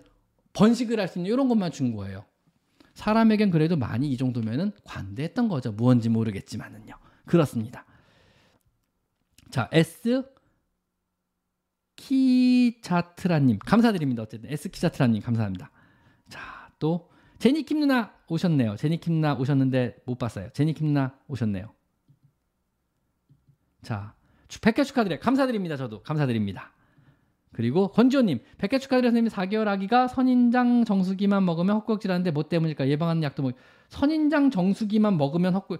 번식을 0.53 0.99
할 0.99 1.07
수 1.07 1.19
있는 1.19 1.31
이런 1.31 1.47
것만 1.49 1.71
준 1.71 1.93
거예요. 1.95 2.23
사람에겐 2.93 3.51
그래도 3.51 3.75
많이 3.75 4.09
이 4.09 4.15
정도면은 4.17 4.71
관대했던 4.85 5.49
거죠. 5.49 5.71
무언지 5.73 6.07
모르겠지만은요. 6.09 6.93
그렇습니다. 7.25 7.85
자, 9.49 9.69
S 9.73 10.23
키자트라님 11.95 13.59
감사드립니다. 13.59 14.23
어쨌든 14.23 14.49
S 14.51 14.69
키자트라님 14.69 15.21
감사합니다. 15.21 15.71
자, 16.29 16.64
또 16.79 17.09
제니킴 17.39 17.79
누나 17.79 18.13
오셨네요. 18.29 18.75
제니킴 18.75 19.13
누나 19.13 19.35
오셨는데 19.35 19.97
못 20.05 20.17
봤어요. 20.17 20.49
제니킴 20.53 20.87
누나 20.87 21.17
오셨네요. 21.27 21.73
자, 23.81 24.15
100개 24.47 24.85
축하드려요. 24.85 25.19
감사드립니다. 25.19 25.77
저도 25.77 26.01
감사드립니다. 26.01 26.71
그리고 27.51 27.89
권지호님 27.89 28.39
100개 28.57 28.81
축하드려요. 28.81 29.11
선생님 29.11 29.31
4개월 29.31 29.67
아기가 29.67 30.07
선인장 30.07 30.85
정수기만 30.85 31.45
먹으면 31.45 31.77
헛구역질하는데 31.77 32.31
뭐 32.31 32.43
때문일까? 32.43 32.87
예방하는 32.89 33.23
약도 33.23 33.43
뭐 33.43 33.51
선인장 33.89 34.51
정수기만 34.51 35.17
먹으면 35.17 35.53
헛구 35.53 35.77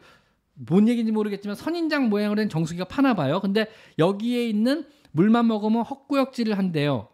뭔 0.54 0.88
얘기인지 0.88 1.12
모르겠지만 1.12 1.56
선인장 1.56 2.10
모양으로 2.10 2.38
된 2.38 2.48
정수기가 2.48 2.86
파나 2.86 3.14
봐요. 3.14 3.42
근데 3.42 3.68
여기에 4.00 4.48
있는 4.48 4.86
물만 5.12 5.48
먹으면 5.48 5.84
헛구역질을 5.84 6.58
한대요. 6.58 7.10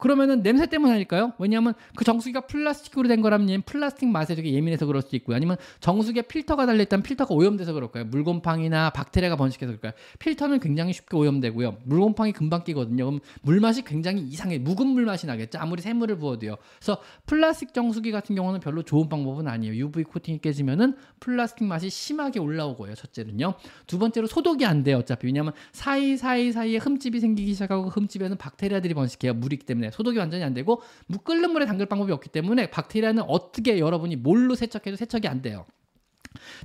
그러면은 0.00 0.42
냄새 0.42 0.66
때문 0.66 0.90
아닐까요? 0.90 1.32
왜냐하면 1.38 1.74
그 1.94 2.04
정수기가 2.04 2.42
플라스틱으로 2.42 3.08
된 3.08 3.20
거라면 3.20 3.62
플라스틱 3.62 4.08
맛에 4.08 4.34
되게 4.34 4.52
예민해서 4.52 4.86
그럴 4.86 5.02
수도 5.02 5.16
있고요. 5.16 5.36
아니면 5.36 5.56
정수기에 5.80 6.22
필터가 6.22 6.66
달려있다면 6.66 7.02
필터가 7.02 7.34
오염돼서 7.34 7.72
그럴까요? 7.72 8.04
물곰팡이나 8.06 8.90
박테리아가 8.90 9.36
번식해서 9.36 9.70
그럴까요? 9.72 9.92
필터는 10.18 10.60
굉장히 10.60 10.92
쉽게 10.92 11.16
오염되고요. 11.16 11.78
물곰팡이 11.84 12.32
금방 12.32 12.64
끼거든요. 12.64 13.04
그럼 13.04 13.20
물맛이 13.42 13.82
굉장히 13.84 14.22
이상해. 14.22 14.58
묵은 14.58 14.86
물맛이 14.86 15.26
나겠죠. 15.26 15.58
아무리 15.58 15.82
샘물을 15.82 16.18
부어도요. 16.18 16.56
그래서 16.78 17.00
플라스틱 17.26 17.74
정수기 17.74 18.10
같은 18.10 18.34
경우는 18.34 18.60
별로 18.60 18.82
좋은 18.82 19.08
방법은 19.08 19.46
아니에요. 19.46 19.74
UV 19.74 20.04
코팅이 20.04 20.40
깨지면은 20.40 20.96
플라스틱 21.20 21.64
맛이 21.64 21.90
심하게 21.90 22.40
올라오고요. 22.40 22.94
첫째는요. 22.94 23.54
두 23.86 23.98
번째로 23.98 24.26
소독이 24.26 24.64
안 24.64 24.82
돼요. 24.82 24.98
어차피 24.98 25.26
왜냐하면 25.26 25.52
사이사이 25.72 26.52
사이에 26.52 26.78
흠집이 26.78 27.20
생기기 27.20 27.52
시작하고 27.52 27.90
흠집에는 27.90 28.38
박테리아들이 28.38 28.94
번식해요. 28.94 29.34
물이기 29.34 29.66
때문에 29.66 29.89
소독이 29.90 30.18
완전히 30.18 30.44
안 30.44 30.54
되고 30.54 30.82
끓는 31.24 31.50
물에 31.50 31.66
담글 31.66 31.86
방법이 31.86 32.12
없기 32.12 32.28
때문에 32.30 32.70
박테리아는 32.70 33.24
어떻게 33.24 33.78
여러분이 33.78 34.16
뭘로 34.16 34.54
세척해도 34.54 34.96
세척이 34.96 35.28
안 35.28 35.42
돼요. 35.42 35.66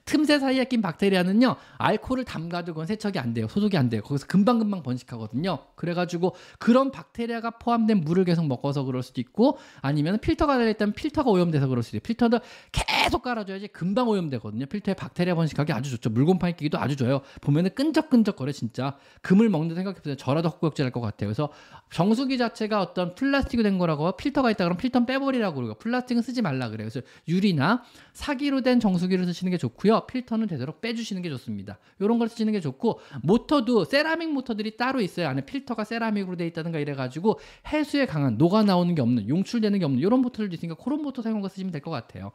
틈새 0.05 0.39
사이에 0.39 0.65
낀 0.65 0.81
박테리아는요 0.81 1.55
알코올을 1.77 2.23
담가두건 2.25 2.85
세척이 2.87 3.19
안 3.19 3.33
돼요. 3.33 3.47
소독이 3.47 3.77
안 3.77 3.89
돼요. 3.89 4.01
거기서 4.01 4.27
금방금방 4.27 4.83
번식하거든요. 4.83 5.59
그래가지고 5.75 6.35
그런 6.59 6.91
박테리아가 6.91 7.51
포함된 7.51 8.01
물을 8.01 8.25
계속 8.25 8.47
먹어서 8.47 8.83
그럴 8.83 9.03
수도 9.03 9.21
있고 9.21 9.57
아니면 9.81 10.19
필터가 10.19 10.57
달려있다면 10.57 10.93
필터가 10.93 11.29
오염돼서 11.29 11.67
그럴 11.67 11.83
수도 11.83 11.97
있어요. 11.97 12.03
필터도 12.05 12.39
계속 12.71 13.21
깔아줘야지 13.21 13.67
금방 13.69 14.07
오염되거든요. 14.07 14.65
필터에 14.67 14.93
박테리아 14.95 15.35
번식하기 15.35 15.71
아주 15.73 15.91
좋죠. 15.91 16.09
물곰팡이 16.09 16.55
끼기도 16.55 16.79
아주 16.79 16.95
좋아요. 16.95 17.21
보면은 17.41 17.71
끈적끈적거려 17.75 18.51
진짜. 18.51 18.97
금을 19.21 19.49
먹는 19.49 19.75
생각해보세요. 19.75 20.15
저라도 20.15 20.49
헛구역질 20.49 20.83
할 20.85 20.91
것 20.95 21.01
같아요. 21.01 21.27
그래서 21.27 21.49
정수기 21.91 22.37
자체가 22.37 22.81
어떤 22.81 23.15
플라스틱이 23.15 23.63
된 23.63 23.77
거라고 23.77 24.15
필터가 24.15 24.49
있다 24.51 24.63
그러면 24.63 24.77
필터 24.77 25.05
빼버리라고 25.05 25.55
그러고 25.55 25.73
플라스틱은 25.75 26.21
쓰지 26.21 26.41
말라 26.41 26.69
그래요. 26.69 26.87
그래서 26.89 27.05
유리나 27.27 27.83
사기로 28.13 28.61
된 28.61 28.79
정수기를 28.79 29.25
쓰시는 29.25 29.51
게 29.51 29.54
좋고요. 29.57 30.07
필터는 30.07 30.47
되도록 30.47 30.81
빼주시는 30.81 31.21
게 31.21 31.29
좋습니다. 31.29 31.79
이런 31.99 32.19
걸 32.19 32.29
쓰시는 32.29 32.53
게 32.53 32.59
좋고 32.59 32.99
모터도 33.23 33.85
세라믹 33.85 34.31
모터들이 34.31 34.77
따로 34.77 35.01
있어요. 35.01 35.27
안에 35.27 35.45
필터가 35.45 35.83
세라믹으로 35.83 36.35
돼 36.37 36.47
있다든가 36.47 36.79
이래가지고 36.79 37.39
해수에 37.67 38.05
강한 38.05 38.37
녹아 38.37 38.63
나오는 38.63 38.93
게 38.95 39.01
없는 39.01 39.29
용출되는 39.29 39.79
게 39.79 39.85
없는 39.85 39.99
이런 39.99 40.19
모터들도 40.21 40.55
있으니까 40.55 40.75
그런 40.83 41.01
모터 41.01 41.21
사용한 41.21 41.41
거 41.41 41.49
쓰시면 41.49 41.71
될 41.71 41.81
것 41.81 41.91
같아요. 41.91 42.31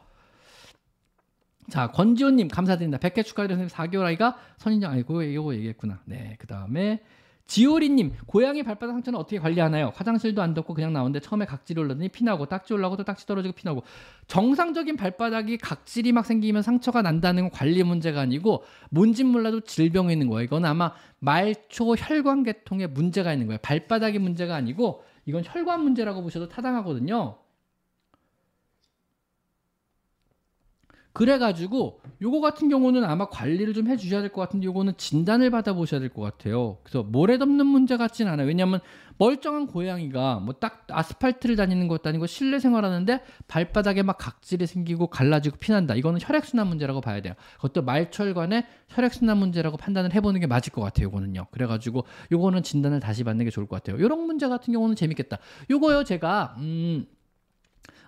자, 1.70 1.90
권지호님 1.92 2.48
감사드립니다. 2.48 2.98
100회 2.98 3.24
축하드립니다. 3.24 3.74
4개월 3.74 4.02
아이가 4.04 4.36
선인장 4.58 4.92
아이고 4.92 5.22
이거 5.22 5.54
얘기했구나. 5.54 6.00
네, 6.04 6.36
그 6.38 6.46
다음에 6.46 7.02
지오리님 7.50 8.12
고양이 8.26 8.62
발바닥 8.62 8.94
상처는 8.94 9.18
어떻게 9.18 9.40
관리하나요? 9.40 9.90
화장실도 9.96 10.40
안 10.40 10.54
덮고 10.54 10.72
그냥 10.72 10.92
나오는데 10.92 11.18
처음에 11.18 11.46
각질이 11.46 11.80
올라더니 11.80 12.08
피나고 12.08 12.46
딱지 12.46 12.72
올라고 12.72 12.96
또 12.96 13.02
딱지 13.02 13.26
떨어지고 13.26 13.54
피나고 13.56 13.82
정상적인 14.28 14.96
발바닥이 14.96 15.58
각질이 15.58 16.12
막 16.12 16.24
생기면 16.24 16.62
상처가 16.62 17.02
난다는 17.02 17.42
건 17.42 17.50
관리 17.50 17.82
문제가 17.82 18.20
아니고 18.20 18.62
뭔진 18.90 19.26
몰라도 19.26 19.62
질병이 19.62 20.12
있는 20.12 20.28
거예요. 20.28 20.44
이건 20.44 20.64
아마 20.64 20.92
말초 21.18 21.96
혈관 21.96 22.44
계통에 22.44 22.86
문제가 22.86 23.32
있는 23.32 23.48
거예요. 23.48 23.58
발바닥이 23.62 24.20
문제가 24.20 24.54
아니고 24.54 25.02
이건 25.26 25.42
혈관 25.44 25.82
문제라고 25.82 26.22
보셔도 26.22 26.48
타당하거든요. 26.48 27.36
그래가지고 31.12 32.00
요거 32.22 32.40
같은 32.40 32.68
경우는 32.68 33.02
아마 33.04 33.28
관리를 33.28 33.74
좀 33.74 33.88
해주셔야 33.88 34.20
될 34.20 34.30
것 34.30 34.40
같은데 34.42 34.66
요거는 34.66 34.94
진단을 34.96 35.50
받아보셔야 35.50 35.98
될 36.00 36.08
것 36.10 36.22
같아요. 36.22 36.78
그래서 36.84 37.02
모래 37.02 37.36
덮는 37.38 37.66
문제 37.66 37.96
같진 37.96 38.28
않아요. 38.28 38.46
왜냐하면 38.46 38.80
멀쩡한 39.18 39.66
고양이가 39.66 40.40
뭐 40.40 40.54
딱 40.60 40.86
아스팔트를 40.88 41.56
다니는 41.56 41.88
것도 41.88 42.08
아니고 42.08 42.26
실내 42.26 42.58
생활하는데 42.58 43.22
발바닥에 43.48 44.02
막 44.02 44.18
각질이 44.18 44.66
생기고 44.66 45.08
갈라지고 45.08 45.56
피난다. 45.58 45.94
이거는 45.94 46.20
혈액순환 46.22 46.66
문제라고 46.68 47.00
봐야 47.00 47.20
돼요. 47.20 47.34
그것도 47.56 47.82
말초혈관의 47.82 48.64
혈액순환 48.88 49.36
문제라고 49.36 49.76
판단을 49.76 50.14
해보는 50.14 50.40
게 50.40 50.46
맞을 50.46 50.72
것 50.72 50.80
같아요. 50.82 51.06
요거는요. 51.06 51.46
그래가지고 51.50 52.04
요거는 52.30 52.62
진단을 52.62 53.00
다시 53.00 53.24
받는 53.24 53.44
게 53.44 53.50
좋을 53.50 53.66
것 53.66 53.82
같아요. 53.82 54.00
요런 54.02 54.20
문제 54.26 54.48
같은 54.48 54.72
경우는 54.72 54.94
재밌겠다. 54.96 55.38
요거요 55.70 56.04
제가 56.04 56.54
음. 56.58 57.06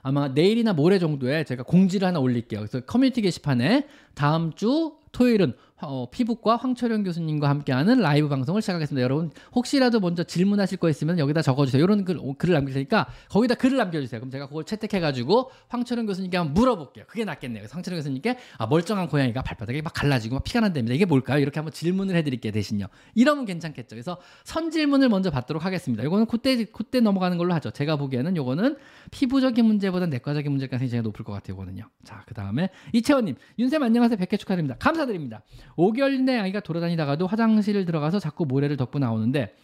아마 0.03 0.28
내일이나 0.28 0.72
모레 0.72 0.98
정도에 0.98 1.44
제가 1.44 1.62
공지를 1.62 2.07
하나 2.09 2.18
올릴게요. 2.18 2.61
그래서 2.61 2.80
커뮤니티 2.80 3.22
게시판에 3.22 3.86
다음 4.14 4.53
주 4.53 4.96
토요일은 5.12 5.55
어, 5.85 6.09
피부과 6.11 6.57
황철용 6.57 7.03
교수님과 7.03 7.49
함께하는 7.49 7.99
라이브 8.01 8.28
방송을 8.28 8.62
시작하겠습니다. 8.62 9.03
여러분 9.03 9.30
혹시라도 9.55 9.99
먼저 9.99 10.22
질문하실 10.22 10.78
거 10.78 10.89
있으면 10.89 11.18
여기다 11.18 11.43
적어주세요. 11.43 11.83
이런 11.83 12.05
글, 12.05 12.20
글을 12.39 12.55
남길 12.55 12.74
테니까 12.74 13.09
거기다 13.28 13.57
글을 13.57 13.76
남겨주세요. 13.76 14.20
그럼 14.20 14.30
제가 14.30 14.47
그걸 14.47 14.64
채택해가지고 14.64 15.51
황철용 15.68 16.07
교수님께 16.07 16.37
한번 16.37 16.55
물어볼게요. 16.55 17.05
그게 17.09 17.24
낫겠네요. 17.24 17.66
황철용 17.68 17.99
교수님께 17.99 18.39
아, 18.59 18.66
멀쩡한 18.66 19.09
고양이가 19.09 19.43
발바닥에 19.43 19.83
막 19.83 19.93
갈라지고 19.93 20.37
막 20.37 20.45
피가 20.45 20.61
난답니다. 20.61 20.95
이게 20.95 21.05
뭘까요? 21.05 21.41
이렇게 21.41 21.59
한번 21.59 21.72
질문을 21.72 22.14
해드릴게요. 22.14 22.53
대신요. 22.53 22.87
이러면 23.14 23.45
괜찮겠죠. 23.45 23.97
그래서 23.97 24.18
선 24.45 24.70
질문을 24.70 25.09
먼저 25.09 25.30
받도록 25.30 25.64
하겠습니다. 25.64 26.05
이거는 26.05 26.26
그때 26.26 26.64
그때 26.66 27.01
넘어가는 27.01 27.37
걸로 27.39 27.55
하죠. 27.55 27.72
제가 27.72 27.97
보기에는 27.97 28.37
이거는 28.37 28.76
피부적인 29.11 29.64
문제보다 29.64 30.07
내과적인 30.07 30.51
문제 30.51 30.68
가능성이 30.68 30.91
제가 30.91 31.03
높을 31.03 31.24
것 31.24 31.33
같아요. 31.33 31.55
이거는요. 31.55 31.89
자, 32.05 32.22
그 32.26 32.35
다음에 32.35 32.70
이채원님, 32.93 33.35
윤쌤 33.59 33.83
안녕하세요. 33.83 34.16
100개 34.18 34.39
축하드립니다. 34.39 34.76
감사드립니다. 34.78 35.43
5개월 35.77 36.20
내 36.23 36.39
아이가 36.39 36.61
돌아다니다가도 36.61 37.27
화장실 37.27 37.85
들어가서 37.85 38.18
자꾸 38.18 38.47
모래를 38.47 38.77
덮고 38.77 38.99
나오는데 38.99 39.55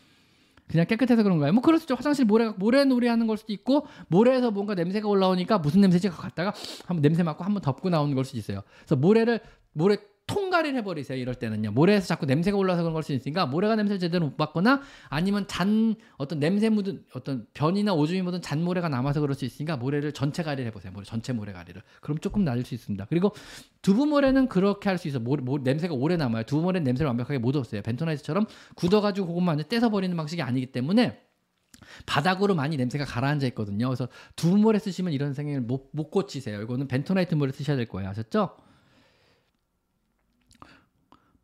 그냥 0.69 0.87
깨끗해서 0.87 1.23
그런가요? 1.23 1.53
뭐 1.53 1.63
그럴 1.63 1.79
수 1.79 1.85
있죠. 1.85 1.95
화장실 1.95 2.27
모래 2.27 2.51
모래 2.57 2.85
놀이 2.85 3.09
하는 3.09 3.27
걸 3.27 3.39
수도 3.39 3.53
있고 3.53 3.87
모래에서 4.09 4.51
뭔가 4.51 4.75
냄새가 4.75 5.09
올라오니까 5.09 5.59
무슨 5.59 5.81
냄새지 5.81 6.11
갔다가 6.11 6.53
한번 6.87 7.03
냄새 7.03 7.23
맡고 7.23 7.43
한번 7.43 7.63
덮고 7.63 7.89
나오는 7.89 8.15
걸 8.15 8.25
수도 8.25 8.39
있어요. 8.39 8.63
그래서 8.81 8.97
모래를 8.97 9.41
모래 9.73 9.97
통과를 10.29 10.77
해버리세요. 10.77 11.19
이럴 11.19 11.35
때는요. 11.35 11.73
모래에서 11.73 12.07
자꾸 12.07 12.27
냄새가 12.27 12.57
올라서 12.57 12.83
그런 12.83 12.93
걸 12.95 13.03
수 13.03 13.13
있으니까 13.13 13.47
모래가 13.47 13.75
냄새를 13.75 13.99
제대로 13.99 14.27
못 14.27 14.37
받거나 14.37 14.83
아니면 15.09 15.47
잔 15.49 15.97
어떤 16.19 16.39
냄새 16.39 16.69
묻은 16.69 17.05
어떤 17.15 17.47
변이나 17.55 17.95
오줌이 17.95 18.23
묻은 18.23 18.43
잔모래가 18.43 18.89
남아서 18.89 19.21
그럴 19.21 19.35
수 19.35 19.45
있으니까 19.45 19.77
모래를 19.77 20.13
전체 20.13 20.43
가리를 20.45 20.67
해보세요. 20.69 20.93
모래 20.93 21.05
전체 21.05 21.33
모래 21.33 21.53
가리를. 21.53 21.83
그럼 22.01 22.19
조금 22.19 22.45
나을 22.45 22.65
수 22.65 22.75
있습니다. 22.75 23.07
그리고 23.09 23.35
두부 23.83 24.07
모래는 24.07 24.49
그렇게 24.49 24.89
할 24.89 24.99
수 24.99 25.09
있어. 25.09 25.19
모래, 25.19 25.43
모래, 25.43 25.63
냄새가 25.65 25.95
오래 25.95 26.17
남아요. 26.17 26.45
두부 26.45 26.63
모래는 26.63 26.85
냄새를 26.85 27.09
완벽하게 27.09 27.39
못 27.39 27.57
없애요. 27.57 27.83
벤토나이트처럼 27.83 28.47
굳어가지고 28.77 29.27
그것만 29.29 29.65
떼서 29.69 29.89
버리는 29.91 30.17
방식이 30.17 30.43
아니기 30.43 30.67
때문에 30.73 31.21
바닥으로 32.07 32.55
많이 32.55 32.77
냄새가 32.77 33.05
가라앉아 33.05 33.47
있거든요. 33.49 33.87
그래서 33.89 34.09
두부 34.37 34.59
모래 34.59 34.79
쓰시면 34.79 35.13
이런 35.13 35.33
생각을 35.33 35.63
못, 35.63 35.89
못 35.93 36.11
고치세요. 36.11 36.61
이거는 36.63 36.87
벤토나이트 36.89 37.35
모래 37.35 37.51
쓰셔야 37.53 37.77
될 37.77 37.87
거예요. 37.89 38.11
아셨죠? 38.11 38.57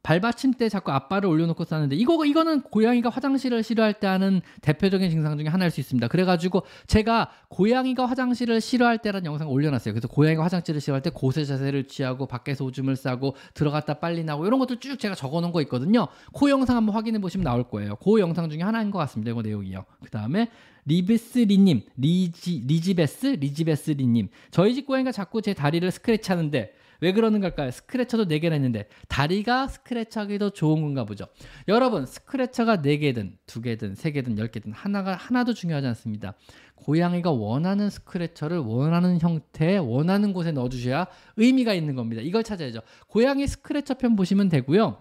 발받침대 0.05 0.69
자꾸 0.69 0.93
앞발을 0.93 1.29
올려놓고 1.29 1.65
싸는데 1.65 1.97
이거 1.97 2.25
이거는 2.27 2.61
고양이가 2.61 3.09
화장실을 3.09 3.63
싫어할 3.63 3.95
때 3.95 4.07
하는 4.07 4.43
대표적인 4.61 5.11
증상 5.11 5.37
중에 5.39 5.49
하나일 5.49 5.71
수 5.71 5.81
있습니다. 5.81 6.09
그래가지고 6.09 6.63
제가 6.87 7.31
고양이가 7.49 8.05
화장실을 8.05 8.61
싫어할 8.61 8.99
때라는 8.99 9.25
영상을 9.25 9.51
올려놨어요. 9.51 9.95
그래서 9.95 10.07
고양이가 10.07 10.45
화장실을 10.45 10.83
싫어할 10.83 11.03
때 11.03 11.09
고세 11.09 11.47
자세를 11.47 11.89
취하고 11.89 12.27
밖에서 12.27 12.67
오줌을 12.67 12.97
싸고 12.97 13.35
들어갔다 13.55 13.95
빨리 13.95 14.25
나고 14.25 14.47
이런 14.47 14.59
것들 14.59 14.79
쭉 14.79 14.99
제가 14.99 15.15
적어놓은 15.15 15.53
거 15.53 15.63
있거든요. 15.63 16.07
그 16.39 16.51
영상 16.51 16.77
한번 16.77 16.95
확인해 16.95 17.19
보시면 17.19 17.43
나올 17.43 17.65
거예요. 17.65 17.97
그 17.97 18.21
영상 18.21 18.51
중에 18.51 18.61
하나인 18.61 18.91
것 18.91 18.99
같습니다. 18.99 19.31
이거 19.31 19.41
내용이요. 19.41 19.87
그 20.05 20.11
다음에 20.11 20.51
리베스리님, 20.85 21.81
리지 21.97 22.65
리지베스 22.67 23.39
리지베스리님, 23.41 24.29
저희 24.51 24.75
집 24.75 24.87
고양이가 24.87 25.13
자꾸 25.13 25.41
제 25.41 25.55
다리를 25.55 25.91
스크래치하는데 25.91 26.84
왜 27.05 27.13
그러는 27.13 27.43
걸까요? 27.43 27.71
스크래쳐도 27.71 28.25
4개나 28.29 28.53
했는데 28.53 28.89
다리가 29.09 29.69
스크래쳐하기 29.69 30.39
더 30.39 30.49
좋은 30.49 30.81
건가 30.81 31.05
보죠. 31.05 31.27
여러분 31.69 32.07
스크래쳐가 32.07 32.79
4개든 32.79 33.37
2개든 33.47 33.95
3개든 33.95 34.39
10개든 34.39 34.73
하나가 34.73 35.15
하나도 35.15 35.53
중요하지 35.53 35.87
않습니다. 35.89 36.33
고양이가 36.77 37.31
원하는 37.31 37.91
스크래쳐를 37.91 38.59
원하는 38.59 39.21
형태, 39.21 39.77
원하는 39.77 40.33
곳에 40.33 40.51
넣어주셔야 40.53 41.07
의미가 41.37 41.75
있는 41.75 41.95
겁니다. 41.95 42.23
이걸 42.23 42.43
찾아야죠. 42.43 42.81
고양이 43.09 43.47
스크래쳐 43.47 43.95
편 43.95 44.17
보시면 44.17 44.49
되고요. 44.49 44.97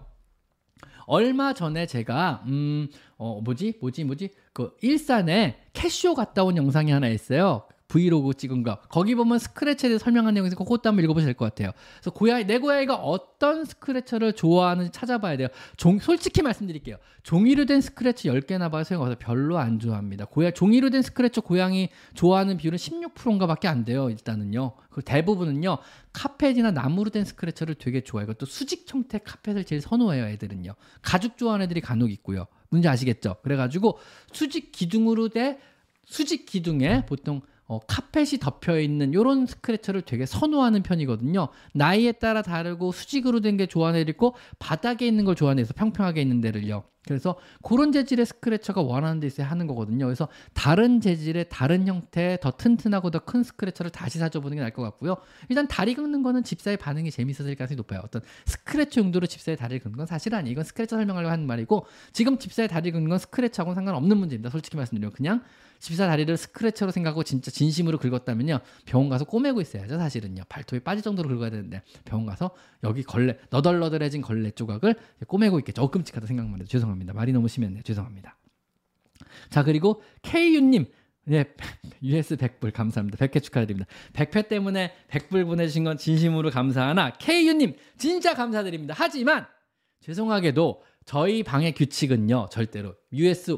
얼마 1.06 1.54
전에 1.54 1.86
제가 1.86 2.44
음 2.46 2.88
어 3.16 3.40
뭐지 3.40 3.74
뭐지 3.80 4.04
뭐지 4.04 4.30
그 4.52 4.76
일산에 4.82 5.60
cat 5.72 5.90
show 5.90 6.14
갔다 6.14 6.44
온 6.44 6.56
영상이 6.56 6.90
하나 6.90 7.08
있어요. 7.08 7.66
브이로그 7.94 8.34
찍은 8.34 8.64
거 8.64 8.78
거기 8.88 9.14
보면 9.14 9.38
스크래처에 9.38 9.88
대해 9.88 9.98
설명한 10.00 10.34
내용이 10.34 10.50
있고 10.50 10.64
그것도 10.64 10.88
한번 10.88 11.04
읽어보셔야 11.04 11.26
될 11.26 11.34
것 11.34 11.44
같아요. 11.44 11.70
그래서 12.00 12.10
고양이 12.10 12.44
내 12.44 12.58
고양이가 12.58 12.96
어떤 12.96 13.64
스크래처를 13.64 14.32
좋아하는지 14.32 14.90
찾아봐야 14.90 15.36
돼요. 15.36 15.46
종, 15.76 16.00
솔직히 16.00 16.42
말씀드릴게요. 16.42 16.96
종이로 17.22 17.66
된 17.66 17.80
스크래처 17.80 18.32
10개 18.32 18.55
놔 18.55 18.68
봐요. 18.72 18.82
소용없어 18.82 19.16
별로 19.18 19.58
안 19.58 19.78
좋아합니다. 19.78 20.24
고양 20.24 20.52
종이로 20.52 20.90
된 20.90 21.02
스크래처 21.02 21.40
고양이 21.42 21.88
좋아하는 22.14 22.56
비율은 22.56 22.78
16%인가 22.78 23.46
밖에 23.46 23.68
안 23.68 23.84
돼요. 23.84 24.10
일단은요. 24.10 24.72
그 24.90 25.02
대부분은요. 25.02 25.78
카펫이나 26.12 26.72
나무로 26.72 27.10
된 27.10 27.24
스크래처를 27.24 27.76
되게 27.76 28.00
좋아해요. 28.00 28.34
또 28.34 28.44
수직 28.46 28.92
형태 28.92 29.18
카펫을 29.18 29.64
제일 29.64 29.80
선호해요. 29.80 30.26
애들은요. 30.26 30.74
가죽 31.00 31.38
좋아하는 31.38 31.66
애들이 31.66 31.80
간혹 31.80 32.10
있고요. 32.10 32.46
문제 32.70 32.88
아시겠죠? 32.88 33.36
그래가지고 33.44 33.98
수직 34.32 34.72
기둥으로 34.72 35.28
된 35.28 35.58
수직 36.06 36.44
기둥에 36.46 37.06
보통 37.06 37.40
어, 37.66 37.80
카펫이 37.80 38.38
덮여 38.40 38.78
있는 38.78 39.12
이런 39.12 39.46
스크래처를 39.46 40.02
되게 40.02 40.26
선호하는 40.26 40.82
편이거든요. 40.82 41.48
나이에 41.74 42.12
따라 42.12 42.42
다르고 42.42 42.92
수직으로 42.92 43.40
된게 43.40 43.66
있고 44.10 44.34
바닥에 44.58 45.06
있는 45.06 45.24
걸 45.24 45.34
좋아하는 45.34 45.62
애서 45.62 45.74
평평하게 45.74 46.20
있는 46.22 46.40
데를요. 46.40 46.84
그래서 47.06 47.36
그런 47.62 47.92
재질의 47.92 48.26
스크래처가 48.26 48.80
원하는 48.80 49.20
데 49.20 49.26
있어야 49.26 49.48
하는 49.48 49.66
거거든요. 49.66 50.06
그래서 50.06 50.28
다른 50.52 51.00
재질의 51.00 51.46
다른 51.50 51.86
형태의 51.86 52.38
더 52.40 52.50
튼튼하고 52.52 53.10
더 53.10 53.24
큰 53.24 53.42
스크래처를 53.42 53.90
다시 53.90 54.18
사줘보는 54.18 54.56
게 54.56 54.60
나을 54.60 54.72
것 54.72 54.82
같고요. 54.82 55.16
일단 55.48 55.66
다리 55.66 55.94
긁는 55.94 56.22
거는 56.22 56.44
집사의 56.44 56.76
반응이 56.76 57.10
재밌어서일 57.10 57.54
가능성이 57.56 57.76
높아요. 57.76 58.00
어떤 58.04 58.22
스크래처 58.44 59.00
용도로 59.00 59.26
집사의 59.26 59.56
다리를 59.56 59.80
긁는 59.82 59.96
건 59.96 60.06
사실 60.06 60.34
아니에요. 60.34 60.52
이건 60.52 60.64
스크래처 60.64 60.96
설명하려고 60.96 61.32
하는 61.32 61.46
말이고 61.46 61.86
지금 62.12 62.38
집사의 62.38 62.68
다리 62.68 62.90
긁는 62.90 63.08
건 63.08 63.18
스크래처하고는 63.18 63.74
상관없는 63.74 64.16
문제입니다. 64.16 64.50
솔직히 64.50 64.76
말씀드리면 64.76 65.12
그냥 65.12 65.42
집사 65.84 66.06
다리를 66.06 66.34
스크래처로 66.36 66.92
생각하고 66.92 67.24
진짜 67.24 67.50
진심으로 67.50 67.98
긁었다면요 67.98 68.60
병원 68.86 69.10
가서 69.10 69.26
꼬매고 69.26 69.60
있어야죠 69.60 69.98
사실은요 69.98 70.44
발톱이 70.48 70.80
빠질 70.80 71.02
정도로 71.02 71.28
긁어야 71.28 71.50
되는데 71.50 71.82
병원 72.06 72.24
가서 72.24 72.52
여기 72.84 73.02
걸레 73.02 73.38
너덜너덜해진 73.50 74.22
걸레 74.22 74.52
조각을 74.52 74.94
꼬매고 75.26 75.58
있겠죠 75.58 75.82
어 75.82 75.90
끔찍하다 75.90 76.26
생각만 76.26 76.60
해도 76.60 76.68
죄송합니다 76.68 76.93
말이 77.12 77.32
너무 77.32 77.48
심했네요 77.48 77.82
죄송합니다 77.82 78.38
자 79.50 79.62
그리고 79.62 80.02
KU님 80.22 80.86
네, 81.26 81.44
US 82.02 82.36
100불 82.36 82.72
감사합니다. 82.74 83.16
100회 83.16 83.42
축하드립니다. 83.42 83.88
100회 84.12 84.46
때문에 84.46 84.92
100불 85.08 85.46
보내주신 85.46 85.84
건 85.84 85.96
진심으로 85.96 86.50
감사하나 86.50 87.14
KU님 87.14 87.76
진짜 87.96 88.34
감사드립니다. 88.34 88.94
하지만 88.96 89.46
죄송하게도 90.00 90.82
저희 91.06 91.42
방의 91.42 91.72
규칙은요 91.72 92.48
절대로 92.50 92.94
US 93.12 93.56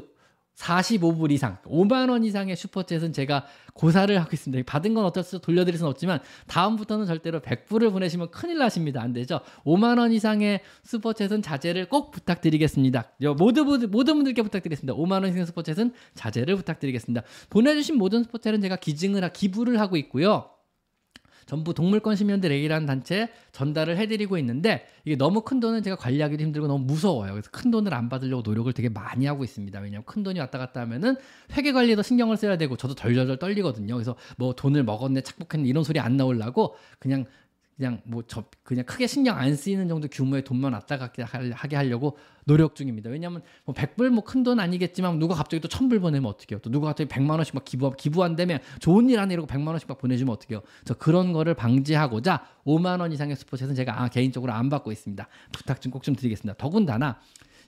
45불 0.57 1.31
이상, 1.31 1.57
5만 1.65 2.09
원 2.09 2.23
이상의 2.23 2.55
슈퍼챗은 2.55 3.13
제가 3.13 3.45
고사를 3.73 4.19
하고 4.19 4.29
있습니다. 4.33 4.63
받은 4.65 4.95
건 4.95 5.05
어쩔 5.05 5.23
수 5.23 5.39
돌려드릴 5.39 5.77
수는 5.77 5.89
없지만 5.91 6.19
다음부터는 6.47 7.05
절대로 7.05 7.39
100불을 7.41 7.91
보내시면 7.91 8.31
큰일 8.31 8.57
나십니다. 8.57 9.01
안 9.01 9.13
되죠? 9.13 9.39
5만 9.65 9.99
원 9.99 10.11
이상의 10.11 10.61
슈퍼챗은 10.83 11.43
자제를 11.43 11.89
꼭 11.89 12.09
부탁드리겠습니다. 12.09 13.11
모두 13.37 13.65
모든 13.65 14.15
분들께 14.15 14.41
부탁드리겠습니다. 14.41 14.95
5만 14.95 15.11
원 15.11 15.27
이상의 15.27 15.45
슈퍼챗은 15.45 15.93
자제를 16.15 16.55
부탁드리겠습니다. 16.55 17.21
보내주신 17.51 17.97
모든 17.97 18.25
슈퍼챗은 18.25 18.61
제가 18.61 18.77
기증을 18.77 19.31
기부를 19.31 19.79
하고 19.79 19.95
있고요. 19.97 20.49
전부 21.47 21.73
동물권 21.73 22.15
시민들에게라는 22.15 22.85
단체에 22.85 23.29
전달을 23.53 23.97
해드리고 23.97 24.37
있는데 24.37 24.85
이게 25.05 25.15
너무 25.15 25.41
큰 25.41 25.59
돈은 25.59 25.81
제가 25.81 25.95
관리하기도 25.95 26.43
힘들고 26.43 26.67
너무 26.67 26.85
무서워요. 26.85 27.31
그래서 27.31 27.49
큰 27.51 27.71
돈을 27.71 27.93
안 27.93 28.09
받으려고 28.09 28.43
노력을 28.43 28.71
되게 28.73 28.89
많이 28.89 29.25
하고 29.25 29.43
있습니다. 29.43 29.79
왜냐하면 29.79 30.05
큰 30.05 30.21
돈이 30.23 30.39
왔다 30.39 30.59
갔다 30.59 30.81
하면은 30.81 31.15
회계 31.53 31.71
관리에도 31.71 32.03
신경을 32.03 32.37
써야 32.37 32.57
되고 32.57 32.75
저도 32.75 32.93
덜덜덜 32.93 33.39
떨리거든요. 33.39 33.95
그래서 33.95 34.15
뭐 34.37 34.53
돈을 34.53 34.83
먹었네 34.83 35.21
착복했네 35.21 35.67
이런 35.67 35.83
소리 35.83 35.99
안 35.99 36.17
나오려고 36.17 36.75
그냥 36.99 37.25
그냥 37.77 38.01
뭐저 38.05 38.43
그냥 38.63 38.83
크게 38.85 39.05
신경 39.05 39.37
안 39.37 39.55
쓰이는 39.55 39.87
정도 39.87 40.07
규모의 40.07 40.43
돈만 40.43 40.73
왔다 40.73 40.97
갔다 40.97 41.25
하게 41.25 41.75
하려고 41.75 42.17
노력 42.45 42.75
중입니다. 42.75 43.09
왜냐하면 43.11 43.43
뭐 43.65 43.75
100불 43.75 44.09
뭐 44.09 44.23
큰 44.23 44.43
돈 44.43 44.59
아니겠지만 44.59 45.19
누가 45.19 45.35
갑자기 45.35 45.61
또 45.61 45.67
1000불 45.67 46.01
보내면 46.01 46.29
어떡해요? 46.31 46.59
또 46.59 46.71
누가 46.71 46.87
갑자기 46.87 47.07
100만 47.09 47.31
원씩 47.31 47.53
막 47.53 47.63
기부 47.65 47.91
기부 47.95 48.23
한다면 48.23 48.59
좋은 48.79 49.09
일 49.09 49.19
하네 49.19 49.33
이러고 49.35 49.47
100만 49.47 49.67
원씩 49.67 49.87
막 49.87 49.99
보내주면 49.99 50.33
어떡해요? 50.33 50.61
저 50.85 50.95
그런 50.95 51.33
거를 51.33 51.53
방지하고자 51.53 52.45
5만 52.65 52.99
원 52.99 53.11
이상의 53.11 53.35
스포츠는 53.35 53.75
제가 53.75 54.01
아, 54.01 54.07
개인적으로 54.09 54.53
안 54.53 54.69
받고 54.69 54.91
있습니다. 54.91 55.27
부탁 55.51 55.79
좀 55.79 55.91
꼭좀 55.91 56.15
좀 56.15 56.15
드리겠습니다. 56.15 56.57
더군다나 56.57 57.19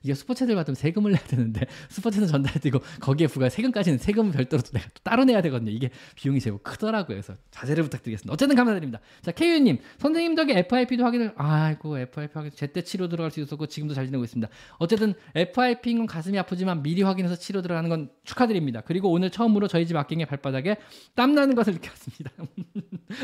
이게 0.03 0.13
슈퍼챗을 0.13 0.55
받으면 0.55 0.75
세금을 0.75 1.11
내야 1.11 1.21
되는데 1.23 1.65
슈퍼챗은 1.89 2.29
전달해드리고 2.29 2.79
거기에 3.01 3.27
부과 3.27 3.49
세금까지는 3.49 3.97
세금을 3.97 4.31
별도로 4.31 4.61
내가 4.73 4.85
또 4.87 5.01
따로 5.03 5.25
내야 5.25 5.41
되거든요. 5.41 5.71
이게 5.71 5.89
비용이 6.15 6.39
제법 6.39 6.63
크더라고요. 6.63 7.15
그래서 7.15 7.33
자제를 7.51 7.83
부탁드리겠습니다. 7.83 8.33
어쨌든 8.33 8.55
감사드립니다. 8.55 8.99
자, 9.21 9.31
케이유님 9.31 9.79
선생님 9.97 10.35
덕에 10.35 10.59
FIP도 10.59 11.03
확인을 11.03 11.33
아이고 11.35 11.97
FIP 11.97 12.33
확인 12.33 12.51
제때 12.53 12.81
치료 12.81 13.07
들어갈 13.07 13.31
수 13.31 13.39
있었고 13.39 13.67
지금도 13.67 13.93
잘 13.93 14.05
지내고 14.05 14.23
있습니다. 14.23 14.51
어쨌든 14.77 15.13
FIP인 15.35 15.99
건 15.99 16.07
가슴이 16.07 16.37
아프지만 16.39 16.81
미리 16.83 17.01
확인해서 17.01 17.35
치료 17.35 17.61
들어가는 17.61 17.89
건 17.89 18.09
축하드립니다. 18.23 18.81
그리고 18.81 19.11
오늘 19.11 19.29
처음으로 19.29 19.67
저희 19.67 19.85
집 19.85 19.95
악갱의 19.97 20.25
발바닥에 20.27 20.77
땀 21.15 21.33
나는 21.33 21.55
것을 21.55 21.73
느꼈습니다. 21.73 22.31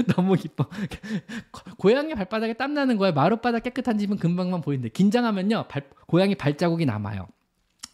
너무 0.15 0.35
기뻐. 0.35 0.67
고양이 1.77 2.13
발바닥에 2.15 2.53
땀 2.53 2.73
나는 2.73 2.97
거에 2.97 3.11
마룻바닥 3.11 3.63
깨끗한 3.63 3.97
집은 3.97 4.17
금방만 4.17 4.61
보이는데 4.61 4.89
긴장하면요 4.89 5.65
발, 5.67 5.83
고양이 6.07 6.35
발자 6.35 6.65
발자국이 6.65 6.85
남아요. 6.85 7.27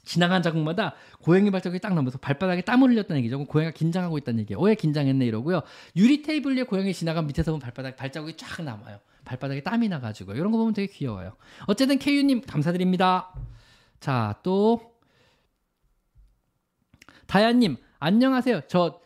지나간 0.04 0.42
자국마다 0.42 0.96
고양이 1.22 1.52
발자국이 1.52 1.80
딱 1.80 1.94
나면서 1.94 2.18
발바닥에 2.18 2.62
땀을 2.62 2.90
흘렸다는 2.90 3.20
얘기죠. 3.20 3.46
고양이가 3.46 3.74
긴장하고 3.74 4.18
있다는 4.18 4.42
얘기예요. 4.42 4.60
왜 4.60 4.76
긴장했네 4.76 5.26
이러고요. 5.26 5.62
유리 5.96 6.22
테이블 6.22 6.58
위에 6.58 6.64
고양이 6.64 6.94
지나간 6.94 7.28
밑에서 7.28 7.52
보면 7.52 7.62
발바닥 7.62 7.96
발자국이 7.96 8.36
쫙 8.38 8.64
남아요. 8.64 9.00
발바닥에 9.26 9.62
땀이 9.62 9.88
나가지고 9.90 10.34
이런 10.34 10.52
거 10.52 10.58
보면 10.58 10.74
되게 10.74 10.92
귀여워요. 10.92 11.36
어쨌든 11.68 12.00
케이유님 12.00 12.42
감사드립니다. 12.42 13.34
자 14.00 14.40
또 14.44 14.92
다야님 17.28 17.78
안녕하세요. 18.00 18.62
저 18.68 19.00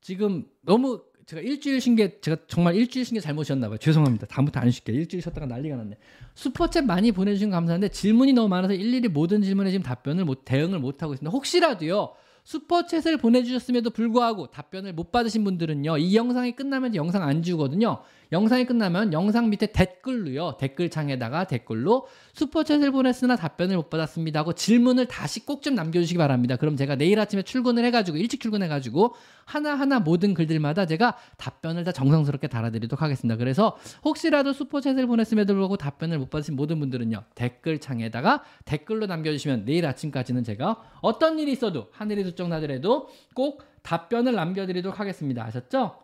지금 0.00 0.46
너무 0.62 1.04
제가 1.30 1.42
일주일 1.42 1.80
쉰 1.80 1.94
게 1.94 2.18
제가 2.20 2.38
정말 2.48 2.74
일주일 2.74 3.04
쉰 3.04 3.14
게 3.14 3.20
잘못이었나 3.20 3.68
봐요. 3.68 3.78
죄송합니다. 3.78 4.26
다음부터 4.26 4.58
안 4.58 4.68
쉴게요. 4.68 4.96
일주일 4.96 5.22
쉬었다가 5.22 5.46
난리가 5.46 5.76
났네. 5.76 5.96
슈퍼챗 6.34 6.84
많이 6.84 7.12
보내주신 7.12 7.50
거 7.50 7.56
감사한데 7.56 7.90
질문이 7.90 8.32
너무 8.32 8.48
많아서 8.48 8.74
일일이 8.74 9.06
모든 9.06 9.40
질문에 9.40 9.70
지금 9.70 9.84
답변을 9.84 10.24
못 10.24 10.44
대응을 10.44 10.80
못 10.80 11.04
하고 11.04 11.14
있습니다. 11.14 11.30
혹시라도요. 11.30 12.14
슈퍼챗을 12.44 13.20
보내주셨음에도 13.20 13.90
불구하고 13.90 14.48
답변을 14.48 14.92
못 14.92 15.12
받으신 15.12 15.44
분들은요. 15.44 15.98
이 15.98 16.16
영상이 16.16 16.56
끝나면 16.56 16.96
영상 16.96 17.22
안 17.22 17.44
지우거든요. 17.44 18.00
영상이 18.32 18.64
끝나면 18.64 19.12
영상 19.12 19.50
밑에 19.50 19.72
댓글로요. 19.72 20.56
댓글창에다가 20.58 21.44
댓글로 21.44 22.06
슈퍼챗을 22.34 22.92
보냈으나 22.92 23.36
답변을 23.36 23.76
못 23.76 23.90
받았습니다 23.90 24.40
하고 24.40 24.52
질문을 24.52 25.06
다시 25.06 25.44
꼭 25.46 25.60
좀 25.60 25.74
남겨주시기 25.74 26.16
바랍니다. 26.16 26.56
그럼 26.56 26.76
제가 26.76 26.96
내일 26.96 27.20
아침에 27.20 27.42
출근을 27.42 27.84
해가지고 27.84 28.16
일찍 28.16 28.40
출근해가지고 28.40 29.14
하나하나 29.44 30.00
모든 30.00 30.32
글들마다 30.32 30.86
제가 30.86 31.18
답변을 31.36 31.84
다 31.84 31.92
정성스럽게 31.92 32.48
달아드리도록 32.48 33.02
하겠습니다. 33.02 33.36
그래서 33.36 33.76
혹시라도 34.04 34.52
슈퍼챗을 34.52 35.06
보냈음에도 35.06 35.52
불구하고 35.52 35.76
답변을 35.76 36.18
못 36.18 36.30
받으신 36.30 36.56
모든 36.56 36.80
분들은요. 36.80 37.24
댓글창에다가 37.34 38.42
댓글로 38.64 39.06
남겨주시면 39.06 39.64
내일 39.66 39.84
아침까지는 39.86 40.44
제가 40.44 40.82
어떤 41.02 41.38
일이 41.38 41.52
있어도 41.52 41.88
하늘이 41.92 42.24
두쪽 42.24 42.48
나더라도 42.48 43.08
꼭 43.34 43.62
답변을 43.82 44.34
남겨드리도록 44.34 44.98
하겠습니다. 44.98 45.44
아셨죠? 45.44 45.96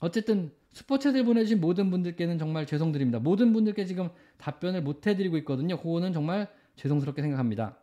어쨌든 0.00 0.52
슈퍼챗을 0.72 1.24
보내주신 1.24 1.60
모든 1.60 1.90
분들께는 1.90 2.38
정말 2.38 2.66
죄송드립니다. 2.66 3.18
모든 3.18 3.52
분들께 3.52 3.84
지금 3.84 4.10
답변을 4.38 4.82
못 4.82 5.06
해드리고 5.06 5.36
있거든요. 5.38 5.76
그거는 5.78 6.12
정말 6.12 6.48
죄송스럽게 6.76 7.22
생각합니다. 7.22 7.78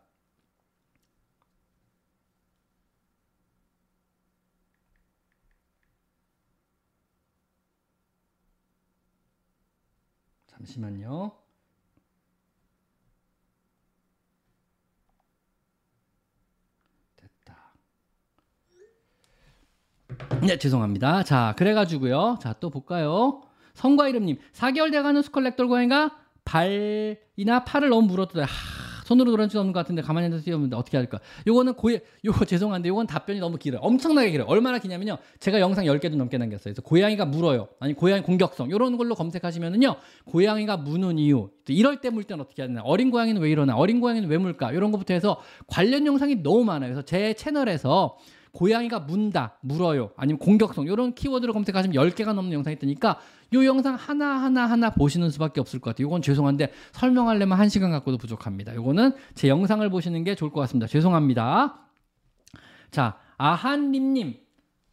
잠시만요. 10.46 11.45
네, 20.42 20.58
죄송합니다. 20.58 21.22
자, 21.24 21.54
그래가지고요. 21.56 22.38
자, 22.40 22.54
또 22.60 22.70
볼까요? 22.70 23.42
성과 23.74 24.08
이름님, 24.08 24.38
4개월 24.54 24.90
돼가는 24.92 25.20
스컬렉tor 25.22 25.68
고양이가 25.68 26.16
발이나 26.44 27.64
팔을 27.64 27.88
너무 27.88 28.06
물었더라. 28.06 28.44
하, 28.44 28.48
손으로 29.04 29.30
돌아줄 29.32 29.58
없는 29.58 29.72
것 29.72 29.80
같은데 29.80 30.02
가만히 30.02 30.26
앉아서 30.26 30.44
뛰어오는데 30.44 30.74
어떻게 30.76 30.96
할까? 30.96 31.20
요거는 31.46 31.74
고예, 31.74 32.00
요거 32.24 32.44
죄송한데 32.44 32.88
요건 32.88 33.06
답변이 33.06 33.38
너무 33.38 33.56
길어요. 33.56 33.80
엄청나게 33.82 34.30
길어요. 34.30 34.48
얼마나 34.48 34.78
기냐면요. 34.78 35.18
제가 35.38 35.60
영상 35.60 35.84
10개도 35.84 36.16
넘게 36.16 36.38
남겼어요. 36.38 36.74
그래서 36.74 36.82
고양이가 36.82 37.24
물어요. 37.26 37.68
아니, 37.78 37.94
고양이 37.94 38.22
공격성. 38.22 38.70
요런 38.70 38.96
걸로 38.96 39.14
검색하시면은요. 39.14 39.96
고양이가 40.26 40.78
무는 40.78 41.18
이유. 41.18 41.50
이럴 41.68 42.00
때 42.00 42.10
물 42.10 42.24
때는 42.24 42.44
어떻게 42.44 42.62
하냐. 42.62 42.80
어린 42.84 43.10
고양이는 43.10 43.40
왜 43.42 43.50
이러나. 43.50 43.76
어린 43.76 44.00
고양이는 44.00 44.28
왜 44.28 44.38
물까. 44.38 44.74
요런 44.74 44.90
것부터 44.92 45.14
해서 45.14 45.40
관련 45.66 46.06
영상이 46.06 46.42
너무 46.42 46.64
많아요. 46.64 46.88
그래서 46.92 47.02
제 47.02 47.34
채널에서 47.34 48.16
고양이가 48.56 49.00
문다, 49.00 49.58
물어요, 49.60 50.12
아니면 50.16 50.38
공격성 50.38 50.86
이런 50.86 51.14
키워드를 51.14 51.52
검색하시면 51.52 51.94
10개가 51.94 52.32
넘는 52.32 52.54
영상이 52.54 52.78
뜨니까 52.78 53.20
이 53.52 53.56
영상 53.66 53.96
하나하나 53.96 54.64
하나 54.64 54.88
보시는 54.88 55.28
수밖에 55.28 55.60
없을 55.60 55.78
것 55.78 55.90
같아요. 55.90 56.06
이건 56.06 56.22
죄송한데 56.22 56.72
설명하려면 56.92 57.58
1시간 57.58 57.90
갖고도 57.90 58.16
부족합니다. 58.16 58.72
이거는 58.72 59.12
제 59.34 59.48
영상을 59.48 59.86
보시는 59.90 60.24
게 60.24 60.34
좋을 60.34 60.50
것 60.52 60.60
같습니다. 60.62 60.86
죄송합니다. 60.86 61.86
자, 62.90 63.18
아한님 63.36 64.14
님, 64.14 64.40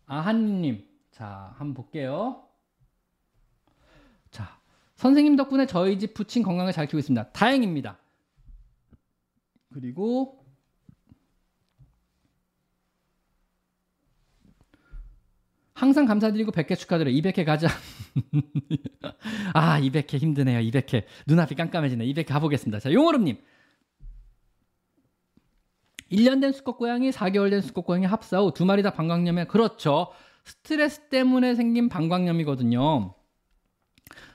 아한님, 0.08 0.86
자, 1.12 1.54
한번 1.56 1.74
볼게요. 1.74 2.44
자, 4.30 4.60
선생님 4.96 5.38
덕분에 5.38 5.68
저희 5.68 5.98
집 5.98 6.14
부친 6.14 6.44
건강을 6.44 6.74
잘 6.74 6.86
키우고 6.86 7.00
있습니다. 7.00 7.30
다행입니다. 7.30 7.98
그리고 9.74 10.43
항상 15.84 16.06
감사드리고 16.06 16.54
100회 16.54 16.78
축하드려요. 16.78 17.14
200회 17.14 17.44
가자. 17.44 17.68
아, 19.54 19.82
200회 19.82 20.18
힘드네요. 20.18 20.60
200회. 20.62 21.04
눈앞이 21.28 21.56
깜깜해지네. 21.56 22.06
200회 22.06 22.26
가보겠습니다. 22.26 22.80
자, 22.80 22.94
용어름님. 22.94 23.36
1년 26.10 26.40
된 26.40 26.54
수컷 26.54 26.78
고양이, 26.78 27.12
4개월 27.12 27.50
된 27.50 27.60
수컷 27.62 27.86
고양이 27.86 28.06
합사 28.06 28.40
후 28.40 28.52
두 28.54 28.64
마리 28.66 28.82
다 28.82 28.92
방광염에 28.94 29.46
그렇죠. 29.48 30.08
스트레스 30.46 31.02
때문에 31.10 31.54
생긴 31.56 31.90
방광염이거든요. 31.90 33.14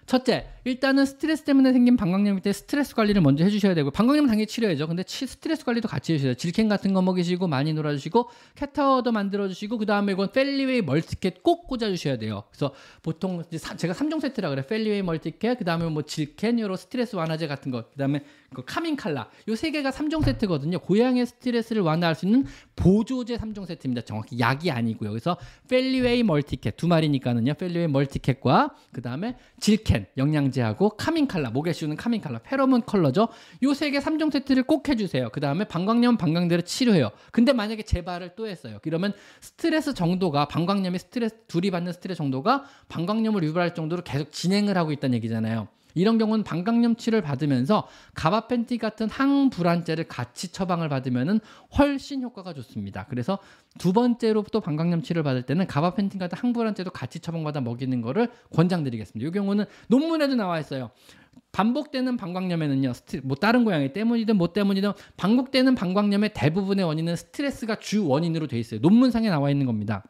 첫째, 0.05 0.51
일단은 0.69 1.05
스트레스 1.07 1.45
때문에 1.45 1.73
생긴 1.73 1.97
방광염일 1.97 2.43
때 2.43 2.53
스트레스 2.53 2.95
관리를 2.95 3.23
먼저 3.23 3.45
해주셔야 3.45 3.75
되고 3.75 3.91
방광염 3.91 4.27
당연히 4.27 4.47
치료해야죠. 4.47 4.87
근데 4.87 5.03
치, 5.03 5.27
스트레스 5.27 5.65
관리도 5.65 5.89
같이 5.89 6.13
해주셔야 6.15 6.33
돼요. 6.33 6.35
질캔 6.35 6.69
같은 6.69 6.93
거 6.93 7.03
먹이시고 7.03 7.47
많이 7.47 7.73
놀아주시고 7.73 8.29
캣타워도 8.55 9.13
만들어주시고 9.13 9.79
그 9.79 9.87
다음에 9.87 10.13
이건 10.13 10.33
Feliway 10.33 10.83
Multicat 10.83 11.43
꼭 11.43 11.67
꽂아주셔야 11.67 12.19
돼요. 12.19 12.45
그래서 12.51 12.75
보통 13.03 13.43
사, 13.57 13.77
제가 13.77 13.95
3종 13.95 14.21
세트라 14.21 14.51
그래. 14.51 14.67
Feliway 14.67 15.03
Multicat, 15.03 15.59
그 15.59 15.65
다음에 15.65 15.87
뭐 15.87 16.03
Zylkene, 16.03 16.59
요런 16.59 16.77
스트레스 16.77 17.17
완화제 17.17 17.47
같은 17.47 17.71
거, 17.71 17.85
그 17.89 17.97
다음에 17.97 18.23
그 18.55 18.63
calming 18.65 18.97
collar 18.97 19.29
요 19.49 19.59
세 19.59 19.73
개가 19.73 19.91
3종 19.91 20.25
세트거든요. 20.25 20.79
고양이의 20.79 21.27
스트레스를 21.27 21.83
완화할 21.83 22.15
수 22.15 22.27
있는 22.27 22.47
보조제 22.77 23.37
3종 23.37 23.67
세트입니다. 23.67 24.03
정확히 24.03 24.39
약이 24.39 24.71
아니고요. 24.71 25.11
그래서 25.11 25.37
Feliway 25.69 26.23
Multicat 26.23 26.77
두 26.77 26.87
마리니까는요. 26.87 27.55
Feliway 27.55 27.89
Multicat과 27.89 28.77
그 28.93 29.03
다음에 29.03 29.37
Zylkene 29.59 30.07
영양제 30.17 30.58
하고 30.61 30.91
calming 30.91 31.27
collar 31.27 31.51
목에 31.51 31.73
씌우는 31.73 31.97
카밍 31.97 32.21
칼라 32.21 32.39
페로몬 32.39 32.83
컬러죠. 32.83 33.29
요 33.63 33.71
세 33.73 33.91
개 33.91 33.99
3종 33.99 34.33
세트를 34.33 34.63
꼭 34.65 34.89
해주세요. 34.89 35.31
그 35.31 35.41
다음에 35.41 35.65
방광염 35.65 36.17
방광대로 36.17 36.63
치료해요. 36.63 37.11
근데 37.33 37.53
만약에 37.53 37.83
재발을 37.83 38.33
또 38.37 38.47
했어요. 38.47 38.79
그러면 38.83 39.13
스트레스 39.41 39.95
정도가 39.95 40.49
방광염이 40.49 40.99
스트레스 40.99 41.37
둘이 41.49 41.71
받는 41.71 41.93
스트레스 41.93 42.19
정도가 42.19 42.65
방광염을 42.89 43.43
유발할 43.45 43.75
정도로 43.75 44.03
계속 44.03 44.33
진행을 44.33 44.77
하고 44.77 44.93
있다는 44.93 45.15
얘기잖아요. 45.17 45.69
이런 45.95 46.19
경우는 46.19 46.45
방광염 46.45 46.97
치료를 46.97 47.23
받으면서 47.23 47.89
가바펜티 48.15 48.79
같은 48.79 49.09
항불안제를 49.09 50.05
같이 50.05 50.53
처방을 50.53 50.89
받으면은 50.89 51.41
훨씬 51.79 52.23
효과가 52.23 52.55
좋습니다. 52.55 53.07
그래서 53.09 53.39
두 53.79 53.93
번째로 53.93 54.45
또 54.53 54.61
방광염 54.61 55.03
치료를 55.03 55.23
받을 55.23 55.43
때는 55.43 55.67
가바펜틴 55.67 56.19
같은 56.19 56.39
항불안제도 56.39 56.91
같이 56.91 57.21
처방받아 57.21 57.61
먹이는 57.61 58.01
거를 58.03 58.29
권장드리겠습니다. 58.55 59.29
이 59.29 59.33
경우는 59.33 59.65
논문에도 59.89 60.35
나와 60.35 60.59
있어요. 60.59 60.91
반복되는 61.53 62.17
방광염에는요, 62.17 62.93
스트, 62.93 63.21
뭐 63.25 63.37
다른 63.37 63.65
고양이 63.65 63.93
때문이든 63.93 64.37
뭐 64.37 64.53
때문이든 64.53 64.93
반복되는 65.17 65.75
방광염의 65.75 66.33
대부분의 66.35 66.85
원인은 66.85 67.17
스트레스가 67.17 67.77
주 67.77 68.07
원인으로 68.07 68.47
돼 68.47 68.59
있어요. 68.59 68.81
논문상에 68.81 69.29
나와 69.31 69.51
있는 69.51 69.67
겁니다. 69.67 70.05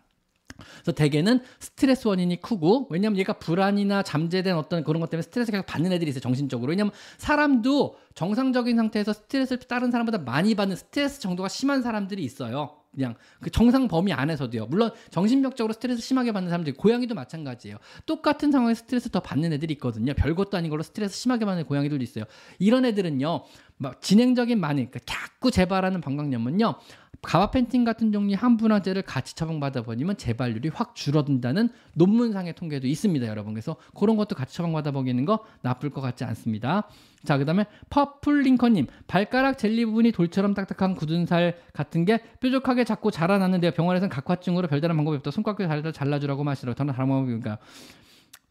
그래서 0.58 0.92
대개는 0.92 1.40
스트레스 1.60 2.08
원인이 2.08 2.40
크고 2.40 2.88
왜냐면 2.90 3.18
얘가 3.18 3.34
불안이나 3.34 4.02
잠재된 4.02 4.56
어떤 4.56 4.84
그런 4.84 5.00
것 5.00 5.10
때문에 5.10 5.22
스트레스 5.22 5.50
계속 5.50 5.66
받는 5.66 5.92
애들이 5.92 6.10
있어요 6.10 6.20
정신적으로. 6.20 6.70
왜냐면 6.70 6.92
사람도 7.18 7.96
정상적인 8.14 8.76
상태에서 8.76 9.12
스트레스를 9.12 9.62
다른 9.68 9.90
사람보다 9.90 10.18
많이 10.18 10.54
받는 10.54 10.76
스트레스 10.76 11.20
정도가 11.20 11.48
심한 11.48 11.82
사람들이 11.82 12.22
있어요. 12.22 12.78
그냥 12.92 13.14
그 13.40 13.50
정상 13.50 13.86
범위 13.86 14.12
안에서도요. 14.12 14.66
물론 14.66 14.90
정신병적으로 15.10 15.72
스트레스 15.72 16.00
심하게 16.00 16.32
받는 16.32 16.50
사람들이 16.50 16.74
고양이도 16.76 17.14
마찬가지예요. 17.14 17.76
똑같은 18.06 18.50
상황에 18.50 18.74
스트레스 18.74 19.08
더 19.10 19.20
받는 19.20 19.52
애들이 19.52 19.74
있거든요. 19.74 20.14
별것도 20.14 20.56
아닌 20.56 20.70
걸로 20.70 20.82
스트레스 20.82 21.16
심하게 21.16 21.44
받는 21.44 21.64
고양이들도 21.64 22.02
있어요. 22.02 22.24
이런 22.58 22.84
애들은요 22.84 23.44
막 23.76 24.02
진행적인 24.02 24.58
많이 24.58 24.90
그러니까 24.90 25.00
자꾸 25.06 25.50
재발하는 25.50 26.00
방광염은요 26.00 26.74
가바펜틴 27.22 27.84
같은 27.84 28.12
종류의 28.12 28.36
항분화제를 28.36 29.02
같이 29.02 29.34
처방받아 29.34 29.82
버리면 29.82 30.16
재발률이 30.16 30.70
확 30.72 30.94
줄어든다는 30.94 31.68
논문상의 31.94 32.54
통계도 32.54 32.86
있습니다, 32.86 33.26
여러분. 33.26 33.54
그래서 33.54 33.76
그런 33.98 34.16
것도 34.16 34.36
같이 34.36 34.56
처방받아 34.56 34.92
먹이는 34.92 35.24
거 35.24 35.44
나쁠 35.62 35.90
것 35.90 36.00
같지 36.00 36.24
않습니다. 36.24 36.88
자, 37.24 37.36
그다음에 37.36 37.66
퍼플링컨님 37.90 38.86
발가락 39.08 39.58
젤리 39.58 39.84
부분이 39.86 40.12
돌처럼 40.12 40.54
딱딱한 40.54 40.94
굳은 40.94 41.26
살 41.26 41.56
같은 41.72 42.04
게 42.04 42.20
뾰족하게 42.40 42.84
자꾸 42.84 43.10
자라나는데요. 43.10 43.72
병원에서는 43.72 44.08
각화증으로 44.08 44.68
별다른 44.68 44.96
방법이 44.96 45.16
없다. 45.16 45.30
손가락에 45.30 45.66
잘라 45.66 45.92
잘라주라고 45.92 46.44
마시라고. 46.44 46.76
저는 46.76 46.94
다른 46.94 47.08
방법이니까 47.08 47.58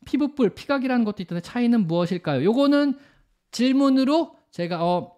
피부뿔, 0.05 0.49
피각이라는 0.49 1.05
것도 1.05 1.23
있던데 1.23 1.41
차이는 1.41 1.87
무엇일까요? 1.87 2.43
요거는 2.43 2.97
질문으로 3.51 4.35
제가 4.51 4.83
어 4.83 5.16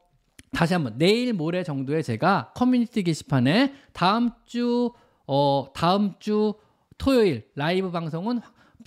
다시 0.52 0.74
한번 0.74 0.97
내일 0.97 1.34
모레 1.34 1.64
정도에 1.64 2.02
제가 2.02 2.52
커뮤니티 2.56 3.04
게시판에 3.04 3.74
다음 3.93 4.32
주 4.45 4.91
어, 5.28 5.68
다음 5.74 6.14
주 6.20 6.56
토요일 6.97 7.47
라이브 7.56 7.91
방송은 7.91 8.41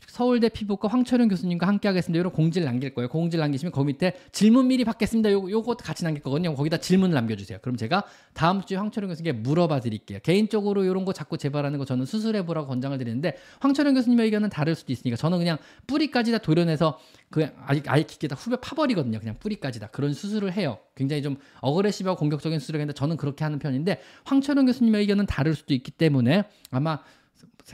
서울대 0.07 0.49
피부과 0.49 0.89
황철용 0.89 1.29
교수님과 1.29 1.67
함께 1.67 1.89
하겠습니다. 1.89 2.21
이런 2.21 2.33
공지를 2.33 2.65
남길 2.65 2.95
거예요. 2.95 3.09
공지를 3.09 3.41
남기시면 3.43 3.73
거 3.73 3.85
밑에 3.85 4.15
질문 4.33 4.69
미리 4.69 4.85
받겠습니다. 4.85 5.33
요, 5.33 5.51
요거 5.51 5.77
같이 5.77 6.05
남길 6.05 6.23
거거든요. 6.23 6.55
거기다 6.55 6.79
질문을 6.79 7.15
남겨주세요. 7.15 7.59
그럼 7.63 7.77
제가 7.77 8.05
다음 8.35 8.63
주에 8.63 8.77
황철용 8.77 9.09
교수님께 9.11 9.41
물어봐 9.41 9.81
드릴게요. 9.81 10.19
개인적으로 10.23 10.85
이런 10.85 11.05
거 11.05 11.13
자꾸 11.13 11.39
재발하는 11.39 11.79
거 11.79 11.85
저는 11.85 12.07
수술해 12.07 12.45
보라고 12.45 12.69
권장을 12.69 12.97
드리는데 12.99 13.37
황철용 13.61 13.95
교수님의 13.95 14.27
의견은 14.27 14.51
다를 14.51 14.75
수도 14.75 14.93
있으니까 14.93 15.17
저는 15.17 15.39
그냥 15.39 15.59
뿌리까지 15.87 16.33
다 16.33 16.39
도려내서 16.39 16.99
그 17.31 17.49
아예 17.65 17.83
아예 17.87 18.03
깊게 18.03 18.29
다 18.29 18.37
후벼 18.37 18.57
파버리거든요. 18.57 19.19
그냥 19.19 19.37
뿌리까지 19.39 19.81
다 19.81 19.87
그런 19.87 20.13
수술을 20.13 20.53
해요. 20.53 20.79
굉장히 20.95 21.23
좀 21.23 21.37
aggressive하고 21.61 22.19
공격적인 22.19 22.59
수술을 22.59 22.81
했는데 22.81 22.95
저는 22.95 23.17
그렇게 23.17 23.45
하는 23.45 23.59
편인데 23.59 24.01
황철용 24.25 24.67
교수님의 24.67 25.01
의견은 25.03 25.27
다를 25.27 25.55
수도 25.55 25.75
있기 25.75 25.91
때문에 25.91 26.45
아마 26.71 27.01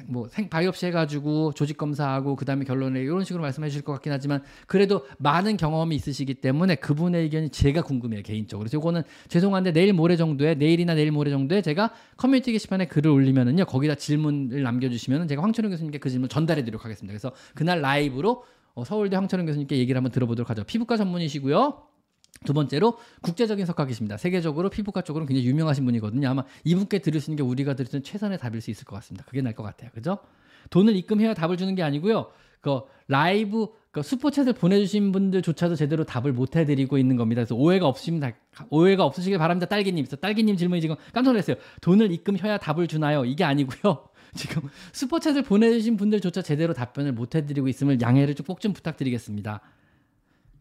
뭐 0.07 0.29
생, 0.29 0.49
biopsy 0.49 0.87
해가지고 0.87 1.53
조직 1.55 1.77
검사하고 1.77 2.37
그 2.37 2.45
다음에 2.45 2.65
결론을 2.65 3.03
이런 3.03 3.25
식으로 3.25 3.43
말씀해 3.43 3.69
주실 3.69 3.83
것 3.83 3.93
같긴 3.93 4.13
하지만 4.13 4.43
그래도 4.67 5.07
많은 5.19 5.57
경험이 5.57 5.97
있으시기 5.97 6.35
때문에 6.35 6.77
그분의 6.77 7.23
의견이 7.23 7.51
제가 7.51 7.83
궁금해요 7.83 8.23
개인적으로. 8.23 8.65
그래서 8.65 8.79
이거는 8.79 9.03
죄송한데 9.29 9.73
내일 9.73 9.93
모레 9.93 10.17
정도에 10.17 10.55
내일이나 10.55 10.95
내일 10.95 11.11
모레 11.11 11.31
정도에 11.31 11.63
제가 11.63 11.93
커뮤니티 12.17 12.53
게시판에 12.53 12.87
글을 12.87 13.11
올리면은요 13.11 13.65
거기다 13.65 13.95
질문을 13.95 14.63
남겨주시면은 14.63 15.29
제가 15.29 15.43
황철용 15.43 15.71
교수님께 15.71 15.99
그 15.99 16.11
질문 16.11 16.29
전달해 16.29 16.63
드리도록 16.63 16.85
하겠습니다. 16.85 17.13
그래서 17.13 17.33
그날 17.55 17.81
라이브로 17.81 18.45
어, 18.75 18.85
서울대 18.85 19.17
황철영 19.17 19.47
교수님께 19.47 19.77
얘기를 19.79 19.99
한번 19.99 20.13
들어보도록 20.13 20.51
하죠. 20.51 20.65
피부과 20.65 20.97
전문이시고요. 20.97 21.88
두 22.45 22.53
번째로 22.55 22.99
국제적인 23.23 23.67
석학이십니다. 23.67 24.17
세계적으로 24.17 24.71
피부과 24.71 25.03
쪽으로 25.03 25.27
굉장히 25.27 25.49
유명하신 25.49 25.85
분이거든요. 25.85 26.29
아마 26.29 26.45
이분께 26.65 27.01
들을 27.01 27.21
수 27.21 27.31
있는 27.31 27.37
게 27.37 27.43
우리가 27.43 27.75
들을 27.75 27.87
수 27.91 27.97
있는 27.97 28.05
최선의 28.05 28.39
답일 28.39 28.61
수 28.61 28.71
있을 28.71 28.85
것 28.85 28.95
같습니다. 28.97 29.25
그게 29.27 29.43
날 29.43 29.55
것 29.55 29.63
같아요. 29.65 29.91
그죠? 29.93 30.19
돈을 30.71 30.95
입금해야 30.97 31.35
답을 31.35 31.57
주는 31.57 31.75
게 31.75 31.83
아니고요. 31.83 32.29
그 32.61 32.81
라이브 33.09 33.69
그 33.91 34.01
슈퍼챗을 34.03 34.57
보내주신 34.57 35.11
분들조차도 35.13 35.75
제대로 35.75 36.05
답을 36.05 36.33
못 36.33 36.55
해드리고 36.57 36.99
있는 36.99 37.17
겁니다. 37.17 37.41
그래서 37.41 37.55
오해가 37.57 37.87
없으시면 37.87 38.21
다, 38.21 38.33
오해가 38.71 39.05
없으시길 39.05 39.39
바랍니다. 39.39 39.67
딸기님. 39.67 40.05
딸기님 40.07 40.57
질문이 40.57 40.81
지금 40.81 40.97
깜짝 41.13 41.33
놀랐어요. 41.33 41.57
돈을 41.81 42.13
입금해야 42.13 42.59
답을 42.59 42.87
주나요? 42.87 43.25
이게 43.25 43.45
아니고요. 43.45 44.09
지금 44.37 44.63
슈퍼챗을 44.93 45.45
보내주신 45.47 45.97
분들조차 45.97 46.43
제대로 46.43 46.75
답변을 46.75 47.13
못 47.13 47.35
해드리고 47.35 47.67
있음을 47.69 48.01
양해를 48.01 48.35
꼭좀 48.35 48.75
부탁드리겠습니다. 48.75 49.61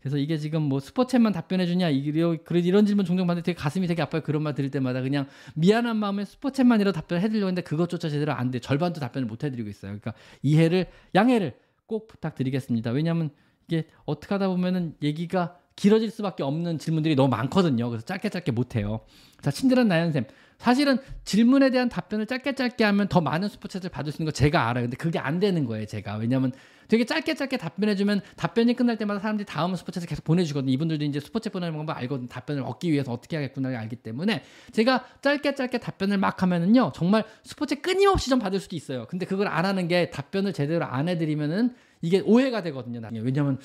그래서 0.07 0.17
이게 0.17 0.37
지금 0.37 0.61
뭐 0.63 0.79
스포챗만 0.79 1.33
답변해 1.33 1.65
주냐 1.65 1.89
이런 1.89 2.39
이런 2.49 2.85
질문 2.85 3.03
종종 3.03 3.27
받는데 3.27 3.45
되게 3.45 3.57
가슴이 3.59 3.87
되게 3.87 4.01
아파요. 4.01 4.21
그런 4.23 4.41
말 4.41 4.55
들을 4.55 4.71
때마다 4.71 5.01
그냥 5.01 5.27
미안한 5.55 5.97
마음에 5.97 6.23
스포챗만이라도 6.23 6.93
답변해 6.93 7.27
드리려고 7.27 7.49
했는데 7.49 7.61
그것조차 7.61 8.09
제대로 8.09 8.31
안 8.31 8.49
돼. 8.49 8.59
절반도 8.59 9.01
답변을 9.01 9.27
못 9.27 9.43
해드리고 9.43 9.69
있어요. 9.69 9.91
그러니까 9.99 10.13
이해를 10.41 10.87
양해를 11.13 11.57
꼭 11.87 12.07
부탁드리겠습니다. 12.07 12.91
왜냐하면 12.91 13.31
이게 13.67 13.85
어떻게 14.05 14.33
하다 14.33 14.47
보면은 14.47 14.95
얘기가 15.03 15.57
길어질 15.75 16.09
수밖에 16.09 16.41
없는 16.43 16.79
질문들이 16.79 17.15
너무 17.15 17.27
많거든요. 17.27 17.89
그래서 17.89 18.05
짧게 18.05 18.29
짧게 18.29 18.53
못 18.53 18.77
해요. 18.77 19.01
자, 19.41 19.51
친절한 19.51 19.89
나연쌤. 19.89 20.25
사실은 20.57 20.97
질문에 21.23 21.69
대한 21.69 21.87
답변을 21.87 22.25
짧게 22.25 22.55
짧게 22.55 22.83
하면 22.83 23.07
더 23.07 23.21
많은 23.21 23.47
스포챗을 23.47 23.91
받을 23.91 24.11
수 24.11 24.21
있는 24.21 24.31
거 24.31 24.35
제가 24.35 24.69
알아요. 24.69 24.85
근데 24.85 24.97
그게 24.97 25.19
안 25.19 25.39
되는 25.39 25.65
거예요, 25.65 25.85
제가. 25.85 26.15
왜냐면 26.15 26.51
되게 26.87 27.05
짧게 27.05 27.35
짧게 27.35 27.57
답변해주면 27.57 28.21
답변이 28.37 28.73
끝날 28.73 28.97
때마다 28.97 29.19
사람들이 29.19 29.45
다음 29.45 29.73
스포챗을 29.73 30.07
계속 30.07 30.23
보내주거든요. 30.23 30.71
이분들도 30.71 31.03
이제 31.05 31.19
스포챗 31.19 31.51
보내는 31.51 31.75
방법 31.75 31.97
알거든. 31.97 32.27
답변을 32.27 32.63
얻기 32.63 32.91
위해서 32.91 33.11
어떻게 33.11 33.35
하겠구나 33.35 33.77
알기 33.77 33.97
때문에 33.97 34.43
제가 34.71 35.05
짧게 35.21 35.55
짧게 35.55 35.77
답변을 35.79 36.17
막 36.17 36.41
하면은요, 36.41 36.91
정말 36.95 37.23
스포챗 37.43 37.81
끊임없이 37.81 38.29
좀 38.29 38.39
받을 38.39 38.59
수도 38.59 38.75
있어요. 38.75 39.05
근데 39.07 39.25
그걸 39.25 39.47
안 39.47 39.65
하는 39.65 39.87
게 39.87 40.09
답변을 40.09 40.53
제대로 40.53 40.85
안 40.85 41.07
해드리면은 41.07 41.75
이게 42.01 42.21
오해가 42.21 42.63
되거든요. 42.63 43.01
왜냐면 43.21 43.59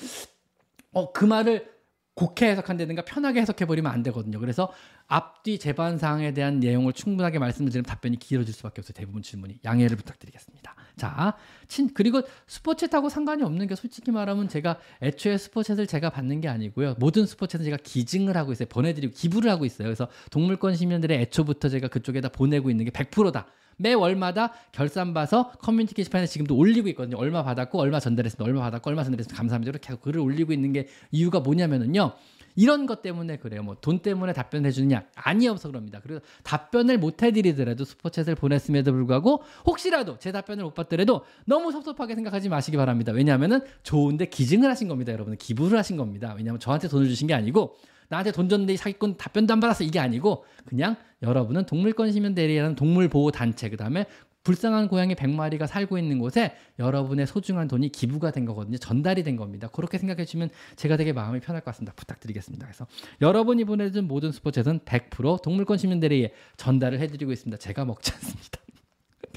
어, 0.91 1.11
그 1.11 1.25
말을 1.25 1.72
곡해 2.15 2.51
해석한다든가 2.51 3.03
편하게 3.05 3.41
해석해버리면 3.41 3.91
안 3.91 4.03
되거든요. 4.03 4.39
그래서 4.39 4.71
앞뒤 5.07 5.57
재반 5.57 5.97
사항에 5.97 6.33
대한 6.33 6.59
내용을 6.59 6.93
충분하게 6.93 7.39
말씀드리면 7.39 7.85
답변이 7.85 8.17
길어질 8.17 8.53
수밖에 8.53 8.81
없어요. 8.81 8.93
대부분 8.93 9.21
질문이 9.21 9.59
양해를 9.65 9.97
부탁드리겠습니다. 9.97 10.75
자, 10.95 11.35
친 11.67 11.89
그리고 11.93 12.21
스포챗하고 12.47 13.09
상관이 13.09 13.41
없는 13.43 13.67
게 13.67 13.75
솔직히 13.75 14.11
말하면 14.11 14.47
제가 14.47 14.77
애초에 15.01 15.37
스포챗을 15.37 15.87
제가 15.87 16.11
받는 16.11 16.41
게 16.41 16.47
아니고요. 16.47 16.95
모든 16.99 17.23
스포챗은 17.25 17.63
제가 17.63 17.77
기증을 17.77 18.37
하고 18.37 18.51
있어요. 18.51 18.67
보내드리고 18.67 19.13
기부를 19.13 19.49
하고 19.49 19.65
있어요. 19.65 19.87
그래서 19.87 20.07
동물권 20.29 20.75
시민들의 20.75 21.19
애초부터 21.19 21.69
제가 21.69 21.87
그쪽에다 21.87 22.29
보내고 22.29 22.69
있는 22.69 22.85
게 22.85 22.91
100%다. 22.91 23.47
매월마다 23.83 24.53
결산 24.71 25.13
봐서 25.13 25.51
커뮤니티 25.61 25.93
게시판에 25.93 26.25
지금도 26.25 26.55
올리고 26.55 26.87
있거든요. 26.89 27.17
얼마 27.17 27.43
받았고 27.43 27.79
얼마 27.79 27.99
전달했습니다. 27.99 28.43
얼마 28.43 28.61
받았고 28.61 28.89
얼마 28.89 29.03
전달했습니다. 29.03 29.37
감사합니다. 29.37 29.77
계속 29.79 30.01
글을 30.01 30.19
올리고 30.21 30.53
있는 30.53 30.73
게 30.73 30.87
이유가 31.11 31.39
뭐냐면은요. 31.41 32.13
이런 32.55 32.85
것 32.85 33.01
때문에 33.01 33.37
그래요. 33.37 33.63
뭐 33.63 33.75
돈 33.81 33.99
때문에 33.99 34.31
답변해 34.31 34.71
주느냐? 34.71 35.03
아니 35.15 35.47
없어 35.47 35.69
그럽니다. 35.69 35.99
그래서 36.01 36.21
답변을 36.43 36.99
못 36.99 37.21
해드리더라도 37.23 37.83
슈퍼챗을 37.83 38.37
보냈음에도 38.37 38.91
불구하고 38.91 39.43
혹시라도 39.65 40.17
제 40.19 40.31
답변을 40.31 40.63
못 40.63 40.73
받더라도 40.75 41.25
너무 41.45 41.71
섭섭하게 41.71 42.15
생각하지 42.15 42.49
마시기 42.49 42.77
바랍니다. 42.77 43.11
왜냐하면은 43.11 43.61
좋은데 43.81 44.27
기증을 44.27 44.69
하신 44.69 44.87
겁니다, 44.87 45.11
여러분. 45.11 45.35
기부를 45.35 45.77
하신 45.79 45.97
겁니다. 45.97 46.33
왜냐하면 46.37 46.59
저한테 46.59 46.87
돈을 46.87 47.07
주신 47.07 47.27
게 47.27 47.33
아니고 47.33 47.75
나한테 48.09 48.31
돈 48.31 48.49
줬는데 48.49 48.75
사기꾼 48.77 49.17
답변도 49.17 49.53
안 49.53 49.59
받았어 49.59 49.83
이게 49.83 49.99
아니고 49.99 50.45
그냥 50.65 50.95
여러분은 51.21 51.65
동물권 51.65 52.11
시민 52.11 52.35
대리라는 52.35 52.75
동물 52.75 53.07
보호 53.07 53.31
단체 53.31 53.69
그다음에 53.69 54.05
불쌍한 54.43 54.89
고양이 54.89 55.15
100마리가 55.15 55.67
살고 55.67 55.97
있는 55.97 56.19
곳에 56.19 56.55
여러분의 56.77 57.27
소중한 57.27 57.67
돈이 57.67 57.89
기부가 57.89 58.31
된 58.31 58.45
거거든요. 58.45 58.77
전달이 58.77 59.23
된 59.23 59.37
겁니다. 59.37 59.69
그렇게 59.69 59.97
생각해 59.97 60.25
주시면 60.25 60.49
제가 60.75 60.97
되게 60.97 61.13
마음이 61.13 61.39
편할 61.39 61.61
것 61.61 61.71
같습니다. 61.71 61.93
부탁드리겠습니다. 61.95 62.65
그래서 62.65 62.85
여러분이 63.21 63.63
보내준 63.63 64.07
모든 64.07 64.31
스포츠는 64.31 64.79
100% 64.79 65.41
동물권 65.41 65.77
시민들에게 65.77 66.33
전달을 66.57 66.99
해드리고 66.99 67.31
있습니다. 67.31 67.57
제가 67.57 67.85
먹지 67.85 68.11
않습니다. 68.13 68.59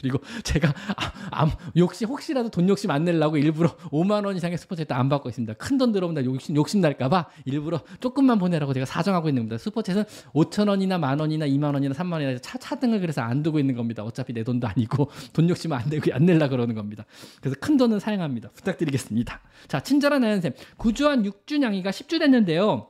그리고 0.07 0.21
제가 0.43 0.73
아, 0.97 1.13
아, 1.33 1.57
욕심 1.77 2.09
혹시라도 2.09 2.49
돈 2.49 2.69
욕심 2.69 2.91
안 2.91 3.05
내려고 3.05 3.37
일부러 3.37 3.77
5만 3.91 4.25
원 4.25 4.37
이상의 4.37 4.57
슈퍼챗도 4.59 4.93
안 4.93 5.09
받고 5.09 5.29
있습니다. 5.29 5.55
큰 5.55 5.77
돈 5.77 5.93
들어오면 5.93 6.25
욕심 6.25 6.57
욕심 6.57 6.81
날까 6.81 7.09
봐 7.09 7.27
일부러 7.45 7.81
조금만 8.01 8.39
보내라고 8.39 8.73
제가 8.73 8.87
사정하고 8.87 9.29
있는 9.29 9.47
겁니다. 9.47 9.63
슈퍼챗은 9.63 10.07
5천 10.33 10.69
원이나 10.69 10.97
만 10.99 11.19
원이나 11.21 11.47
2만 11.47 11.75
원이나 11.75 11.95
3만 11.95 12.13
원이나 12.13 12.39
차 12.39 12.57
차등을 12.57 13.01
그래서 13.01 13.21
안 13.21 13.43
두고 13.43 13.59
있는 13.59 13.75
겁니다. 13.75 14.03
어차피 14.05 14.33
내 14.33 14.43
돈도 14.43 14.67
아니고 14.67 15.11
돈 15.35 15.49
욕심 15.51 15.73
안 15.73 15.89
내고 15.91 16.15
안 16.15 16.25
내려 16.25 16.49
그러는 16.49 16.75
겁니다. 16.75 17.05
그래서 17.41 17.57
큰 17.61 17.77
돈은 17.77 17.99
사용합니다. 18.01 18.51
부탁드리겠습니다. 18.51 19.41
자 19.69 19.81
친절한 19.81 20.25
아연쌤 20.25 20.53
구주한 20.77 21.23
6주 21.25 21.59
냥이가 21.59 21.91
10주 21.91 22.19
됐는데요. 22.21 22.89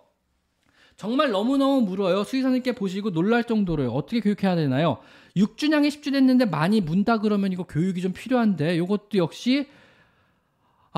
정말 0.96 1.30
너무너무 1.30 1.82
물어요. 1.82 2.24
수의사님께 2.24 2.72
보시고 2.72 3.10
놀랄 3.10 3.44
정도로요. 3.44 3.90
어떻게 3.90 4.20
교육해야 4.20 4.56
되나요? 4.56 4.98
6주냥이 5.36 5.88
10주 5.88 6.12
됐는데 6.12 6.46
많이 6.46 6.80
문다 6.80 7.18
그러면 7.18 7.52
이거 7.52 7.64
교육이 7.64 8.00
좀 8.00 8.12
필요한데 8.12 8.76
이것도 8.76 9.18
역시 9.18 9.66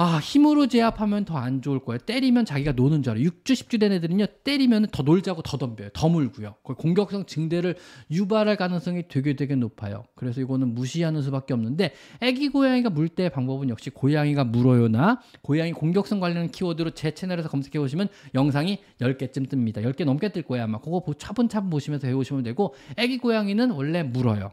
아, 0.00 0.20
힘으로 0.20 0.68
제압하면 0.68 1.24
더 1.24 1.38
안 1.38 1.60
좋을 1.60 1.80
거예요. 1.80 1.98
때리면 1.98 2.44
자기가 2.44 2.70
노는 2.70 3.02
줄 3.02 3.10
알아요. 3.14 3.24
6주, 3.24 3.46
10주 3.54 3.80
된 3.80 3.90
애들은요, 3.90 4.26
때리면 4.44 4.86
더 4.92 5.02
놀자고 5.02 5.42
더 5.42 5.56
덤벼요. 5.56 5.88
더 5.92 6.08
물고요. 6.08 6.54
공격성 6.62 7.26
증대를 7.26 7.74
유발할 8.08 8.54
가능성이 8.56 9.08
되게 9.08 9.34
되게 9.34 9.56
높아요. 9.56 10.04
그래서 10.14 10.40
이거는 10.40 10.72
무시하는 10.74 11.20
수밖에 11.22 11.52
없는데, 11.52 11.94
애기 12.20 12.48
고양이가 12.48 12.90
물 12.90 13.08
때 13.08 13.28
방법은 13.28 13.70
역시 13.70 13.90
고양이가 13.90 14.44
물어요나, 14.44 15.20
고양이 15.42 15.72
공격성 15.72 16.20
관련 16.20 16.48
키워드로 16.48 16.90
제 16.90 17.10
채널에서 17.10 17.48
검색해 17.48 17.80
보시면 17.80 18.06
영상이 18.36 18.78
10개쯤 19.00 19.48
뜹니다. 19.48 19.82
10개 19.82 20.04
넘게 20.04 20.28
뜰 20.28 20.42
거예요. 20.42 20.62
아마 20.64 20.78
그거 20.78 21.02
차분차분 21.18 21.70
보시면서 21.70 22.06
해오시면 22.06 22.44
되고, 22.44 22.74
애기 22.96 23.18
고양이는 23.18 23.72
원래 23.72 24.04
물어요. 24.04 24.52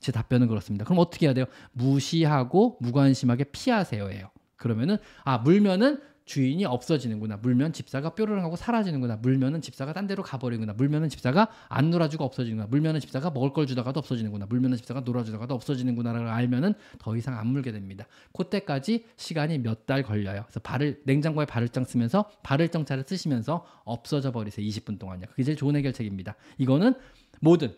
제 0.00 0.10
답변은 0.12 0.46
그렇습니다. 0.48 0.86
그럼 0.86 1.00
어떻게 1.00 1.26
해야 1.26 1.34
돼요? 1.34 1.44
무시하고 1.72 2.78
무관심하게 2.80 3.44
피하세요 3.44 4.10
예요. 4.12 4.30
그러면은 4.56 4.98
아 5.24 5.38
물면은 5.38 6.00
주인이 6.26 6.64
없어지는구나. 6.64 7.36
물면 7.36 7.72
집사가 7.72 8.10
뾰로롱 8.16 8.42
하고 8.44 8.56
사라지는구나. 8.56 9.14
물면은 9.22 9.60
집사가 9.60 9.92
딴 9.92 10.08
데로 10.08 10.24
가버리는구나. 10.24 10.72
물면은 10.72 11.08
집사가 11.08 11.48
안 11.68 11.90
놀아주고 11.90 12.24
없어지는구나. 12.24 12.66
물면은 12.66 12.98
집사가 12.98 13.30
먹을 13.30 13.52
걸 13.52 13.68
주다가도 13.68 14.00
없어지는구나. 14.00 14.46
물면은 14.46 14.76
집사가 14.76 15.00
놀아주다가도 15.02 15.54
없어지는구나를 15.54 16.26
알면은 16.26 16.74
더 16.98 17.16
이상 17.16 17.38
안 17.38 17.46
물게 17.46 17.70
됩니다. 17.70 18.06
그때까지 18.32 19.04
시간이 19.16 19.58
몇 19.58 19.86
달 19.86 20.02
걸려요. 20.02 20.42
그래서 20.46 20.58
발을 20.58 21.02
냉장고에 21.04 21.46
발을장 21.46 21.84
쓰면서 21.84 22.28
발을정차를 22.42 23.04
쓰시면서 23.06 23.64
없어져 23.84 24.32
버리세요. 24.32 24.66
20분 24.66 24.98
동안요. 24.98 25.26
그게 25.30 25.44
제일 25.44 25.56
좋은 25.56 25.76
해결책입니다. 25.76 26.34
이거는 26.58 26.94
모든 27.40 27.72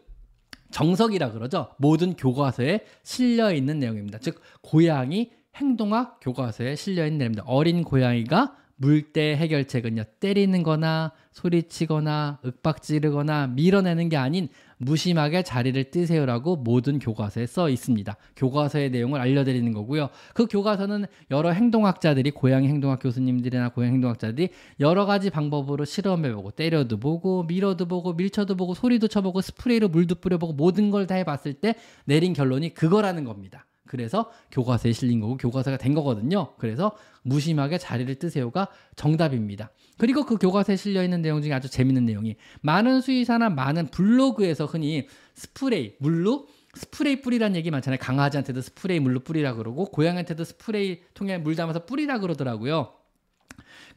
정석이라 0.70 1.32
그러죠. 1.32 1.68
모든 1.78 2.14
교과서에 2.14 2.86
실려 3.02 3.52
있는 3.52 3.78
내용입니다. 3.78 4.18
즉 4.18 4.40
고양이 4.62 5.32
행동학 5.58 6.18
교과서에 6.20 6.74
실려 6.76 7.04
있는 7.04 7.18
내용입니다. 7.18 7.44
어린 7.46 7.84
고양이가 7.84 8.56
물때 8.80 9.34
해결책은요. 9.36 10.04
때리는 10.20 10.62
거나 10.62 11.10
소리치거나 11.32 12.38
윽박지르거나 12.44 13.48
밀어내는 13.48 14.08
게 14.08 14.16
아닌 14.16 14.48
무심하게 14.76 15.42
자리를 15.42 15.90
뜨세요라고 15.90 16.54
모든 16.54 17.00
교과서에 17.00 17.46
써 17.46 17.68
있습니다. 17.68 18.16
교과서의 18.36 18.90
내용을 18.90 19.20
알려드리는 19.20 19.72
거고요. 19.72 20.10
그 20.32 20.46
교과서는 20.46 21.06
여러 21.32 21.50
행동학자들이 21.50 22.30
고양이 22.30 22.68
행동학 22.68 23.00
교수님들이나 23.02 23.70
고양이 23.70 23.94
행동학자들이 23.94 24.50
여러 24.78 25.06
가지 25.06 25.30
방법으로 25.30 25.84
실험해보고 25.84 26.52
때려도 26.52 27.00
보고 27.00 27.42
밀어도 27.42 27.86
보고 27.86 28.12
밀쳐도 28.12 28.54
보고 28.56 28.74
소리도 28.74 29.08
쳐보고 29.08 29.40
스프레이로 29.40 29.88
물도 29.88 30.16
뿌려보고 30.16 30.52
모든 30.52 30.90
걸 30.92 31.08
다 31.08 31.16
해봤을 31.16 31.54
때 31.54 31.74
내린 32.04 32.32
결론이 32.32 32.74
그거라는 32.74 33.24
겁니다. 33.24 33.64
그래서 33.88 34.30
교과서에 34.52 34.92
실린 34.92 35.20
거고 35.20 35.36
교과서가 35.36 35.78
된 35.78 35.94
거거든요. 35.94 36.54
그래서 36.58 36.96
무심하게 37.22 37.78
자리를 37.78 38.14
뜨세요가 38.16 38.68
정답입니다. 38.94 39.70
그리고 39.96 40.24
그 40.24 40.36
교과서에 40.36 40.76
실려 40.76 41.02
있는 41.02 41.22
내용 41.22 41.42
중에 41.42 41.52
아주 41.52 41.68
재밌는 41.68 42.04
내용이 42.04 42.36
많은 42.60 43.00
수의사나 43.00 43.50
많은 43.50 43.88
블로그에서 43.88 44.66
흔히 44.66 45.08
스프레이, 45.34 45.94
물로 45.98 46.46
스프레이 46.74 47.20
뿌리라는 47.22 47.56
얘기 47.56 47.70
많잖아요. 47.70 47.98
강아지한테도 47.98 48.60
스프레이 48.60 49.00
물로 49.00 49.20
뿌리라 49.20 49.54
그러고 49.54 49.86
고양이한테도 49.86 50.44
스프레이 50.44 51.00
통에 51.14 51.38
물 51.38 51.56
담아서 51.56 51.86
뿌리라 51.86 52.20
그러더라고요. 52.20 52.92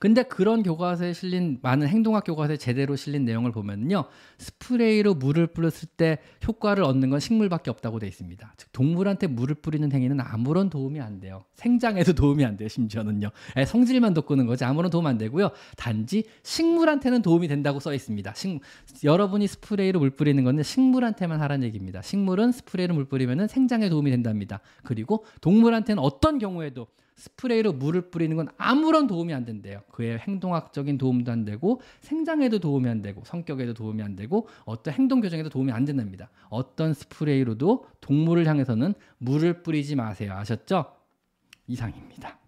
근데 0.02 0.24
그런 0.24 0.64
교과서에 0.64 1.14
실린 1.14 1.60
많은 1.62 1.88
행동학 1.88 2.24
교과서에 2.24 2.58
제대로 2.58 2.95
실린 2.95 3.24
내용을 3.24 3.52
보면요. 3.52 4.06
스프레이로 4.39 5.14
물을 5.14 5.45
뿌렸을 5.45 5.88
때 5.95 6.18
효과를 6.47 6.84
얻는 6.84 7.12
건 7.12 7.20
식물밖에 7.20 7.70
없다고 7.70 7.99
돼 7.99 8.08
있습니다. 8.08 8.52
즉 8.58 8.72
동물한테 8.72 9.28
물을 9.28 9.54
뿌리는 9.54 9.91
행위는 9.91 10.20
아무런 10.20 10.72
도움이 10.72 10.99
안 10.99 11.20
돼요. 11.20 11.43
생장에도 11.54 12.14
도움이 12.14 12.43
안 12.43 12.58
돼요. 12.58 12.68
심지어는요. 12.68 13.30
예, 13.58 13.66
성질만 13.66 14.16
돋구는 14.16 14.47
거지 14.47 14.66
아무런 14.66 14.89
도움 14.89 15.06
안 15.06 15.20
되고요. 15.20 15.52
단지 15.78 16.24
식물한테는 16.41 17.22
도움이 17.22 17.47
된다고 17.47 17.80
써 17.80 17.93
있습니다. 17.93 18.34
식, 18.34 18.60
여러분이 19.04 19.45
스프레이로 19.45 19.99
물 19.99 20.10
뿌리는 20.10 20.43
거는 20.43 20.64
식물한테만 20.64 21.39
하라는 21.41 21.68
얘기입니다. 21.68 22.02
식물은 22.02 22.54
스프레이로 22.54 22.95
물 22.95 23.06
뿌리면 23.06 23.47
생장에 23.47 23.88
도움이 23.88 24.10
된답니다. 24.10 24.62
그리고 24.84 25.26
동물한테는 25.41 26.02
어떤 26.02 26.39
경우에도 26.39 26.88
스프레이로 27.22 27.74
물을 27.74 28.01
뿌리는 28.09 28.36
건 28.36 28.47
아무런 28.57 29.05
도움이 29.05 29.32
안 29.32 29.45
된대요. 29.45 29.82
그의 29.91 30.17
행동학적인 30.17 30.97
도움도 30.97 31.32
안 31.32 31.45
되고 31.45 31.80
생장에도 31.99 32.57
도움이 32.57 32.89
안 32.89 33.03
되고 33.03 33.22
성격에도 33.24 33.76
도움이 33.76 34.01
안 34.01 34.15
되고 34.15 34.47
어떤 34.65 34.95
행동 34.95 35.22
교정에도 35.22 35.49
도움이 35.49 35.72
안 35.72 35.86
된답니다. 35.86 36.30
어떤 36.49 36.95
스프레이로도 36.95 37.86
동물을 38.01 38.47
향해서는 38.47 38.95
물을 39.19 39.61
뿌리지 39.61 39.95
마세요. 39.95 40.34
아셨죠? 40.34 40.86
이상입니다. 41.67 42.39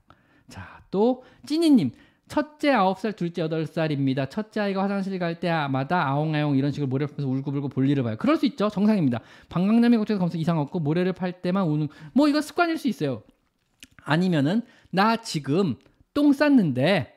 자, 0.50 0.82
또 0.90 1.24
찐이님. 1.46 1.92
첫째 2.28 2.72
9살, 2.72 3.16
둘째 3.16 3.44
8살입니다. 3.44 4.28
첫째 4.28 4.62
아이가 4.62 4.82
화장실 4.82 5.20
갈 5.20 5.40
때마다 5.40 6.08
아웅아웅 6.08 6.58
이런 6.58 6.72
식으로 6.72 6.88
모래를 6.88 7.14
풀면서 7.14 7.30
울고불고 7.30 7.70
볼일을 7.70 8.02
봐요. 8.02 8.16
그럴 8.18 8.38
수 8.38 8.48
있죠. 8.48 8.70
정상입니다. 8.70 9.20
방광염이 9.50 9.98
걱정해서 9.98 10.20
검색 10.20 10.42
이상 10.42 10.58
없고 10.58 10.80
모래를 10.80 11.14
팔 11.14 11.44
때만 11.44 11.68
우는 11.68 11.90
뭐 12.14 12.28
이거 12.28 12.42
습관일 12.42 12.80
수 12.80 12.88
있어요. 12.88 13.22
아니면은 14.06 14.62
나 14.92 15.18
지금 15.18 15.76
똥 16.14 16.34
쌌는데 16.34 17.14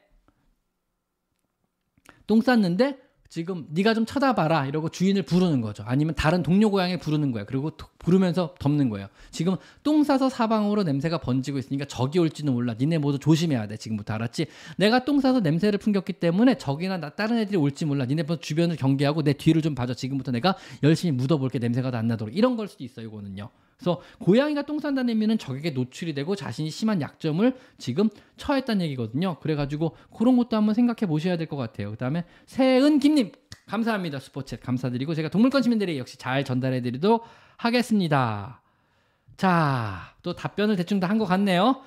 똥 2.26 2.40
쌌는데 2.40 2.98
지금 3.28 3.66
네가 3.70 3.92
좀 3.92 4.06
쳐다봐라 4.06 4.66
이러고 4.66 4.88
주인을 4.88 5.22
부르는 5.22 5.60
거죠. 5.60 5.82
아니면 5.86 6.14
다른 6.14 6.42
동료 6.42 6.70
고양이 6.70 6.96
부르는 6.96 7.32
거예요. 7.32 7.44
그리고 7.46 7.72
부르면서 7.98 8.54
덮는 8.58 8.88
거예요. 8.88 9.08
지금 9.30 9.56
똥 9.82 10.04
싸서 10.04 10.28
사방으로 10.28 10.84
냄새가 10.84 11.18
번지고 11.18 11.58
있으니까 11.58 11.84
적이 11.86 12.20
올지는 12.20 12.52
몰라. 12.52 12.74
니네 12.78 12.98
모두 12.98 13.18
조심해야 13.18 13.66
돼. 13.66 13.76
지금부터 13.76 14.14
알았지? 14.14 14.46
내가 14.78 15.04
똥 15.04 15.20
싸서 15.20 15.40
냄새를 15.40 15.78
풍겼기 15.78 16.14
때문에 16.14 16.56
적이나 16.56 16.98
나 16.98 17.10
다른 17.10 17.38
애들이 17.38 17.58
올지 17.58 17.84
몰라. 17.84 18.06
니네 18.06 18.24
주변을 18.40 18.76
경계하고 18.76 19.22
내 19.22 19.32
뒤를 19.32 19.60
좀 19.60 19.74
봐줘. 19.74 19.94
지금부터 19.94 20.32
내가 20.32 20.56
열심히 20.82 21.12
묻어볼게. 21.12 21.58
냄새가 21.58 21.90
안 21.96 22.06
나도록. 22.06 22.34
이런 22.34 22.56
걸 22.56 22.68
수도 22.68 22.84
있어요. 22.84 23.06
이거는요. 23.06 23.50
그래서 23.76 24.00
고양이가 24.20 24.62
똥 24.62 24.78
싼다는 24.78 25.10
의미는 25.10 25.36
적에게 25.38 25.70
노출이 25.70 26.14
되고 26.14 26.34
자신이 26.34 26.70
심한 26.70 27.00
약점을 27.02 27.56
지금 27.78 28.08
처했다는 28.38 28.84
얘기거든요. 28.86 29.38
그래가지고 29.40 29.96
그런 30.16 30.36
것도 30.36 30.56
한번 30.56 30.74
생각해 30.74 31.06
보셔야 31.06 31.36
될 31.36 31.46
것 31.46 31.56
같아요. 31.56 31.90
그 31.90 31.96
다음에 31.96 32.24
세은 32.46 32.98
김님 33.00 33.32
감사합니다. 33.66 34.18
슈퍼챗 34.18 34.60
감사드리고 34.62 35.14
제가 35.14 35.28
동물권 35.28 35.62
시민들에게 35.62 35.98
역시 35.98 36.16
잘 36.18 36.44
전달해 36.44 36.80
드리도록 36.80 37.24
하겠습니다. 37.58 38.62
자, 39.36 40.14
또 40.22 40.34
답변을 40.34 40.76
대충 40.76 40.98
다 41.00 41.08
한 41.08 41.18
것 41.18 41.26
같네요. 41.26 41.82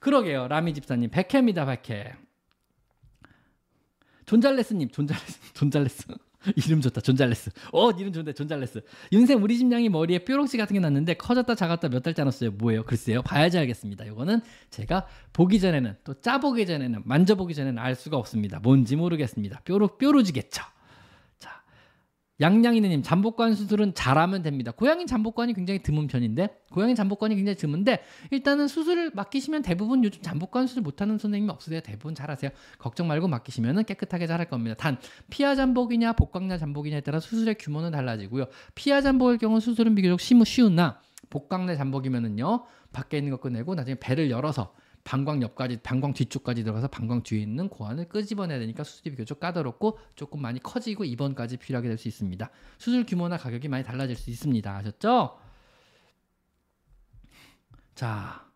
그러게요. 0.00 0.48
라미 0.48 0.74
집사님. 0.74 1.10
백해입니다, 1.10 1.64
백해. 1.64 2.12
존잘레스님, 4.26 4.90
존잘레스, 4.90 5.52
존잘레스. 5.54 6.04
이름 6.56 6.80
좋다. 6.80 7.00
존잘레스. 7.00 7.50
어, 7.72 7.90
이름 7.90 8.12
좋은데 8.12 8.32
존잘레스. 8.32 8.82
윤샘 9.12 9.42
우리 9.42 9.58
집냥이 9.58 9.88
머리에 9.88 10.18
뾰록지 10.20 10.56
같은 10.56 10.74
게 10.74 10.80
났는데 10.80 11.14
커졌다 11.14 11.54
작았다 11.54 11.88
몇 11.88 12.02
달째 12.02 12.22
안 12.22 12.26
나아요. 12.28 12.50
뭐예요? 12.52 12.82
글쎄요. 12.84 13.22
봐야지 13.22 13.58
알겠습니다. 13.58 14.04
이거는 14.06 14.40
제가 14.70 15.06
보기 15.32 15.60
전에는 15.60 15.94
또 16.04 16.14
짜보기 16.20 16.66
전에는 16.66 17.02
만져보기 17.04 17.54
전에는 17.54 17.80
알 17.80 17.94
수가 17.94 18.16
없습니다. 18.16 18.60
뭔지 18.60 18.96
모르겠습니다. 18.96 19.60
뾰록 19.64 19.98
뾰루지겠죠. 19.98 20.62
양양이네님 22.42 23.02
잠복고환 23.02 23.54
수술은 23.54 23.94
잘하면 23.94 24.42
됩니다. 24.42 24.72
고양이 24.72 25.06
잠복고환이 25.06 25.54
굉장히 25.54 25.82
드문 25.82 26.08
편인데 26.08 26.48
고양이 26.72 26.94
잠복고환이 26.94 27.36
굉장히 27.36 27.56
드문데 27.56 28.02
일단은 28.30 28.68
수술을 28.68 29.12
맡기시면 29.14 29.62
대부분 29.62 30.04
요즘 30.04 30.20
잠복관 30.22 30.66
수술 30.66 30.82
못하는 30.82 31.18
선생님이 31.18 31.50
없으세요. 31.50 31.80
대부분 31.80 32.14
잘하세요. 32.14 32.50
걱정 32.78 33.06
말고 33.06 33.28
맡기시면 33.28 33.84
깨끗하게 33.84 34.26
잘할 34.26 34.48
겁니다. 34.48 34.74
단 34.76 34.98
피하 35.30 35.54
잠복이냐 35.54 36.14
복강나 36.14 36.58
잠복이냐에 36.58 37.00
따라 37.00 37.20
수술의 37.20 37.54
규모는 37.58 37.92
달라지고요. 37.92 38.46
피하 38.74 39.00
잠복의 39.00 39.38
경우 39.38 39.60
수술은 39.60 39.94
비교적 39.94 40.20
쉬우나 40.20 41.00
복강내 41.30 41.76
잠복이면은요 41.76 42.64
밖에 42.92 43.18
있는 43.18 43.30
거 43.30 43.38
꺼내고 43.38 43.74
나중에 43.74 43.94
배를 43.98 44.30
열어서 44.30 44.74
방광 45.04 45.42
옆까지 45.42 45.78
방광 45.82 46.14
뒤쪽까지 46.14 46.62
들어가서 46.62 46.88
방광 46.88 47.22
뒤에 47.22 47.40
있는 47.42 47.68
고환을 47.68 48.08
끄집어내야 48.08 48.58
되니까 48.60 48.84
수술이 48.84 49.10
비교적 49.10 49.40
까다롭고 49.40 49.98
조금 50.14 50.40
많이 50.42 50.62
커지고 50.62 51.04
입원까지 51.04 51.56
필요하게 51.56 51.88
될 51.88 51.98
수 51.98 52.08
있습니다. 52.08 52.50
수술 52.78 53.04
규모나 53.04 53.36
가격이 53.36 53.68
많이 53.68 53.84
달라질 53.84 54.14
수 54.16 54.30
있습니다. 54.30 54.76
아셨죠? 54.76 55.38
자. 57.94 58.46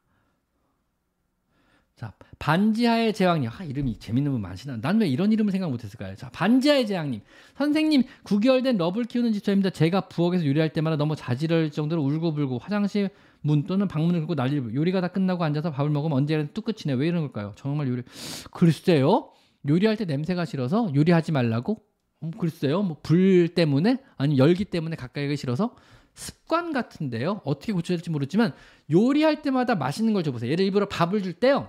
자, 1.97 2.13
반지하의 2.39 3.15
제왕님. 3.15 3.49
아, 3.51 3.65
이름이 3.65 3.99
재밌는 3.99 4.31
분 4.31 4.43
많으시나? 4.43 4.77
난 4.83 5.01
왜 5.01 5.09
이런 5.09 5.33
이름을 5.33 5.51
생각 5.51 5.71
못 5.71 5.83
했을까요? 5.83 6.15
자, 6.15 6.29
반지하의 6.29 6.87
제왕님. 6.87 7.23
선생님, 7.57 8.03
9개월 8.25 8.63
된 8.63 8.77
러블 8.77 9.05
키우는 9.05 9.33
집사입니다. 9.33 9.71
제가 9.71 10.09
부엌에서 10.09 10.45
요리할 10.45 10.75
때마다 10.75 10.97
너무 10.97 11.17
자지러울 11.17 11.71
정도로 11.71 12.03
울고불고 12.03 12.59
화장실 12.59 13.09
문 13.47 13.65
또는 13.65 13.87
방문을 13.89 14.21
긁고 14.21 14.35
난리를 14.35 14.75
요리가 14.75 15.01
다 15.01 15.09
끝나고 15.09 15.45
앉아서 15.45 15.71
밥을 15.71 15.91
먹으면 15.91 16.19
언제든 16.19 16.51
뚝 16.53 16.65
끝이네. 16.65 16.95
왜 17.01 17.07
이런 17.09 17.23
걸까요? 17.23 17.53
정말 17.57 17.89
요리. 17.89 18.03
글쎄요. 18.51 19.31
요리할 19.69 19.97
때 19.97 20.05
냄새가 20.05 20.45
싫어서 20.45 20.91
요리하지 20.95 21.33
말라고? 21.33 21.83
음, 22.23 22.31
글쎄요. 22.39 22.83
뭐 22.83 22.97
불 23.03 23.49
때문에? 23.55 23.99
아니 24.17 24.39
열기 24.39 24.65
때문에 24.65 24.97
가까이 24.97 25.25
가기 25.27 25.37
싫어서? 25.37 25.75
습관 26.15 26.73
같은데요. 26.73 27.43
어떻게 27.45 27.73
고쳐야 27.73 27.99
될지 27.99 28.11
모르지만 28.11 28.53
요리할 28.91 29.43
때마다 29.43 29.75
맛있는 29.75 30.13
걸 30.15 30.23
줘보세요. 30.25 30.51
예를 30.51 30.71
들어 30.71 30.89
밥을 30.89 31.23
줄 31.23 31.35
때요. 31.35 31.69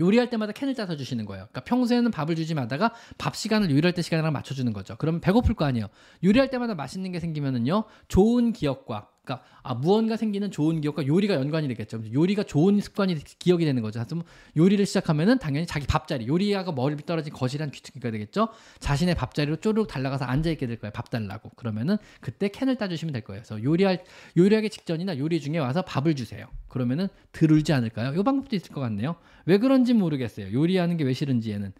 요리할 0.00 0.30
때마다 0.30 0.52
캔을 0.52 0.74
짜서 0.74 0.96
주시는 0.96 1.24
거예요. 1.26 1.44
그러니까 1.50 1.60
평소에는 1.64 2.10
밥을 2.10 2.34
주지 2.34 2.54
마다가 2.54 2.92
밥 3.18 3.36
시간을 3.36 3.70
요리할 3.70 3.92
때 3.92 4.02
시간이랑 4.02 4.32
맞춰주는 4.32 4.72
거죠. 4.72 4.96
그러면 4.98 5.20
배고플 5.20 5.54
거 5.54 5.64
아니에요. 5.64 5.88
요리할 6.24 6.50
때마다 6.50 6.74
맛있는 6.74 7.12
게 7.12 7.20
생기면은요, 7.20 7.84
좋은 8.08 8.52
기억과 8.52 9.08
그러니까 9.24 9.46
아 9.62 9.74
무언가 9.74 10.16
생기는 10.16 10.50
좋은 10.50 10.80
기억과 10.80 11.06
요리가 11.06 11.34
연관이 11.34 11.68
되겠죠. 11.68 12.02
요리가 12.12 12.42
좋은 12.42 12.80
습관이 12.80 13.14
기억이 13.38 13.64
되는 13.64 13.80
거죠. 13.80 14.00
하여튼 14.00 14.22
요리를 14.56 14.84
시작하면은 14.84 15.38
당연히 15.38 15.64
자기 15.64 15.86
밥자리, 15.86 16.26
요리하고 16.26 16.72
머리 16.72 16.96
떨어진 16.96 17.32
거실한 17.32 17.70
귀퉁이가 17.70 18.10
되겠죠. 18.10 18.48
자신의 18.80 19.14
밥자리로 19.14 19.56
쪼르륵 19.56 19.86
달라가서 19.86 20.24
앉아 20.24 20.50
있게 20.50 20.66
될 20.66 20.76
거예요. 20.78 20.92
밥 20.92 21.10
달라고. 21.10 21.50
그러면은 21.50 21.98
그때 22.20 22.48
캔을 22.48 22.76
따주시면 22.76 23.12
될 23.12 23.22
거예요. 23.22 23.42
그래서 23.42 23.62
요리할 23.62 24.02
요리하기 24.36 24.70
직전이나 24.70 25.16
요리 25.18 25.40
중에 25.40 25.58
와서 25.58 25.82
밥을 25.82 26.16
주세요. 26.16 26.46
그러면은 26.68 27.06
들울지 27.30 27.72
않을까요? 27.72 28.18
이 28.18 28.24
방법도 28.24 28.56
있을 28.56 28.72
것 28.72 28.80
같네요. 28.80 29.14
왜 29.46 29.58
그런지 29.58 29.94
모르겠어요. 29.94 30.52
요리하는 30.52 30.96
게 30.96 31.04
왜 31.04 31.12
싫은지에는 31.12 31.72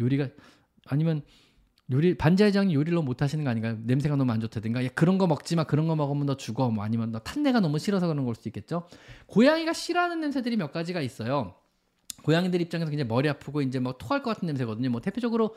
요리가 0.00 0.28
아니면 0.86 1.22
요리 1.90 2.16
반지하장이 2.16 2.74
요리를 2.74 2.94
너무 2.94 3.06
못하시는 3.06 3.44
거 3.44 3.50
아닌가요? 3.50 3.76
냄새가 3.82 4.16
너무 4.16 4.30
안 4.32 4.40
좋다든가 4.40 4.84
야, 4.84 4.88
그런 4.94 5.18
거 5.18 5.26
먹지 5.26 5.56
마 5.56 5.64
그런 5.64 5.88
거 5.88 5.96
먹으면 5.96 6.26
너 6.26 6.36
죽어 6.36 6.70
뭐 6.70 6.84
아니면 6.84 7.12
너 7.12 7.18
탄내가 7.18 7.60
너무 7.60 7.78
싫어서 7.78 8.06
그런 8.06 8.24
걸 8.24 8.34
수도 8.34 8.48
있겠죠. 8.48 8.86
고양이가 9.26 9.72
싫어하는 9.72 10.20
냄새들이 10.20 10.56
몇 10.56 10.72
가지가 10.72 11.00
있어요. 11.00 11.54
고양이들 12.22 12.60
입장에서 12.60 12.88
굉장히 12.90 13.08
머리 13.08 13.28
아프고 13.28 13.62
이제 13.62 13.80
뭐 13.80 13.96
토할 13.98 14.22
것 14.22 14.34
같은 14.34 14.46
냄새거든요. 14.46 14.90
뭐 14.90 15.00
대표적으로 15.00 15.56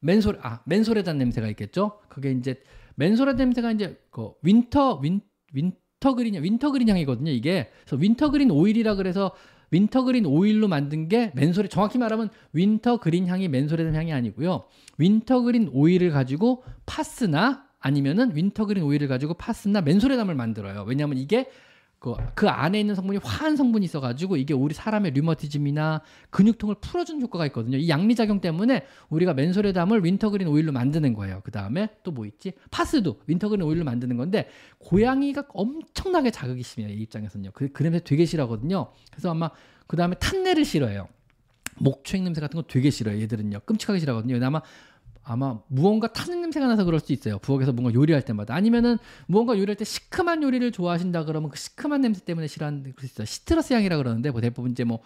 멘솔 0.00 0.38
아 0.42 0.60
멘소래담 0.64 1.18
냄새가 1.18 1.48
있겠죠. 1.48 2.00
그게 2.08 2.30
이제 2.32 2.62
멘소래담 2.96 3.34
냄새가 3.34 3.72
이제 3.72 4.00
그 4.10 4.32
winter 4.42 5.00
win 5.00 5.20
wintergreen 5.52 6.42
wintergreen 6.42 6.88
향이거든요. 6.88 7.30
이게 7.30 7.70
그래서 7.84 7.96
wintergreen 7.96 8.50
오일이라 8.50 8.94
그래서 8.94 9.32
wintergreen 9.70 10.26
오일로 10.26 10.68
만든 10.68 11.08
게 11.08 11.30
멘소래담 11.34 11.68
정확히 11.68 11.98
말하면 11.98 12.30
wintergreen 12.52 13.26
향이 13.26 13.48
멘소래담 13.48 13.92
향이 13.92 14.12
아니고요. 14.12 14.64
wintergreen 14.98 15.68
오일을 15.72 16.10
가지고 16.10 16.64
파스나 16.86 17.64
아니면은 17.80 18.34
wintergreen 18.34 18.84
오일을 18.84 19.08
가지고 19.08 19.34
파스나 19.34 19.80
멘소래담을 19.82 20.34
만들어요. 20.34 20.84
왜냐하면 20.86 21.18
이게 21.18 21.48
그, 21.98 22.14
그 22.34 22.48
안에 22.48 22.78
있는 22.78 22.94
성분이 22.94 23.18
화한 23.22 23.56
성분이 23.56 23.84
있어가지고 23.86 24.36
이게 24.36 24.54
우리 24.54 24.74
사람의 24.74 25.12
류머티즘이나 25.12 26.02
근육통을 26.30 26.76
풀어주는 26.80 27.20
효과가 27.22 27.46
있거든요. 27.46 27.78
이 27.78 27.88
약리작용 27.88 28.40
때문에 28.40 28.84
우리가 29.08 29.34
멘소래담을 29.34 30.04
wintergreen 30.04 30.46
오일로 30.48 30.72
만드는 30.72 31.14
거예요. 31.14 31.40
그 31.42 31.50
다음에 31.50 31.88
또 32.02 32.18
뭐 32.18 32.26
있지? 32.26 32.52
파스도 32.70 33.20
wintergreen 33.26 33.64
오일로 33.64 33.84
만드는 33.84 34.16
건데 34.16 34.48
고양이가 34.78 35.44
엄청나게 35.50 36.30
자극이 36.30 36.62
심해요. 36.62 36.92
이 36.92 37.02
입장에서는요. 37.02 37.50
그, 37.52 37.68
그 37.68 37.82
냄새 37.82 38.00
되게 38.00 38.24
싫어하거든요. 38.24 38.92
그래서 39.10 39.30
아마 39.30 39.50
그 39.86 39.96
다음에 39.96 40.16
탄내를 40.16 40.64
싫어해요. 40.64 41.08
목초액 41.80 42.24
냄새 42.24 42.40
같은 42.40 42.60
거 42.60 42.66
되게 42.66 42.90
싫어요. 42.90 43.20
얘들은요. 43.20 43.60
끔찍하게 43.60 44.00
싫어하거든요. 44.00 44.44
아마 44.44 44.60
아마 45.28 45.60
무언가 45.68 46.10
타는 46.10 46.40
냄새가 46.40 46.66
나서 46.66 46.84
그럴 46.84 47.00
수 47.00 47.12
있어요. 47.12 47.38
부엌에서 47.40 47.74
뭔가 47.74 47.92
요리할 47.92 48.24
때마다. 48.24 48.54
아니면은 48.54 48.96
무언가 49.26 49.52
요리할 49.58 49.76
때 49.76 49.84
시큼한 49.84 50.42
요리를 50.42 50.72
좋아하신다 50.72 51.26
그러면 51.26 51.50
그 51.50 51.58
시큼한 51.58 52.00
냄새 52.00 52.24
때문에 52.24 52.46
싫어하는 52.46 52.82
그럴 52.82 52.94
수 53.00 53.06
있어요. 53.06 53.26
citrus 53.26 53.74
향이라 53.74 53.98
그러는데 53.98 54.30
뭐 54.30 54.40
대부분 54.40 54.70
이제 54.70 54.84
뭐뭐 54.84 55.02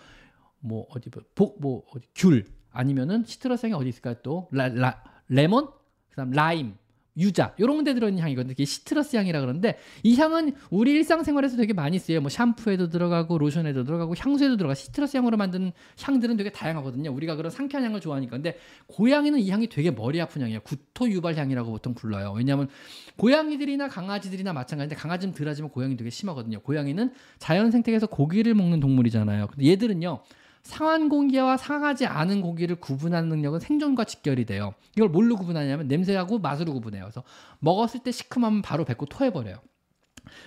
뭐 0.61 0.87
어디 0.91 1.11
뭐 1.12 1.25
복뭐 1.35 1.57
뭐 1.61 1.83
어디 1.93 2.07
귤 2.14 2.47
아니면은 2.70 3.25
citrus 3.26 3.66
향이 3.66 3.75
어디 3.75 3.89
있을까요? 3.89 4.14
또 4.23 4.49
라, 4.53 4.68
라, 4.68 5.03
레몬 5.27 5.68
그다음 6.11 6.31
라임 6.31 6.77
유자 7.16 7.54
이런 7.58 7.84
데 7.84 7.94
들어있는 7.94 8.22
향이거든요. 8.22 8.52
이게 8.52 8.64
citrus 8.64 9.16
향이라 9.16 9.40
그러는데 9.40 9.78
이 10.02 10.16
향은 10.16 10.54
우리 10.70 10.92
일상생활에서 10.92 11.56
되게 11.56 11.72
많이 11.72 11.98
쓰여요. 11.98 12.20
뭐 12.20 12.30
샴푸에도 12.30 12.88
들어가고 12.88 13.38
로션에도 13.38 13.84
들어가고 13.84 14.14
향수에도 14.16 14.56
들어가. 14.56 14.74
citrus 14.74 15.16
향으로 15.16 15.36
만드는 15.36 15.72
향들은 16.00 16.36
되게 16.36 16.50
다양하거든요. 16.50 17.10
우리가 17.12 17.36
그런 17.36 17.50
상쾌한 17.50 17.84
향을 17.84 18.00
좋아하니까. 18.00 18.36
근데 18.36 18.56
고양이는 18.86 19.38
이 19.40 19.50
향이 19.50 19.68
되게 19.68 19.90
머리 19.90 20.20
아픈 20.20 20.42
향이에요. 20.42 20.60
구토 20.60 21.08
유발 21.10 21.36
향이라고 21.36 21.70
보통 21.70 21.94
불러요. 21.94 22.32
왜냐하면 22.32 22.68
고양이들이나 23.16 23.88
강아지들이나 23.88 24.52
마찬가지인데 24.52 24.96
강아지는 24.96 25.34
덜하지만 25.34 25.70
고양이 25.70 25.96
되게 25.96 26.08
심하거든요. 26.08 26.60
고양이는 26.60 27.12
자연 27.38 27.70
생태계에서 27.70 28.06
고기를 28.06 28.54
먹는 28.54 28.80
동물이잖아요. 28.80 29.48
근데 29.48 29.66
얘들은요. 29.66 30.22
상한 30.62 31.08
고기와 31.08 31.56
상하지 31.56 32.06
않은 32.06 32.40
고기를 32.40 32.76
구분하는 32.76 33.28
능력은 33.28 33.60
생존과 33.60 34.04
직결이 34.04 34.46
돼요. 34.46 34.74
이걸 34.96 35.08
뭘로 35.08 35.36
구분하냐면 35.36 35.88
냄새하고 35.88 36.38
맛으로 36.38 36.72
구분해요. 36.72 37.04
그래서 37.04 37.24
먹었을 37.58 38.00
때 38.02 38.12
시큼하면 38.12 38.62
바로 38.62 38.84
뱉고 38.84 39.06
토해버려요. 39.06 39.56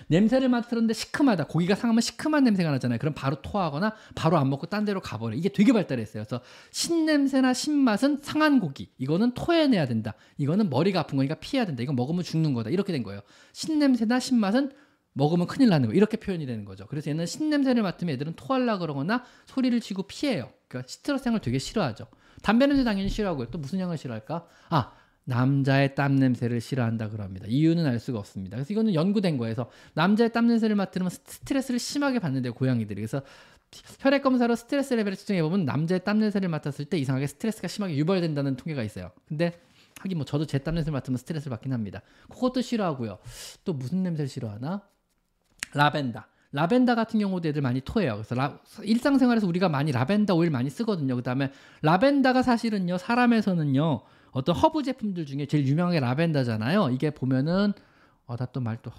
냄새를 0.08 0.48
맡으는데 0.48 0.94
시큼하다. 0.94 1.44
고기가 1.48 1.74
상하면 1.74 2.00
시큼한 2.00 2.44
냄새가 2.44 2.70
나잖아요. 2.70 2.98
그럼 2.98 3.14
바로 3.14 3.42
토하거나 3.42 3.94
바로 4.14 4.38
안 4.38 4.48
먹고 4.48 4.66
딴 4.66 4.86
데로 4.86 5.00
가버려. 5.00 5.36
이게 5.36 5.50
되게 5.50 5.72
발달했어요. 5.72 6.24
그래서 6.24 6.42
신냄새나 6.70 7.52
신맛은 7.52 8.20
상한 8.22 8.58
고기. 8.58 8.90
이거는 8.98 9.32
토해내야 9.32 9.86
된다. 9.86 10.14
이거는 10.38 10.70
머리가 10.70 11.00
아픈 11.00 11.16
거니까 11.16 11.34
피해야 11.36 11.66
된다. 11.66 11.82
이거 11.82 11.92
먹으면 11.92 12.22
죽는 12.22 12.54
거다. 12.54 12.70
이렇게 12.70 12.92
된 12.92 13.02
거예요. 13.02 13.20
신냄새나 13.52 14.18
신맛은 14.18 14.72
먹으면 15.16 15.46
큰일 15.46 15.70
나는 15.70 15.88
거 15.88 15.94
이렇게 15.94 16.18
표현이 16.18 16.44
되는 16.44 16.64
거죠. 16.66 16.86
그래서 16.86 17.10
얘는 17.10 17.24
신냄새를 17.24 17.82
맡으면 17.82 18.14
애들은 18.14 18.34
토하려 18.34 18.78
그러거나 18.78 19.24
소리를 19.46 19.78
치고 19.80 20.02
피해요. 20.04 20.50
그러니까 20.68 20.86
시트러스 20.88 21.26
향을 21.26 21.40
되게 21.40 21.58
싫어하죠. 21.58 22.06
담배 22.42 22.66
냄새 22.66 22.84
당연히 22.84 23.08
싫어하고요. 23.08 23.50
또 23.50 23.58
무슨 23.58 23.80
향을 23.80 23.96
싫어할까? 23.96 24.46
아 24.68 24.92
남자의 25.24 25.94
땀 25.94 26.16
냄새를 26.16 26.60
싫어한다 26.60 27.08
그럽니다. 27.08 27.46
이유는 27.48 27.86
알 27.86 27.98
수가 27.98 28.18
없습니다. 28.18 28.56
그래서 28.56 28.72
이거는 28.74 28.94
연구된. 28.94 29.38
그래서 29.38 29.70
남자의 29.94 30.32
땀 30.32 30.46
냄새를 30.48 30.76
맡으면 30.76 31.08
스트레스를 31.08 31.80
심하게 31.80 32.18
받는데요, 32.18 32.52
고양이들이. 32.52 33.00
그래서 33.00 33.22
혈액 34.00 34.22
검사로 34.22 34.54
스트레스 34.54 34.94
레벨을 34.94 35.16
측정해 35.16 35.42
보면 35.42 35.64
남자의 35.64 36.04
땀 36.04 36.18
냄새를 36.18 36.48
맡았을 36.50 36.84
때 36.84 36.98
이상하게 36.98 37.26
스트레스가 37.26 37.68
심하게 37.68 37.96
유발된다는 37.96 38.56
통계가 38.56 38.82
있어요. 38.82 39.10
근데 39.26 39.58
하긴 40.00 40.18
뭐 40.18 40.24
저도 40.26 40.44
제 40.46 40.58
땀 40.58 40.74
냄새를 40.74 40.92
맡으면 40.92 41.16
스트레스를 41.16 41.50
받긴 41.50 41.72
합니다. 41.72 42.02
그것도 42.28 42.60
싫어하고요. 42.60 43.18
또 43.64 43.72
무슨 43.72 44.02
냄새를 44.02 44.28
싫어하나? 44.28 44.82
라벤더. 45.74 46.24
라벤더 46.52 46.94
같은 46.94 47.20
경우도 47.20 47.48
애들 47.48 47.60
많이 47.60 47.80
토해요. 47.80 48.14
그래서 48.14 48.34
라, 48.34 48.58
일상생활에서 48.82 49.46
우리가 49.46 49.68
많이 49.68 49.92
라벤더 49.92 50.34
오일 50.34 50.50
많이 50.50 50.70
쓰거든요. 50.70 51.16
그다음에 51.16 51.52
라벤더가 51.82 52.42
사실은요 52.42 52.98
사람에서는요 52.98 54.00
어떤 54.30 54.54
허브 54.54 54.82
제품들 54.82 55.26
중에 55.26 55.46
제일 55.46 55.66
유명한 55.66 55.92
게 55.92 56.00
라벤더잖아요. 56.00 56.90
이게 56.90 57.10
보면은 57.10 57.72
아, 58.26 58.36
나또 58.38 58.60
말또 58.60 58.90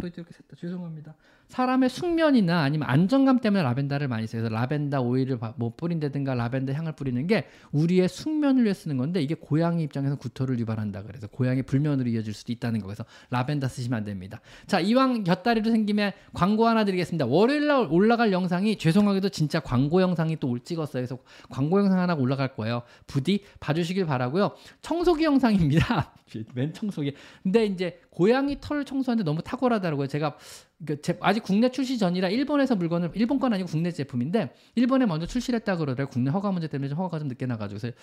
또 0.00 0.06
이렇게 0.06 0.22
샜다. 0.22 0.58
죄송합니다. 0.58 1.14
사람의 1.48 1.88
숙면이나 1.88 2.62
아니면 2.62 2.88
안정감 2.88 3.40
때문에 3.40 3.62
라벤더를 3.62 4.08
많이 4.08 4.26
써요. 4.26 4.42
그래서 4.42 4.54
라벤더 4.54 5.00
오일을 5.00 5.38
뭐 5.56 5.74
뿌린다든가 5.76 6.34
라벤더 6.34 6.72
향을 6.72 6.92
뿌리는 6.92 7.26
게 7.26 7.46
우리의 7.72 8.08
숙면을 8.08 8.64
위해 8.64 8.74
쓰는 8.74 8.96
건데 8.96 9.22
이게 9.22 9.34
고양이 9.34 9.82
입장에서 9.82 10.16
구토를 10.16 10.58
유발한다. 10.58 11.02
그래서 11.02 11.26
고양이 11.26 11.62
불면으로 11.62 12.08
이어질 12.08 12.32
수도 12.32 12.52
있다는 12.52 12.80
거. 12.80 12.86
그래서 12.86 13.04
라벤더 13.30 13.68
쓰시면 13.68 13.98
안 13.98 14.04
됩니다. 14.04 14.40
자, 14.66 14.80
이왕 14.80 15.24
곁다리로 15.24 15.70
생기면 15.70 16.12
광고 16.32 16.66
하나 16.66 16.84
드리겠습니다. 16.84 17.26
월요일 17.26 17.66
날 17.66 17.86
올라갈 17.90 18.32
영상이 18.32 18.76
죄송하게도 18.76 19.28
진짜 19.28 19.60
광고 19.60 20.00
영상이 20.02 20.38
또올 20.40 20.60
찍었어요. 20.60 21.02
그래서 21.02 21.18
광고 21.50 21.78
영상 21.78 21.98
하나 21.98 22.14
올라갈 22.14 22.54
거예요. 22.54 22.82
부디 23.06 23.44
봐주시길 23.60 24.06
바라고요. 24.06 24.52
청소기 24.82 25.24
영상입니다. 25.24 26.12
맨 26.54 26.72
청소기. 26.72 27.14
근데 27.42 27.66
이제 27.66 28.00
고양이 28.10 28.58
털 28.60 28.84
청소하는데 28.84 29.24
너무 29.24 29.42
탁월하다고요. 29.42 30.06
제가 30.06 30.36
그 30.84 30.96
아직 31.20 31.42
국내 31.42 31.70
출시 31.70 31.98
전이라 31.98 32.28
일본에서 32.28 32.74
물건을 32.76 33.12
일본 33.14 33.38
건 33.38 33.52
아니고 33.54 33.68
국내 33.68 33.90
제품인데 33.90 34.54
일본에 34.74 35.06
먼저 35.06 35.26
출시를 35.26 35.60
했다 35.60 35.76
그러더라고요. 35.76 36.12
국내 36.12 36.30
허가 36.30 36.50
문제 36.50 36.66
때문에 36.66 36.88
좀 36.88 36.98
허가가 36.98 37.18
좀 37.18 37.28
늦게 37.28 37.46
나가지고 37.46 37.80
그래서 37.80 37.96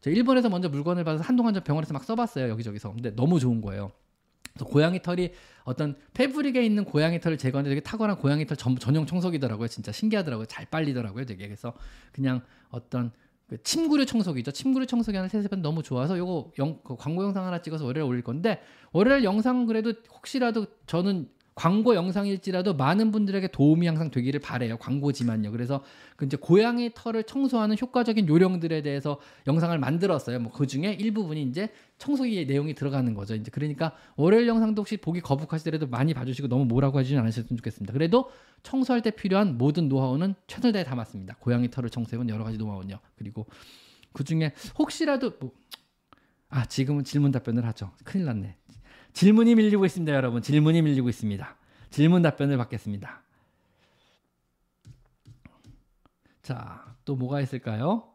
제가 0.00 0.14
일본에서 0.16 0.48
먼저 0.48 0.68
물건을 0.68 1.04
받아서 1.04 1.24
한동안 1.24 1.54
좀 1.54 1.62
병원에서 1.64 1.94
막 1.94 2.04
써봤어요 2.04 2.48
여기저기서. 2.50 2.92
근데 2.92 3.14
너무 3.14 3.40
좋은 3.40 3.60
거예요. 3.60 3.92
고양이 4.64 5.00
털이 5.00 5.30
어떤 5.64 5.96
패브릭에 6.14 6.64
있는 6.64 6.84
고양이 6.84 7.20
털을 7.20 7.38
제거하는데 7.38 7.70
되게 7.70 7.80
탁월한 7.80 8.18
고양이 8.18 8.44
털 8.46 8.56
전, 8.56 8.76
전용 8.76 9.06
청소기더라고요. 9.06 9.68
진짜 9.68 9.92
신기하더라고요. 9.92 10.46
잘 10.46 10.66
빨리더라고요. 10.66 11.24
되게 11.24 11.46
그래서 11.46 11.72
그냥 12.12 12.42
어떤 12.70 13.12
그 13.48 13.62
침구류 13.62 14.04
청소기죠. 14.04 14.50
침구류 14.50 14.86
청소기 14.86 15.16
하나 15.16 15.28
세세번 15.28 15.62
너무 15.62 15.82
좋아서 15.82 16.18
요거 16.18 16.52
영, 16.58 16.80
그 16.84 16.96
광고 16.96 17.24
영상 17.24 17.46
하나 17.46 17.62
찍어서 17.62 17.84
월요일 17.86 18.06
올릴 18.06 18.22
건데 18.22 18.60
월요일 18.92 19.24
영상 19.24 19.64
그래도 19.66 19.94
혹시라도 20.12 20.66
저는 20.86 21.30
광고 21.58 21.96
영상일지라도 21.96 22.74
많은 22.74 23.10
분들에게 23.10 23.48
도움이 23.48 23.88
항상 23.88 24.12
되기를 24.12 24.38
바래요. 24.38 24.76
광고지만요. 24.76 25.50
그래서 25.50 25.82
그 26.14 26.24
이제 26.24 26.36
고양이 26.36 26.92
털을 26.94 27.24
청소하는 27.24 27.76
효과적인 27.80 28.28
요령들에 28.28 28.82
대해서 28.82 29.18
영상을 29.48 29.76
만들었어요. 29.76 30.38
뭐 30.38 30.52
그 30.52 30.66
중에 30.68 30.92
일부분이 30.92 31.42
이제 31.42 31.70
청소기의 31.98 32.46
내용이 32.46 32.74
들어가는 32.74 33.12
거죠. 33.14 33.34
이제 33.34 33.50
그러니까 33.50 33.92
월요일 34.16 34.46
영상도 34.46 34.82
혹시 34.82 34.96
보기 34.96 35.20
거북하시더라도 35.20 35.88
많이 35.88 36.14
봐주시고 36.14 36.46
너무 36.46 36.64
뭐라고 36.64 36.98
하지는 36.98 37.22
않으셨으면 37.22 37.56
좋겠습니다. 37.56 37.92
그래도 37.92 38.30
청소할 38.62 39.02
때 39.02 39.10
필요한 39.10 39.58
모든 39.58 39.88
노하우는 39.88 40.34
최선을 40.46 40.72
다해 40.72 40.84
담았습니다. 40.84 41.36
고양이 41.40 41.70
털을 41.70 41.90
청소해본 41.90 42.28
여러 42.28 42.44
가지 42.44 42.56
노하우는요. 42.58 42.98
그리고 43.16 43.46
그 44.12 44.22
중에 44.24 44.52
혹시라도 44.78 45.32
뭐, 45.40 45.52
아 46.50 46.64
지금은 46.66 47.04
질문 47.04 47.30
답변을 47.32 47.64
하죠. 47.66 47.92
큰일 48.04 48.26
났네. 48.26 48.56
질문이 49.12 49.54
밀리고 49.54 49.84
있습니다, 49.84 50.12
여러분. 50.12 50.42
질문이 50.42 50.82
밀리고 50.82 51.08
있습니다. 51.08 51.56
질문 51.90 52.22
답변을 52.22 52.56
받겠습니다. 52.56 53.22
자, 56.42 56.96
또 57.04 57.16
뭐가 57.16 57.40
있을까요? 57.40 58.12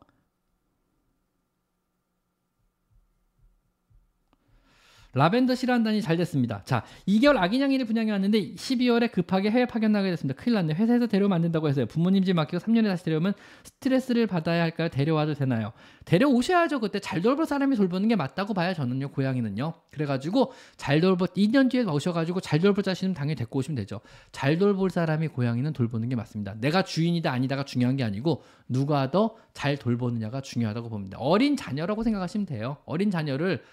라벤더 5.14 5.56
싫어한다니 5.56 6.02
잘 6.02 6.18
됐습니다. 6.18 6.62
자, 6.66 6.84
2개월 7.08 7.38
아기냥이를 7.38 7.86
분양해 7.86 8.12
왔는데 8.12 8.56
12월에 8.56 9.12
급하게 9.12 9.52
해외 9.52 9.66
파견 9.66 9.92
나게 9.92 10.10
됐습니다. 10.10 10.42
큰일 10.42 10.56
났네. 10.56 10.74
회사에서 10.74 11.08
데려오면 11.08 11.36
안 11.36 11.42
된다고 11.42 11.70
해서요. 11.70 11.86
부모님 11.86 12.24
집 12.24 12.34
맡기고 12.34 12.58
3년에 12.60 12.86
다시 12.86 13.04
데려오면 13.06 13.34
스트레스를 13.64 14.28
받아야 14.28 14.64
할까요? 14.64 14.90
데려와도 14.90 15.36
되나요? 15.36 15.72
데려오셔야죠. 16.06 16.80
그때 16.80 17.00
잘 17.00 17.22
돌볼 17.22 17.46
사람이 17.46 17.76
돌보는 17.76 18.08
게 18.08 18.16
맞다고 18.16 18.54
봐요. 18.54 18.74
저는요. 18.74 19.12
고양이는요. 19.12 19.74
그래가지고 19.92 20.52
잘 20.78 21.00
돌볼 21.00 21.30
2년 21.30 21.70
뒤에 21.70 21.84
오셔가지고 21.84 22.42
잘 22.42 22.60
돌볼 22.60 22.84
자신은 22.84 23.14
당연히 23.14 23.36
데리고 23.36 23.60
오시면 23.60 23.76
되죠. 23.76 24.02
잘 24.32 24.58
돌볼 24.58 24.90
사람이 24.90 25.30
고양이는 25.30 25.74
돌보는 25.74 26.10
게 26.10 26.16
맞습니다. 26.16 26.56
내가 26.60 26.84
주인이다 26.84 27.32
아니다가 27.32 27.64
중요한 27.64 27.96
게 27.96 28.04
아니고 28.04 28.44
누가 28.68 29.12
더 29.12 29.36
잘 29.54 29.78
돌보느냐가 29.78 30.42
중요하다고 30.42 30.90
봅니다. 30.90 31.18
어린 31.20 31.56
자녀라고 31.56 32.04
생각하시면 32.04 32.46
돼요. 32.46 32.78
어린 32.86 33.12
자녀를 33.12 33.64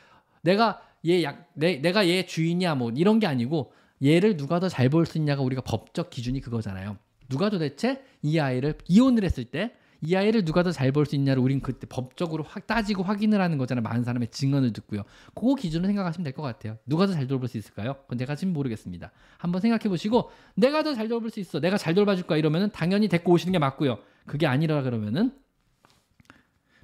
내가 0.43 0.81
얘 1.07 1.23
약, 1.23 1.49
내, 1.55 1.77
내가 1.77 2.07
얘 2.09 2.27
주인이야 2.27 2.75
뭐 2.75 2.91
이런 2.91 3.19
게 3.19 3.27
아니고 3.27 3.73
얘를 4.03 4.37
누가 4.37 4.61
더 4.61 4.69
잘 4.69 4.89
볼 4.89 5.07
수 5.07 5.19
있냐가 5.19 5.43
우리가 5.43 5.63
법적 5.63 6.11
기준이 6.11 6.41
그거잖아요. 6.41 6.97
누가 7.29 7.49
도대체 7.51 8.03
이 8.23 8.39
아이를 8.39 8.75
이혼을 8.89 9.25
했을 9.25 9.45
때 9.45 9.73
이 10.03 10.17
아이를 10.17 10.47
누가 10.47 10.63
더 10.63 10.73
잘 10.73 10.93
볼 10.93 11.05
수 11.05 11.15
있냐를 11.15 11.43
우린 11.43 11.61
그때 11.61 11.87
법적으로 11.87 12.43
확 12.43 12.67
따지고 12.67 13.03
확인을 13.03 13.39
하는 13.41 13.59
거잖아요. 13.59 13.83
많은 13.83 14.03
사람의 14.03 14.29
증언을 14.29 14.73
듣고요. 14.73 15.03
그거 15.35 15.55
기준으로 15.55 15.87
생각하시면 15.89 16.25
될 16.25 16.33
것 16.33 16.41
같아요. 16.41 16.79
누가 16.87 17.07
더 17.07 17.13
잘 17.13 17.27
돌볼 17.27 17.49
수 17.49 17.59
있을까요? 17.59 17.97
그건 18.03 18.17
내가 18.17 18.35
지금 18.35 18.55
모르겠습니다. 18.55 19.11
한번 19.37 19.61
생각해 19.61 19.91
보시고 19.91 20.31
내가 20.55 20.83
더 20.83 20.95
잘 20.95 21.09
돌볼 21.09 21.31
수 21.31 21.39
있어. 21.41 21.61
내가 21.61 21.77
잘 21.77 21.95
돌봐줄 21.95 22.27
거야 22.27 22.39
이러면은 22.39 22.71
당연히 22.71 23.09
데리고 23.09 23.33
오시는 23.33 23.53
게 23.53 23.59
맞고요. 23.59 23.99
그게 24.27 24.47
아니라 24.47 24.81
그러면은 24.83 25.33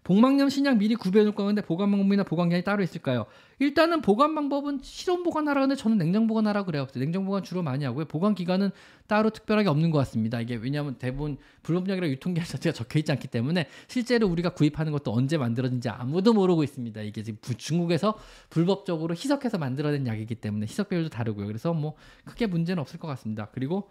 복막염 0.07 0.49
신약 0.49 0.79
미리 0.79 0.95
구비해놓을 0.95 1.35
건데 1.35 1.63
보관 1.63 1.91
방법이나 1.91 2.23
보관기한이 2.23 2.63
따로 2.63 2.85
있을까요? 2.85 3.27
일단은 3.59 4.03
보관 4.03 4.37
방법은 4.37 4.79
실온 4.81 5.25
보관하라 5.25 5.63
근데 5.63 5.75
저는 5.75 5.99
냉장 5.99 6.29
보관하라 6.29 6.65
그래요. 6.65 6.87
냉장 6.95 7.25
보관 7.25 7.43
주로 7.43 7.61
많이 7.61 7.85
하고요. 7.85 8.05
보관 8.05 8.37
기간은 8.37 8.71
따로 9.09 9.31
특별하게 9.31 9.69
없는 9.69 9.91
것 9.91 9.99
같습니다. 9.99 10.41
이게 10.41 10.55
왜냐하면 10.55 10.95
대부분 10.95 11.39
불법약이라 11.65 12.09
유통기한 12.09 12.47
자체가 12.47 12.73
적혀 12.73 13.01
있지 13.01 13.11
않기 13.11 13.27
때문에 13.27 13.67
실제로 13.89 14.29
우리가 14.29 14.51
구입하는 14.51 14.93
것도 14.93 15.13
언제 15.13 15.39
만들어진지 15.39 15.89
아무도 15.89 16.33
모르고 16.33 16.63
있습니다. 16.63 17.01
이게 17.01 17.25
지금 17.25 17.41
중국에서 17.57 18.15
불법적으로 18.49 19.13
희석해서 19.13 19.59
만들어낸 19.59 20.07
약이기 20.07 20.37
때문에 20.37 20.67
희석 20.67 20.89
비율도 20.91 21.09
다르고요. 21.09 21.49
그래서 21.49 21.75
뭐 21.75 21.97
크게 22.25 22.47
문제는 22.47 22.81
없을 22.81 23.01
것 23.01 23.09
같습니다. 23.09 23.49
그리고 23.51 23.91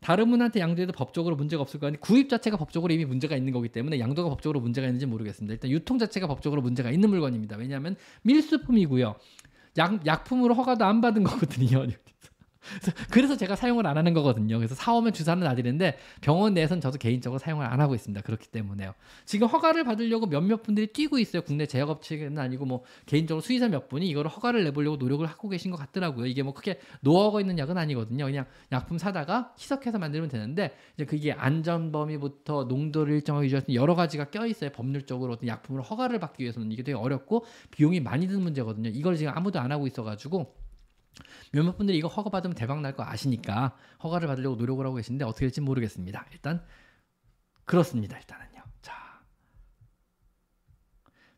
다른 0.00 0.30
분한테 0.30 0.60
양도해도 0.60 0.92
법적으로 0.92 1.36
문제가 1.36 1.62
없을 1.62 1.80
거 1.80 1.86
아니 1.86 1.98
구입 1.98 2.28
자체가 2.28 2.56
법적으로 2.56 2.92
이미 2.92 3.04
문제가 3.04 3.36
있는 3.36 3.52
거기 3.52 3.68
때문에 3.68 3.98
양도가 3.98 4.28
법적으로 4.28 4.60
문제가 4.60 4.86
있는지 4.86 5.06
모르겠습니다. 5.06 5.54
일단 5.54 5.70
유통 5.70 5.98
자체가 5.98 6.26
법적으로 6.26 6.62
문제가 6.62 6.90
있는 6.90 7.10
물건입니다. 7.10 7.56
왜냐하면 7.56 7.96
밀수품이고요. 8.22 9.16
약, 9.78 10.06
약품으로 10.06 10.54
허가도 10.54 10.84
안 10.84 11.00
받은 11.00 11.22
거거든요. 11.24 11.86
그래서 13.10 13.36
제가 13.36 13.56
사용을 13.56 13.86
안 13.86 13.96
하는 13.96 14.14
거거든요. 14.14 14.58
그래서 14.58 14.74
사오면 14.74 15.12
주사는 15.12 15.42
놔드리는데 15.42 15.98
병원 16.20 16.54
내에서는 16.54 16.80
저도 16.80 16.98
개인적으로 16.98 17.38
사용을 17.38 17.66
안 17.66 17.80
하고 17.80 17.94
있습니다. 17.94 18.22
그렇기 18.22 18.48
때문에요. 18.48 18.94
지금 19.24 19.46
허가를 19.46 19.84
받으려고 19.84 20.26
몇몇 20.26 20.62
분들이 20.62 20.86
뛰고 20.88 21.18
있어요. 21.18 21.42
국내 21.42 21.66
제약업체는 21.66 22.38
아니고 22.38 22.64
뭐 22.64 22.84
개인적으로 23.06 23.40
수의사 23.40 23.68
몇 23.68 23.88
분이 23.88 24.08
이거를 24.08 24.30
허가를 24.30 24.64
내보려고 24.64 24.96
노력을 24.96 25.24
하고 25.26 25.48
계신 25.48 25.70
것 25.70 25.76
같더라고요. 25.76 26.26
이게 26.26 26.42
뭐 26.42 26.54
크게 26.54 26.80
노하우가 27.00 27.40
있는 27.40 27.58
약은 27.58 27.76
아니거든요. 27.78 28.24
그냥 28.24 28.46
약품 28.72 28.98
사다가 28.98 29.54
희석해서 29.58 29.98
만들면 29.98 30.28
되는데 30.28 30.76
이제 30.94 31.04
그게 31.04 31.32
안전 31.32 31.92
범위부터 31.92 32.64
농도를 32.64 33.14
일정하게 33.14 33.46
유지할 33.46 33.62
수 33.62 33.70
있는 33.70 33.80
여러 33.80 33.94
가지가 33.94 34.30
껴 34.30 34.46
있어요. 34.46 34.70
법률적으로 34.70 35.34
어떤 35.34 35.48
약품을 35.48 35.82
허가를 35.82 36.18
받기 36.18 36.42
위해서는 36.42 36.72
이게 36.72 36.82
되게 36.82 36.96
어렵고 36.96 37.44
비용이 37.70 38.00
많이 38.00 38.26
드는 38.26 38.42
문제거든요. 38.42 38.90
이걸 38.90 39.16
지금 39.16 39.32
아무도 39.34 39.60
안 39.60 39.72
하고 39.72 39.86
있어가지고 39.86 40.65
몇몇 41.52 41.76
분들이 41.76 41.98
이거 41.98 42.08
허가 42.08 42.30
받으면 42.30 42.54
대박 42.54 42.80
날 42.80 42.92
거 42.94 43.04
아시니까 43.04 43.76
허가를 44.02 44.28
받으려고 44.28 44.56
노력을 44.56 44.84
하고 44.84 44.96
계신데 44.96 45.24
어떻게 45.24 45.46
될지 45.46 45.60
모르겠습니다. 45.60 46.26
일단 46.32 46.62
그렇습니다. 47.64 48.16
일단은요. 48.16 48.62
자. 48.82 48.92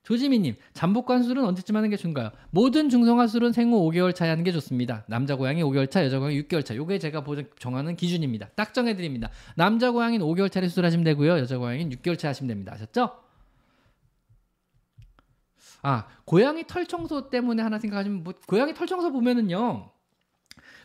조지미님, 0.03 0.57
잠복관 0.73 1.23
술은 1.23 1.45
언제쯤 1.45 1.77
하는 1.77 1.91
게 1.91 1.97
좋은가요? 1.97 2.31
모든 2.51 2.89
중성화 2.89 3.27
술은 3.27 3.53
생후 3.53 3.79
5개월 3.91 4.15
차에 4.15 4.29
하는 4.31 4.43
게 4.45 4.53
좋습니다. 4.53 5.05
남자 5.07 5.37
고양이 5.37 5.63
5개월 5.63 5.91
차, 5.91 6.03
여자 6.05 6.19
고양이 6.19 6.41
6개월 6.43 6.65
차. 6.65 6.75
요게 6.75 6.99
제가 6.99 7.25
정하는 7.59 7.95
기준입니다. 7.95 8.49
딱 8.57 8.73
정해드립니다. 8.73 9.31
남자 9.57 9.91
고양이는 9.91 10.25
5개월 10.25 10.51
차에 10.51 10.67
수술하시면 10.69 11.05
되고요. 11.05 11.39
여자 11.39 11.59
고양이는 11.59 11.95
6개월 11.99 12.19
차에 12.19 12.31
하시면 12.31 12.49
됩니다. 12.49 12.73
아셨죠? 12.75 13.28
아 15.83 16.07
고양이 16.25 16.67
털 16.67 16.87
청소 16.87 17.31
때문에 17.31 17.63
하나 17.63 17.79
생각하시면 17.79 18.25
뭐 18.25 18.35
고양이 18.47 18.75
털 18.75 18.87
청소 18.87 19.13
보면은요 19.13 19.91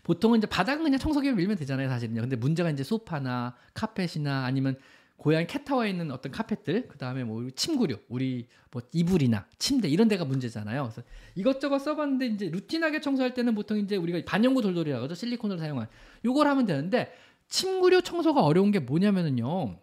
보통은 0.03 0.37
이제 0.37 0.47
바닥은 0.47 0.83
그냥 0.83 0.99
청소기로 0.99 1.35
밀면 1.35 1.57
되잖아요 1.57 1.89
사실은요. 1.89 2.21
근데 2.21 2.35
문제가 2.35 2.69
이제 2.69 2.83
소파나 2.83 3.55
카펫이나 3.73 4.45
아니면 4.45 4.77
고양이 5.15 5.47
캣타워에 5.47 5.89
있는 5.89 6.11
어떤 6.11 6.31
카펫들 6.31 6.87
그 6.89 6.97
다음에 6.97 7.23
뭐 7.23 7.47
침구류 7.55 7.97
우리 8.09 8.47
뭐 8.71 8.81
이불이나 8.91 9.45
침대 9.57 9.87
이런 9.87 10.07
데가 10.07 10.25
문제잖아요. 10.25 10.83
그래서 10.83 11.01
이것저것 11.35 11.79
써봤는데 11.79 12.25
이제 12.27 12.49
루틴하게 12.49 12.99
청소할 12.99 13.33
때는 13.33 13.55
보통 13.55 13.77
이제 13.77 13.95
우리가 13.95 14.19
반영구 14.25 14.61
돌돌이라고 14.61 15.05
하죠 15.05 15.15
실리콘을 15.15 15.59
사용한 15.59 15.87
요걸 16.25 16.47
하면 16.47 16.65
되는데 16.65 17.13
침구류 17.47 18.01
청소가 18.01 18.41
어려운 18.41 18.71
게 18.71 18.79
뭐냐면은요 18.79 19.79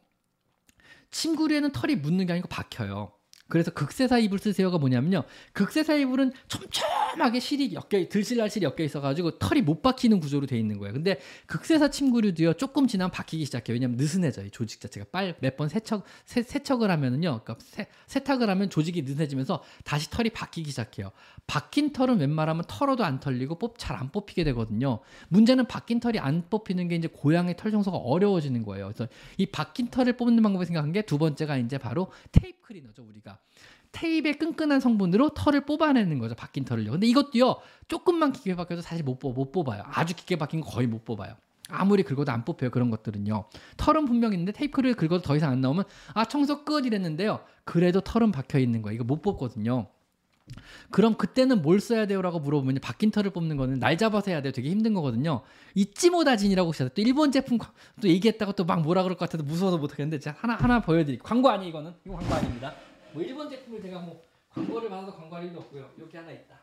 침구류에는 1.10 1.72
털이 1.72 1.96
묻는 1.96 2.26
게 2.26 2.34
아니고 2.34 2.48
박혀요 2.48 3.12
그래서 3.50 3.70
극세사 3.72 4.18
이불 4.18 4.38
쓰세요가 4.38 4.78
뭐냐면요. 4.78 5.24
극세사 5.52 5.94
이불은 5.96 6.32
촘촘 6.48 6.70
쫌하게 7.16 7.40
실이 7.40 7.74
엮여 7.74 8.08
들실날 8.08 8.48
실이 8.48 8.64
엮여 8.64 8.84
있어가지고 8.84 9.38
털이 9.38 9.62
못 9.62 9.82
박히는 9.82 10.20
구조로 10.20 10.46
돼 10.46 10.58
있는 10.58 10.78
거예요. 10.78 10.94
근데 10.94 11.18
극세사 11.46 11.90
침구류도요 11.90 12.54
조금 12.54 12.86
지나면 12.86 13.10
박히기 13.10 13.44
시작해요. 13.44 13.74
왜냐면 13.74 13.96
느슨해져요. 13.96 14.50
조직 14.50 14.80
자체가 14.80 15.06
빨 15.12 15.34
몇 15.42 15.56
번 15.56 15.68
세척 15.68 16.04
세, 16.24 16.42
세척을 16.42 16.90
하면은요, 16.90 17.40
그러니까 17.42 17.56
세, 17.58 17.88
세탁을 18.06 18.48
하면 18.48 18.70
조직이 18.70 19.02
느슨해지면서 19.02 19.62
다시 19.84 20.08
털이 20.10 20.30
박히기 20.30 20.70
시작해요. 20.70 21.10
박힌 21.46 21.92
털은 21.92 22.18
웬만하면 22.20 22.64
털어도 22.68 23.04
안 23.04 23.18
털리고 23.20 23.58
뽑 23.58 23.74
잘 23.76 23.96
안 23.96 24.10
뽑히게 24.12 24.44
되거든요. 24.44 25.00
문제는 25.28 25.66
박힌 25.66 25.98
털이 26.00 26.18
안 26.20 26.48
뽑히는 26.48 26.86
게 26.88 26.94
이제 26.94 27.08
고양이 27.08 27.54
털 27.56 27.72
청소가 27.72 27.96
어려워지는 27.96 28.62
거예요. 28.62 28.86
그래서 28.86 29.08
이 29.36 29.46
박힌 29.46 29.88
털을 29.88 30.16
뽑는 30.16 30.42
방법을 30.42 30.66
생각한 30.66 30.92
게 30.92 31.02
두 31.02 31.18
번째가 31.18 31.56
이제 31.56 31.76
바로 31.76 32.12
테이프 32.30 32.60
클리너죠 32.62 33.02
우리가. 33.02 33.39
테이프의 33.92 34.38
끈끈한 34.38 34.80
성분으로 34.80 35.30
털을 35.30 35.66
뽑아내는 35.66 36.18
거죠. 36.18 36.34
박힌 36.34 36.64
털을요. 36.64 36.92
근데 36.92 37.06
이것도요. 37.06 37.56
조금만 37.88 38.32
깊게 38.32 38.54
박혀도 38.54 38.82
사실 38.82 39.04
못, 39.04 39.18
뽑, 39.18 39.34
못 39.34 39.50
뽑아요. 39.50 39.82
아주 39.86 40.14
깊게 40.14 40.36
박힌 40.36 40.60
거 40.60 40.70
거의 40.70 40.86
못 40.86 41.04
뽑아요. 41.04 41.34
아무리 41.68 42.02
긁어도 42.02 42.30
안 42.32 42.44
뽑혀요. 42.44 42.70
그런 42.70 42.90
것들은요. 42.90 43.44
털은 43.76 44.04
분명 44.04 44.32
있는데 44.32 44.52
테이프를 44.52 44.94
긁어도 44.94 45.22
더 45.22 45.36
이상 45.36 45.52
안 45.52 45.60
나오면 45.60 45.84
아 46.14 46.24
청소 46.24 46.64
끝 46.64 46.86
이랬는데요. 46.86 47.40
그래도 47.64 48.00
털은 48.00 48.32
박혀 48.32 48.58
있는 48.58 48.82
거예요. 48.82 48.96
이거 48.96 49.04
못 49.04 49.22
뽑거든요. 49.22 49.86
그럼 50.90 51.14
그때는 51.14 51.62
뭘 51.62 51.78
써야 51.78 52.06
돼요라고 52.06 52.40
물어보면 52.40 52.80
박힌 52.82 53.12
털을 53.12 53.30
뽑는 53.30 53.56
거는 53.56 53.78
날 53.78 53.96
잡아서 53.96 54.32
해야 54.32 54.42
돼요. 54.42 54.52
되게 54.52 54.68
힘든 54.68 54.94
거거든요. 54.94 55.42
이찌모다진이라고 55.74 56.66
혹시 56.68 56.84
또 56.92 57.02
일본 57.02 57.30
제품 57.30 57.58
또 58.00 58.08
얘기했다가 58.08 58.52
또막 58.52 58.82
뭐라 58.82 59.04
그럴 59.04 59.16
것 59.16 59.28
같아서 59.28 59.44
무서워서 59.44 59.78
못 59.78 59.92
하겠는데 59.92 60.18
제가 60.18 60.38
하나 60.40 60.56
하나 60.56 60.80
보여드릴게요. 60.80 61.22
광고 61.22 61.48
아니 61.48 61.68
이거는 61.68 61.94
이거 62.04 62.16
광고 62.16 62.34
아닙니다. 62.34 62.74
뭐 63.12 63.22
일본 63.22 63.48
제품을 63.48 63.80
제가 63.82 64.00
뭐 64.00 64.22
광고를 64.50 64.88
받아서 64.88 65.14
광고할 65.16 65.46
일도 65.46 65.60
없고요. 65.60 65.90
이렇게 65.96 66.18
하나 66.18 66.30
있다. 66.32 66.58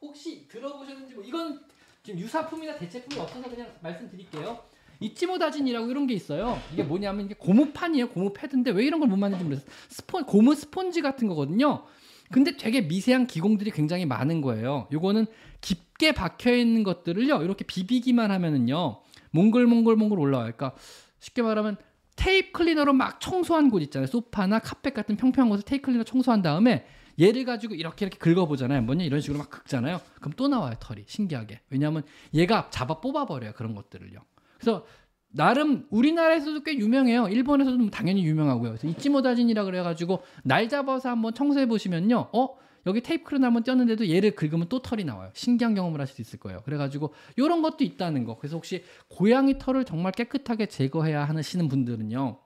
혹시 0.00 0.48
들어보셨는지 0.48 1.14
뭐 1.14 1.22
이건 1.24 1.60
지금 2.02 2.18
유사품이나 2.20 2.76
대체품이 2.76 3.20
없어서 3.20 3.48
그냥 3.48 3.68
말씀드릴게요. 3.80 4.60
이치모다진이라고 5.00 5.90
이런 5.90 6.06
게 6.06 6.14
있어요. 6.14 6.60
이게 6.72 6.82
뭐냐면 6.82 7.26
이게 7.26 7.34
고무판이에요. 7.34 8.08
고무 8.10 8.32
패드인데 8.32 8.70
왜 8.72 8.84
이런 8.84 9.00
걸 9.00 9.08
못 9.08 9.16
만드는지 9.16 9.44
모르겠어요. 9.44 9.70
스폰 9.88 10.24
고무 10.24 10.54
스폰지 10.54 11.02
같은 11.02 11.28
거거든요. 11.28 11.84
근데 12.30 12.56
되게 12.56 12.80
미세한 12.80 13.26
기공들이 13.26 13.70
굉장히 13.72 14.06
많은 14.06 14.40
거예요. 14.40 14.88
요거는 14.92 15.26
깊게 15.60 16.12
박혀 16.12 16.54
있는 16.56 16.82
것들을요. 16.82 17.42
이렇게 17.42 17.64
비비기만 17.64 18.30
하면은요. 18.30 19.00
몽글몽글몽글 19.32 20.18
올라와요. 20.18 20.52
그러니까 20.56 20.76
쉽게 21.20 21.42
말하면 21.42 21.76
테이프 22.22 22.52
클리너로 22.52 22.92
막 22.92 23.20
청소한 23.20 23.68
곳 23.68 23.82
있잖아요. 23.82 24.06
소파나 24.06 24.60
카펫 24.60 24.94
같은 24.94 25.16
평평한 25.16 25.50
곳을 25.50 25.64
테이프 25.64 25.86
클리너 25.86 26.04
청소한 26.04 26.40
다음에 26.40 26.86
얘를 27.20 27.44
가지고 27.44 27.74
이렇게 27.74 28.06
이렇게 28.06 28.16
긁어보잖아요. 28.16 28.82
뭐냐 28.82 29.02
이런 29.04 29.20
식으로 29.20 29.40
막 29.40 29.50
긁잖아요. 29.50 30.00
그럼 30.20 30.32
또 30.36 30.46
나와요 30.46 30.74
털이 30.78 31.02
신기하게. 31.06 31.62
왜냐하면 31.68 32.04
얘가 32.32 32.68
잡아 32.70 33.00
뽑아버려요 33.00 33.54
그런 33.54 33.74
것들을요. 33.74 34.20
그래서 34.56 34.86
나름 35.32 35.86
우리나라에서도 35.90 36.62
꽤 36.62 36.78
유명해요. 36.78 37.26
일본에서도 37.26 37.90
당연히 37.90 38.24
유명하고요. 38.24 38.70
그래서 38.70 38.86
이치모다진이라 38.86 39.64
그래가지고 39.64 40.22
날 40.44 40.68
잡아서 40.68 41.08
한번 41.08 41.34
청소해 41.34 41.66
보시면요. 41.66 42.28
어 42.32 42.56
여기 42.86 43.00
테이프 43.00 43.24
클리너 43.24 43.46
한번 43.46 43.62
떼었는데도 43.62 44.08
얘를 44.10 44.32
긁으면 44.32 44.68
또 44.68 44.80
털이 44.82 45.04
나와요. 45.04 45.30
신기한 45.34 45.74
경험을 45.74 46.00
하실 46.00 46.16
수 46.16 46.22
있을 46.22 46.38
거예요. 46.38 46.60
그래가지고 46.64 47.14
이런 47.36 47.62
것도 47.62 47.84
있다는 47.84 48.24
거. 48.24 48.36
그래서 48.38 48.56
혹시 48.56 48.84
고양이 49.08 49.58
털을 49.58 49.84
정말 49.84 50.12
깨끗하게 50.12 50.66
제거해야 50.66 51.24
하시는 51.24 51.68
분들은요. 51.68 52.38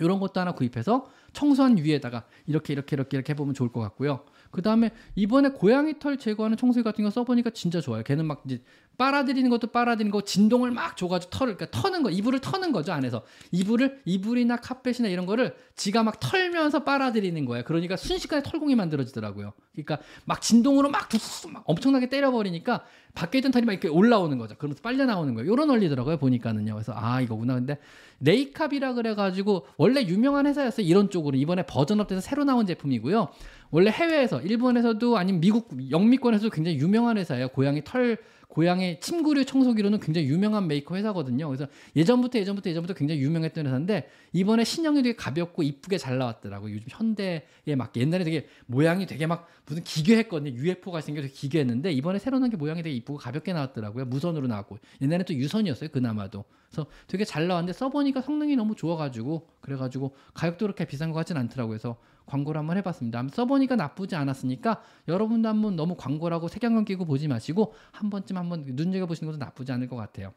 이런 0.00 0.20
것도 0.20 0.40
하나 0.40 0.52
구입해서 0.52 1.10
청소한 1.32 1.76
위에다가 1.78 2.26
이렇게 2.46 2.72
이렇게 2.72 2.96
이렇게 2.96 3.16
이렇게 3.16 3.32
해보면 3.32 3.54
좋을 3.54 3.70
것 3.70 3.80
같고요. 3.80 4.24
그 4.50 4.62
다음에 4.62 4.90
이번에 5.14 5.50
고양이 5.50 5.98
털 5.98 6.18
제거하는 6.18 6.56
청소기 6.56 6.82
같은 6.82 7.04
거 7.04 7.10
써보니까 7.10 7.50
진짜 7.50 7.80
좋아요. 7.80 8.02
걔는 8.02 8.26
막 8.26 8.42
이제 8.46 8.62
빨아들이는 8.98 9.50
것도 9.50 9.68
빨아들이는 9.68 10.10
거 10.10 10.22
진동을 10.22 10.70
막 10.70 10.96
줘가지고 10.96 11.30
털을 11.30 11.56
그러니까 11.56 11.80
터는 11.80 12.02
거 12.02 12.10
이불을 12.10 12.40
터는 12.40 12.72
거죠 12.72 12.92
안에서 12.92 13.22
이불을 13.52 14.00
이불이나 14.04 14.56
카펫이나 14.56 15.08
이런 15.08 15.26
거를 15.26 15.54
지가 15.76 16.02
막 16.02 16.18
털면서 16.18 16.84
빨아들이는 16.84 17.44
거예요. 17.44 17.64
그러니까 17.64 17.96
순식간에 17.96 18.42
털공이 18.42 18.74
만들어지더라고요. 18.74 19.52
그러니까 19.72 19.98
막 20.24 20.40
진동으로 20.40 20.88
막, 20.88 21.08
툭, 21.08 21.20
막 21.52 21.62
엄청나게 21.66 22.08
때려버리니까 22.08 22.84
밖에 23.14 23.38
있던 23.38 23.50
털이 23.52 23.66
막 23.66 23.72
이렇게 23.72 23.88
올라오는 23.88 24.36
거죠. 24.38 24.54
그러면서 24.56 24.82
빨려 24.82 25.04
나오는 25.04 25.34
거예요. 25.34 25.52
이런 25.52 25.68
원리더라고요 25.68 26.18
보니까는요. 26.18 26.72
그래서 26.74 26.92
아 26.94 27.20
이거구나. 27.20 27.54
근데 27.54 27.78
레이캅이라 28.20 28.94
그래가지고 28.94 29.66
원래 29.76 30.02
유명한 30.02 30.46
회사였어요. 30.46 30.86
이런 30.86 31.10
쪽으로 31.10 31.36
이번에 31.36 31.64
version 31.66 31.90
up돼서 31.90 32.20
새로 32.20 32.44
나온 32.44 32.66
제품이고요. 32.66 33.28
원래 33.70 33.90
해외에서 33.90 34.40
일본에서도 34.40 35.18
아니면 35.18 35.40
미국 35.40 35.90
영미권에서도 35.90 36.50
굉장히 36.50 36.78
유명한 36.78 37.18
회사예요. 37.18 37.48
고양이 37.48 37.82
털 37.84 38.18
고양이 38.48 39.00
침구류 39.00 39.44
청소기로는 39.44 40.00
굉장히 40.00 40.28
유명한 40.28 40.66
메이커 40.66 40.96
회사거든요. 40.96 41.46
그래서 41.48 41.66
예전부터 41.94 42.38
예전부터 42.38 42.70
예전부터 42.70 42.94
굉장히 42.94 43.20
유명했던 43.20 43.66
회사인데 43.66 44.08
이번에 44.32 44.64
신형이 44.64 45.02
되게 45.02 45.16
가볍고 45.16 45.62
이쁘게 45.62 45.98
잘 45.98 46.18
나왔더라고요. 46.18 46.74
요즘 46.74 46.86
현대에 46.88 47.42
맞게 47.76 48.00
옛날에 48.00 48.24
되게 48.24 48.46
모양이 48.66 49.04
되게 49.06 49.26
막 49.26 49.48
무슨 49.66 49.82
기괴했거든요. 49.82 50.52
UFO가 50.54 51.00
생겨서 51.00 51.28
기괴했는데 51.28 51.92
이번에 51.92 52.18
새로 52.18 52.38
나온 52.38 52.50
게 52.50 52.56
모양이 52.56 52.82
되게 52.82 52.94
이쁘고 52.96 53.18
가볍게 53.18 53.52
나왔더라고요. 53.52 54.06
무선으로 54.06 54.46
나왔고 54.46 54.78
옛날에 55.02 55.24
또 55.24 55.34
유선이었어요. 55.34 55.90
그나마도. 55.90 56.44
그래서 56.70 56.88
되게 57.08 57.24
잘 57.24 57.46
나왔는데 57.48 57.72
써보니까 57.72 58.22
성능이 58.22 58.56
너무 58.56 58.74
좋아가지고 58.74 59.48
그래가지고 59.60 60.14
가격도 60.34 60.66
그렇게 60.66 60.84
비싼 60.84 61.10
것 61.10 61.16
같진 61.18 61.36
않더라고요. 61.36 61.78
그래서 61.78 61.96
광고를 62.26 62.58
한번 62.58 62.76
해봤습니다. 62.76 63.18
한번 63.18 63.34
써보니까 63.34 63.76
나쁘지 63.76 64.16
않았으니까 64.16 64.82
여러분도 65.08 65.48
한번 65.48 65.76
너무 65.76 65.96
광고라고 65.96 66.48
색안경 66.48 66.84
끼고 66.84 67.04
보지 67.04 67.28
마시고 67.28 67.74
한 67.92 68.10
번쯤 68.10 68.36
한번 68.36 68.64
눈여겨 68.66 69.06
보시는 69.06 69.32
것도 69.32 69.38
나쁘지 69.38 69.72
않을 69.72 69.88
것 69.88 69.96
같아요. 69.96 70.34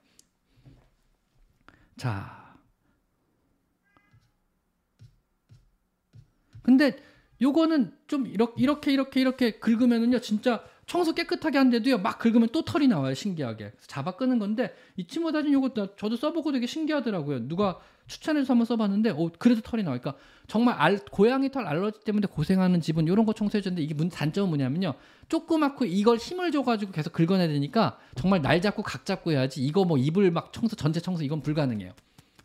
자, 1.98 2.56
근데 6.62 6.98
요거는 7.42 7.98
좀 8.08 8.28
이렇게 8.28 8.62
이렇게 8.62 8.92
이렇게 8.92 9.22
이렇게 9.22 9.60
긁으면은요 9.60 10.20
진짜 10.20 10.64
청소 10.90 11.14
깨끗하게 11.14 11.60
한데도요 11.60 12.00
막 12.00 12.18
긁으면 12.18 12.50
또 12.52 12.64
털이 12.64 12.88
나와요 12.88 13.14
신기하게. 13.14 13.74
잡아 13.86 14.12
끄는 14.12 14.40
건데 14.40 14.74
이치모다진 14.98 15.54
요거 15.54 15.96
저도 15.96 16.16
써보고 16.16 16.52
되게 16.52 16.66
신기하더라고요. 16.66 17.48
누가 17.48 17.80
추천해서 18.08 18.54
한번 18.54 18.66
써봤는데 18.66 19.12
어 19.12 19.30
그래도 19.38 19.62
털이 19.62 19.84
나오니까 19.84 20.16
정말 20.48 20.74
알, 20.80 20.98
고양이 21.12 21.52
털 21.52 21.68
알러지 21.68 22.00
때문에 22.04 22.26
고생하는 22.26 22.82
집은 22.82 23.06
이런 23.06 23.24
거 23.28 23.34
청소해줬는데 23.34 23.84
이게 23.84 23.94
문 23.94 24.10
단점은 24.10 24.50
뭐냐면요 24.50 24.96
조그맣고 25.28 25.86
이걸 25.86 26.18
힘을 26.18 26.52
줘가지고 26.52 26.92
계속 26.92 27.14
긁어내야 27.14 27.48
되니까 27.50 28.00
정말 28.16 28.42
날 28.42 28.60
잡고 28.60 28.82
각 28.82 29.06
잡고 29.06 29.32
해야지 29.32 29.64
이거 29.64 29.86
뭐 29.86 29.96
이불 30.00 30.32
막 30.32 30.52
청소 30.52 30.76
전체 30.76 31.00
청소 31.00 31.24
이건 31.24 31.42
불가능해요 31.44 31.94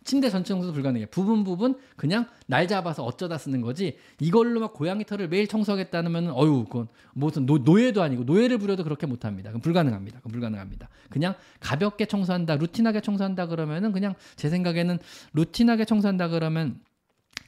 침대 0.04 0.30
전체 0.30 0.48
청소도 0.48 0.72
불가능해. 0.72 1.06
부분 1.06 1.44
부분 1.44 1.78
그냥 1.96 2.26
날 2.46 2.68
잡아서 2.68 3.04
어쩌다 3.04 3.38
쓰는 3.38 3.60
거지. 3.60 3.98
이걸로 4.20 4.60
막 4.60 4.74
고양이 4.74 5.04
털을 5.04 5.28
매일 5.28 5.46
청소하겠다면 5.46 6.30
어유 6.30 6.64
그건 6.64 6.88
무슨 7.14 7.46
노, 7.46 7.58
노예도 7.58 8.02
아니고 8.02 8.24
노예를 8.24 8.58
부려도 8.58 8.84
그렇게 8.84 9.06
못 9.06 9.24
합니다. 9.24 9.50
그건 9.50 9.60
불가능합니다. 9.62 10.18
그건 10.18 10.32
불가능합니다. 10.32 10.88
그냥 11.10 11.34
가볍게 11.60 12.06
청소한다, 12.06 12.56
루틴하게 12.56 13.00
청소한다 13.00 13.46
그러면은 13.46 13.92
그냥 13.92 14.14
제 14.36 14.48
생각에는 14.50 14.98
루틴하게 15.32 15.84
청소한다 15.84 16.28
그러면 16.28 16.80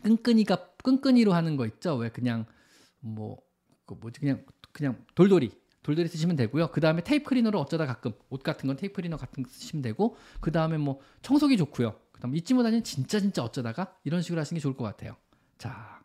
끈끈이가 0.02 0.56
끈끈이로 0.82 1.32
하는 1.32 1.56
거 1.56 1.66
있죠. 1.66 1.94
왜 1.96 2.08
그냥 2.08 2.46
뭐 3.00 3.46
그 3.86 3.94
뭐지 3.94 4.20
그냥 4.20 4.44
그냥 4.72 5.04
돌돌이 5.14 5.50
돌돌이 5.82 6.08
쓰시면 6.08 6.34
되고요. 6.36 6.72
그 6.72 6.80
다음에 6.80 7.02
테이프 7.02 7.30
클리너로 7.30 7.60
어쩌다 7.60 7.86
가끔 7.86 8.12
옷 8.28 8.42
같은 8.42 8.66
건 8.66 8.76
테이프 8.76 8.96
클리너 8.96 9.16
같은 9.16 9.44
거 9.44 9.48
쓰시면 9.48 9.82
되고 9.82 10.16
그 10.40 10.50
다음에 10.50 10.76
뭐 10.76 11.00
청소기 11.22 11.56
좋고요. 11.56 11.94
그다음 12.26 12.36
잊지 12.36 12.54
못하는 12.54 12.82
진짜 12.82 13.20
진짜 13.20 13.42
어쩌다가 13.42 13.94
이런 14.04 14.22
식으로 14.22 14.40
하시는 14.40 14.58
게 14.58 14.62
좋을 14.62 14.76
것 14.76 14.84
같아요. 14.84 15.16
자. 15.58 15.96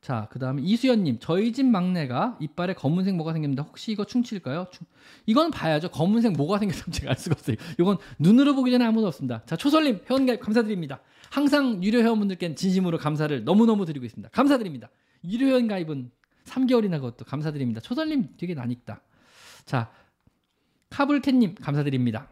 자, 0.00 0.28
그 0.30 0.38
다음에 0.38 0.62
이수연님, 0.62 1.18
저희 1.20 1.52
집 1.52 1.66
막내가 1.66 2.38
이빨에 2.40 2.74
검은색 2.74 3.14
뭐가 3.16 3.32
생깁니다. 3.32 3.62
혹시 3.62 3.92
이거 3.92 4.04
충치일까요? 4.04 4.68
충... 4.70 4.86
이건 5.26 5.50
봐야죠. 5.50 5.90
검은색 5.90 6.32
뭐가 6.32 6.58
생겼으면 6.58 6.92
제가 6.92 7.10
알 7.10 7.16
수가 7.16 7.34
없어요. 7.38 7.56
이건 7.78 7.98
눈으로 8.18 8.54
보기 8.54 8.70
전에 8.70 8.84
아무도 8.84 9.06
없습니다. 9.08 9.42
자, 9.44 9.56
초설님, 9.56 10.04
회원가입 10.08 10.40
감사드립니다. 10.40 11.00
항상 11.30 11.82
유료 11.82 12.00
회원분들께 12.00 12.54
진심으로 12.54 12.96
감사를 12.96 13.44
너무너무 13.44 13.84
드리고 13.84 14.06
있습니다. 14.06 14.30
감사드립니다. 14.30 14.88
유료 15.24 15.46
회원가입은 15.48 16.10
3개월이나 16.44 16.92
그것도 16.92 17.26
감사드립니다. 17.26 17.80
초설님 17.80 18.36
되게 18.38 18.54
낯익다. 18.54 19.02
자, 19.66 19.90
카불캣님 20.90 21.56
감사드립니다. 21.56 22.28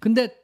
근데 0.00 0.40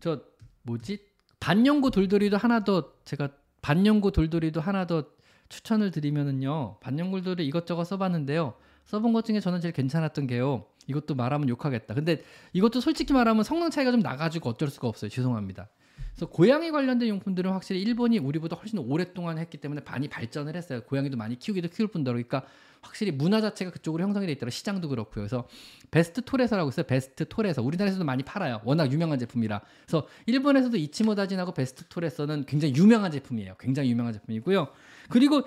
저 0.00 0.20
뭐지 0.62 1.04
반영구 1.40 1.90
돌돌이도 1.90 2.36
하나 2.36 2.64
더 2.64 2.92
제가 3.04 3.30
반영구 3.62 4.12
돌돌이도 4.12 4.60
하나 4.60 4.86
더 4.86 5.06
추천을 5.48 5.90
드리면은요 5.90 6.78
반영구 6.80 7.22
돌돌이 7.22 7.46
이것저것 7.46 7.84
써봤는데요 7.84 8.54
써본 8.84 9.12
것 9.12 9.24
중에 9.24 9.40
저는 9.40 9.60
제일 9.60 9.72
괜찮았던 9.72 10.26
게요. 10.26 10.66
이것도 10.86 11.14
말하면 11.14 11.48
욕하겠다. 11.48 11.94
근데 11.94 12.22
이것도 12.52 12.80
솔직히 12.80 13.12
말하면 13.12 13.44
성능 13.44 13.70
차이가 13.70 13.90
좀 13.92 14.00
나가지고 14.00 14.50
어쩔 14.50 14.68
수가 14.68 14.88
없어요. 14.88 15.08
죄송합니다. 15.10 15.68
그래서 16.12 16.28
고양이 16.28 16.70
관련된 16.70 17.08
용품들은 17.08 17.50
확실히 17.52 17.80
일본이 17.80 18.18
우리보다 18.18 18.56
훨씬 18.56 18.78
오랫동안 18.78 19.38
했기 19.38 19.58
때문에 19.58 19.80
많이 19.84 20.08
발전을 20.08 20.56
했어요. 20.56 20.82
고양이도 20.82 21.16
많이 21.16 21.38
키우기도 21.38 21.68
키울 21.68 21.88
뿐더러 21.88 22.14
그러니까 22.14 22.44
확실히 22.82 23.12
문화 23.12 23.40
자체가 23.40 23.70
그쪽으로 23.70 24.02
형성이 24.02 24.26
돼 24.26 24.32
있더라. 24.32 24.50
시장도 24.50 24.88
그렇고요. 24.88 25.22
그래서 25.22 25.48
베스트 25.90 26.22
톨에서라고 26.22 26.68
있어요. 26.68 26.84
베스트 26.84 27.26
톨에서 27.28 27.62
우리나라에서도 27.62 28.04
많이 28.04 28.24
팔아요. 28.24 28.60
워낙 28.64 28.92
유명한 28.92 29.18
제품이라. 29.20 29.62
그래서 29.86 30.06
일본에서도 30.26 30.76
이치모다진하고 30.76 31.54
베스트 31.54 31.84
톨에서는 31.88 32.44
굉장히 32.46 32.74
유명한 32.74 33.10
제품이에요. 33.12 33.54
굉장히 33.58 33.90
유명한 33.90 34.12
제품이고요. 34.12 34.68
그리고 35.08 35.42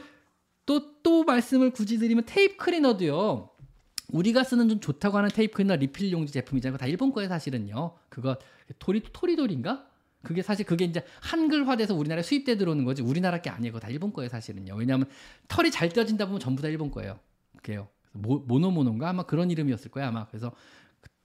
또 0.66 0.95
또 1.05 1.24
말씀을 1.24 1.70
굳이 1.70 1.99
드리면 1.99 2.24
테이프 2.26 2.57
클리너도요. 2.57 3.51
우리가 4.09 4.43
쓰는 4.43 4.68
좀 4.70 4.80
좋다고 4.80 5.18
하는 5.18 5.30
테이프 5.30 5.57
클리너 5.57 5.76
리필 5.76 6.11
용지 6.11 6.34
제품이잖아요. 6.34 6.80
다 6.80 6.88
일본 6.88 7.13
거예요, 7.13 7.30
사실은요. 7.30 7.93
그거 8.09 8.36
토리 8.80 9.03
토리돌인가? 9.13 9.88
그게 10.24 10.41
사실 10.41 10.66
그게 10.66 10.84
이제 10.86 11.05
한글화돼서 11.22 11.93
우리나라에 11.93 12.24
수입돼 12.24 12.57
들어오는 12.57 12.84
거지 12.86 13.03
우리나라 13.03 13.39
게 13.39 13.51
아니에요. 13.51 13.80
다 13.80 13.88
일본 13.89 14.13
거예요, 14.13 14.30
사실은요. 14.30 14.74
왜냐하면 14.76 15.07
털이 15.47 15.70
잘 15.70 15.89
떼어진다 15.89 16.26
보면 16.26 16.39
전부 16.39 16.63
다 16.63 16.70
일본 16.70 16.89
거예요. 16.89 17.20
그게요. 17.57 17.88
모, 18.11 18.39
모노모노인가 18.39 19.07
아마 19.07 19.23
그런 19.23 19.52
이름이었을 19.52 19.91
거야 19.91 20.07
아마. 20.07 20.26
그래서 20.26 20.52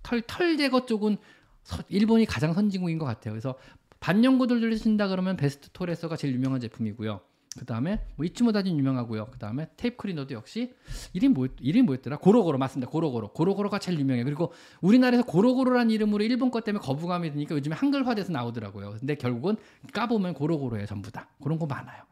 털 0.03 0.21
털 0.27 0.59
제거 0.59 0.85
쪽은 0.85 1.17
서, 1.63 1.83
일본이 1.89 2.27
가장 2.27 2.53
선진국인 2.53 2.99
것 2.99 3.07
같아요. 3.07 3.33
그래서 3.33 3.59
반영구들을 4.01 4.77
쓴다 4.77 5.09
그러면 5.09 5.39
베스트 5.39 5.71
톨에서가 5.71 6.17
제일 6.17 6.35
유명한 6.35 6.61
제품이고요. 6.61 7.23
그 7.59 7.65
다음에 7.67 8.01
뭐 8.17 8.25
이츠모다진 8.25 8.79
유명하고요. 8.79 9.27
그 9.27 9.39
다음에 9.39 9.69
테이프 9.77 9.97
클리너도 9.97 10.35
역시 10.35 10.73
이름 11.13 11.35
뭐 11.35 11.49
이름 11.61 11.87
뭐였더라? 11.87 12.19
고로고로 12.19 12.59
맞습니다. 12.59 12.91
고로고로 12.91 13.33
고로고로가 13.33 13.81
제일 13.81 13.99
유명해. 13.99 14.21
요 14.21 14.25
그리고 14.25 14.53
우리나라에서 14.81 15.25
고로고로란 15.27 15.91
이름으로 15.91 16.23
일본 16.23 16.51
것 16.53 16.63
때문에 16.63 16.81
거부감이 16.85 17.33
드니까 17.33 17.57
요즘에 17.57 17.75
한글화돼서 17.75 18.33
나오더라고요. 18.33 18.97
근데 19.01 19.17
결국은 19.17 19.57
까보면 19.93 20.35
고로고로예요. 20.35 20.87
전부 20.87 21.11
다 21.11 21.29
그런 21.43 21.59
거 21.59 21.67
많아요. 21.67 22.05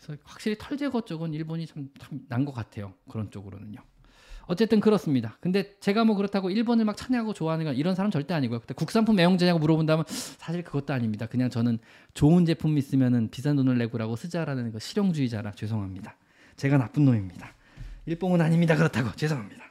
그래서 0.00 0.20
확실히 0.24 0.56
털 0.58 0.76
제거 0.76 1.00
쪽은 1.04 1.32
일본이 1.34 1.66
참 1.66 1.88
난 2.28 2.44
것 2.44 2.52
같아요. 2.52 2.92
그런 3.08 3.30
쪽으로는요. 3.30 3.78
어쨌든 4.46 4.80
그렇습니다. 4.80 5.36
근데 5.40 5.74
제가 5.80 6.04
뭐 6.04 6.14
그렇다고 6.16 6.50
일본을 6.50 6.84
막 6.84 6.96
찬양하고 6.96 7.34
좋아하는 7.34 7.64
건 7.64 7.74
이런 7.76 7.94
사람 7.94 8.10
절대 8.10 8.32
아니고요. 8.34 8.60
근데 8.60 8.74
국산품 8.74 9.18
애용제냐고 9.18 9.58
물어본다면 9.58 10.04
사실 10.08 10.62
그것도 10.62 10.92
아닙니다. 10.92 11.26
그냥 11.26 11.50
저는 11.50 11.78
좋은 12.14 12.44
제품 12.46 12.78
있으면은 12.78 13.28
비싼 13.30 13.56
돈을 13.56 13.76
내고라고 13.78 14.14
쓰자라는 14.16 14.72
거 14.72 14.78
실용주의자라 14.78 15.52
죄송합니다. 15.52 16.16
제가 16.56 16.78
나쁜 16.78 17.04
놈입니다. 17.04 17.54
일봉은 18.06 18.40
아닙니다. 18.40 18.76
그렇다고 18.76 19.10
죄송합니다. 19.16 19.64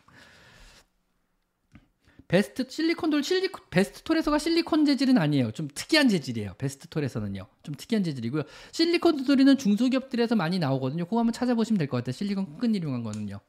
베스트 2.27 2.65
실리콘돌 2.67 3.23
실리 3.23 3.49
베스트 3.69 4.01
톨에서가 4.01 4.39
실리콘 4.39 4.83
재질은 4.85 5.17
아니에요. 5.17 5.51
좀 5.51 5.69
특이한 5.73 6.09
재질이에요. 6.09 6.55
베스트 6.57 6.87
톨에서는요. 6.87 7.45
좀 7.63 7.75
특이한 7.75 8.03
재질이고요. 8.03 8.43
실리콘 8.71 9.17
도돌이는 9.17 9.57
중소기업들에서 9.57 10.35
많이 10.35 10.57
나오거든요. 10.59 11.05
그거 11.05 11.19
한번 11.19 11.33
찾아보시면 11.33 11.77
될 11.77 11.87
것 11.87 11.97
같아요. 11.97 12.13
실리콘 12.13 12.57
끈 12.57 12.73
이용한 12.73 13.03
거는요. 13.03 13.39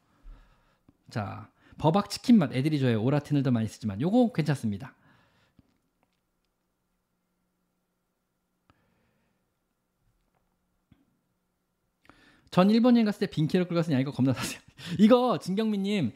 자, 1.11 1.51
버박 1.79 2.11
치킨 2.11 2.39
맛 2.39 2.53
애들이 2.55 2.79
좋아해요. 2.79 3.03
오라틴을 3.03 3.43
더 3.43 3.51
많이 3.51 3.69
쓰지만 3.69 4.01
요거 4.01 4.33
괜찮습니다. 4.33 4.95
전 12.51 12.71
일본 12.71 12.97
여행 12.97 13.05
갔을 13.05 13.21
때 13.21 13.27
빈키로 13.27 13.67
끌고 13.67 13.75
갔으니 13.75 14.01
이거 14.01 14.11
겁나 14.11 14.33
사세요. 14.33 14.61
이거 14.99 15.39
진경민님 15.39 16.13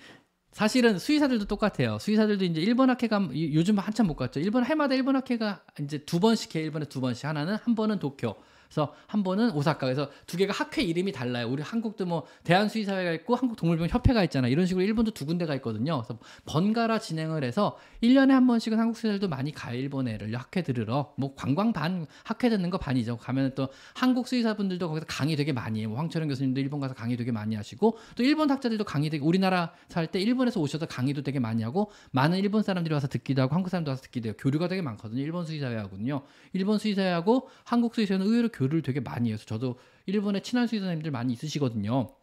사실은 0.53 0.99
수의사들도 0.99 1.45
똑같아요. 1.45 1.99
수의사들도 1.99 2.45
이제 2.45 2.61
일본 2.61 2.91
학회가 2.91 3.29
요즘 3.35 3.79
한참 3.79 4.07
못 4.07 4.17
갔죠. 4.17 4.41
일본 4.41 4.65
해마다 4.65 4.95
일본 4.95 5.17
학회가 5.17 5.65
이제 5.81 5.99
두 5.99 6.19
번씩 6.19 6.57
해 6.57 6.61
일본에 6.61 6.87
두 6.87 7.01
번씩 7.01 7.27
하나는 7.27 7.57
한 7.57 7.75
번은 7.75 7.99
도쿄, 7.99 8.37
그래서 8.71 8.95
한 9.07 9.23
번은 9.23 9.53
오사카. 9.53 9.79
그래서 9.79 10.11
두 10.27 10.37
개가 10.37 10.53
학회 10.53 10.83
이름이 10.83 11.13
달라요. 11.13 11.49
우리 11.49 11.63
한국도 11.63 12.07
뭐 12.07 12.27
대한수의사회가 12.45 13.13
있고 13.13 13.35
한국동물병 13.35 13.89
협회가 13.89 14.23
있잖아. 14.25 14.47
이런 14.47 14.67
식으로 14.67 14.85
일본도 14.85 15.13
두 15.13 15.27
군데가 15.27 15.55
있거든요. 15.57 16.03
그래서 16.03 16.19
번갈아 16.45 16.99
진행을 16.99 17.43
해서 17.43 17.79
1년에 18.03 18.31
한 18.31 18.47
번씩은 18.47 18.79
한국 18.79 18.97
수의사들도 18.97 19.29
많이 19.29 19.53
가 19.53 19.73
일본에를 19.73 20.35
학회 20.37 20.63
들으러 20.63 21.15
뭐 21.17 21.35
관광 21.35 21.73
반 21.73 22.07
학회 22.25 22.51
듣는 22.51 22.71
거 22.71 22.79
반이죠. 22.79 23.17
가면 23.17 23.55
또 23.55 23.69
한국 23.95 24.29
수의사분들도 24.29 24.89
거기서 24.89 25.07
강의 25.09 25.37
되게 25.37 25.53
많이 25.53 25.81
해요. 25.81 25.89
뭐 25.89 25.99
황철영 25.99 26.29
교수님도 26.29 26.61
일본 26.61 26.81
가서 26.81 26.95
강의 26.95 27.17
되게 27.17 27.33
많이 27.33 27.57
하시고 27.57 27.99
또 28.17 28.23
일본 28.23 28.51
학자들도 28.51 28.85
강의 28.85 29.09
되게 29.11 29.25
우리나라 29.25 29.73
살 29.89 30.11
때 30.11 30.21
일본에서 30.21 30.61
오셔서 30.61 30.87
강의도 30.87 31.23
되게 31.23 31.39
많이 31.39 31.63
하고 31.63 31.91
많은 32.11 32.39
일본 32.39 32.63
사람들이 32.63 32.93
와서 32.93 33.07
듣기도 33.07 33.43
하고 33.43 33.55
한국 33.55 33.71
사람도 33.71 33.91
와서 33.91 34.03
듣기도 34.03 34.29
해요. 34.29 34.35
교류가 34.39 34.69
되게 34.69 34.83
많거든요. 34.83 35.21
일본 35.21 35.47
수의사회하고는요. 35.47 36.23
일본 36.53 36.79
수의사회하고 36.79 37.49
한국 37.65 37.95
수의사회는 37.95 38.27
의외로 38.27 38.49
교류를 38.61 38.83
되게 38.83 39.01
많이 39.01 39.33
해서 39.33 39.45
저도 39.47 39.79
일본에 40.07 40.41
친한 40.41 40.67
수의사님들 40.67 41.11
많이 41.11 41.33
있으시거든요. 41.33 42.15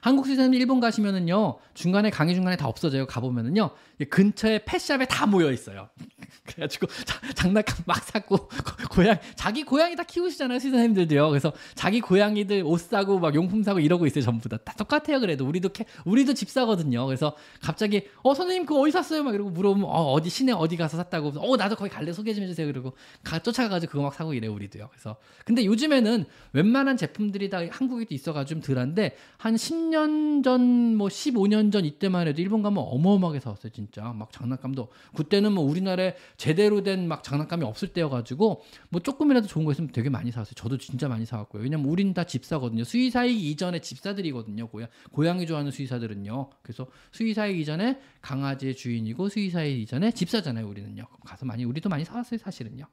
한국 0.00 0.26
수의사님 0.26 0.54
일본 0.54 0.80
가시면은요 0.80 1.58
중간에 1.74 2.10
강의 2.10 2.34
중간에 2.34 2.56
다 2.56 2.66
없어져요 2.68 3.06
가보면은요. 3.06 3.70
근처에 4.10 4.60
펫샵에 4.64 5.06
다 5.06 5.26
모여 5.26 5.50
있어요. 5.50 5.88
그래가지고 6.44 6.86
자, 7.04 7.20
장난감 7.34 7.76
막 7.86 8.02
사고 8.04 8.48
고양 8.90 9.18
자기 9.34 9.62
고양이 9.64 9.96
다 9.96 10.02
키우시잖아요 10.02 10.58
수의사님들도요. 10.58 11.28
그래서 11.30 11.52
자기 11.74 12.00
고양이들 12.00 12.62
옷 12.64 12.80
사고 12.80 13.18
막 13.18 13.34
용품 13.34 13.62
사고 13.62 13.80
이러고 13.80 14.06
있어요 14.06 14.22
전부 14.22 14.48
다, 14.48 14.56
다 14.58 14.74
똑같아요 14.76 15.20
그래도. 15.20 15.46
우리도 15.46 15.70
캐, 15.70 15.84
우리도 16.04 16.34
집 16.34 16.50
사거든요. 16.50 17.06
그래서 17.06 17.36
갑자기 17.62 18.08
어 18.22 18.34
선생님 18.34 18.66
그거 18.66 18.80
어디 18.80 18.92
샀어요? 18.92 19.22
막 19.22 19.34
이러고 19.34 19.50
물어보면 19.50 19.88
어 19.88 20.12
어디 20.12 20.28
시내 20.30 20.52
어디 20.52 20.76
가서 20.76 20.96
샀다고. 20.96 21.32
어 21.36 21.56
나도 21.56 21.76
거기 21.76 21.90
갈래. 21.90 22.12
소개 22.12 22.32
좀 22.34 22.44
해주세요. 22.44 22.66
그러고 22.66 22.94
가 23.22 23.38
쫓아가가지고 23.38 23.90
그거 23.90 24.02
막 24.04 24.14
사고 24.14 24.34
이래 24.34 24.46
우리도요. 24.46 24.88
그래서. 24.90 25.16
근데 25.44 25.64
요즘에는 25.64 26.24
웬만한 26.52 26.96
제품들이 26.96 27.50
다 27.50 27.60
한국에도 27.70 28.14
있어가지고 28.14 28.46
좀 28.46 28.60
덜한데 28.60 29.16
한 29.38 29.56
10년 29.66 30.44
전, 30.44 30.96
뭐 30.96 31.08
15년 31.08 31.72
전 31.72 31.84
이때만 31.84 32.28
해도 32.28 32.42
일본 32.42 32.62
가면 32.62 32.84
어마어마하게 32.86 33.40
사왔어요, 33.40 33.72
진짜. 33.72 34.12
막 34.12 34.30
장난감도. 34.32 34.88
그때는 35.14 35.52
뭐 35.52 35.64
우리나라에 35.64 36.14
제대로 36.36 36.82
된 36.82 37.06
막 37.06 37.22
장난감이 37.22 37.64
없을 37.64 37.88
때여가지고 37.88 38.62
뭐 38.90 39.00
조금이라도 39.00 39.46
좋은 39.46 39.64
거 39.64 39.72
있으면 39.72 39.90
되게 39.92 40.10
많이 40.10 40.30
사왔어요. 40.30 40.54
저도 40.54 40.78
진짜 40.78 41.08
많이 41.08 41.24
사왔고요. 41.24 41.62
왜냐면 41.62 41.86
우린 41.86 42.14
다 42.14 42.24
집사거든요. 42.24 42.84
수의사이기 42.84 43.50
이전에 43.50 43.80
집사들이거든요. 43.80 44.68
고양, 44.68 44.88
고양이 45.12 45.46
좋아하는 45.46 45.70
수의사들은요. 45.70 46.50
그래서 46.62 46.86
수의사이기 47.12 47.60
이전에 47.60 48.00
강아지의 48.20 48.74
주인이고 48.74 49.28
수의사이기 49.28 49.82
이전에 49.82 50.10
집사잖아요, 50.10 50.66
우리는요. 50.68 51.06
가서 51.24 51.46
많이, 51.46 51.64
우리도 51.64 51.88
많이 51.88 52.04
사왔어요, 52.04 52.38
사실은요. 52.38 52.84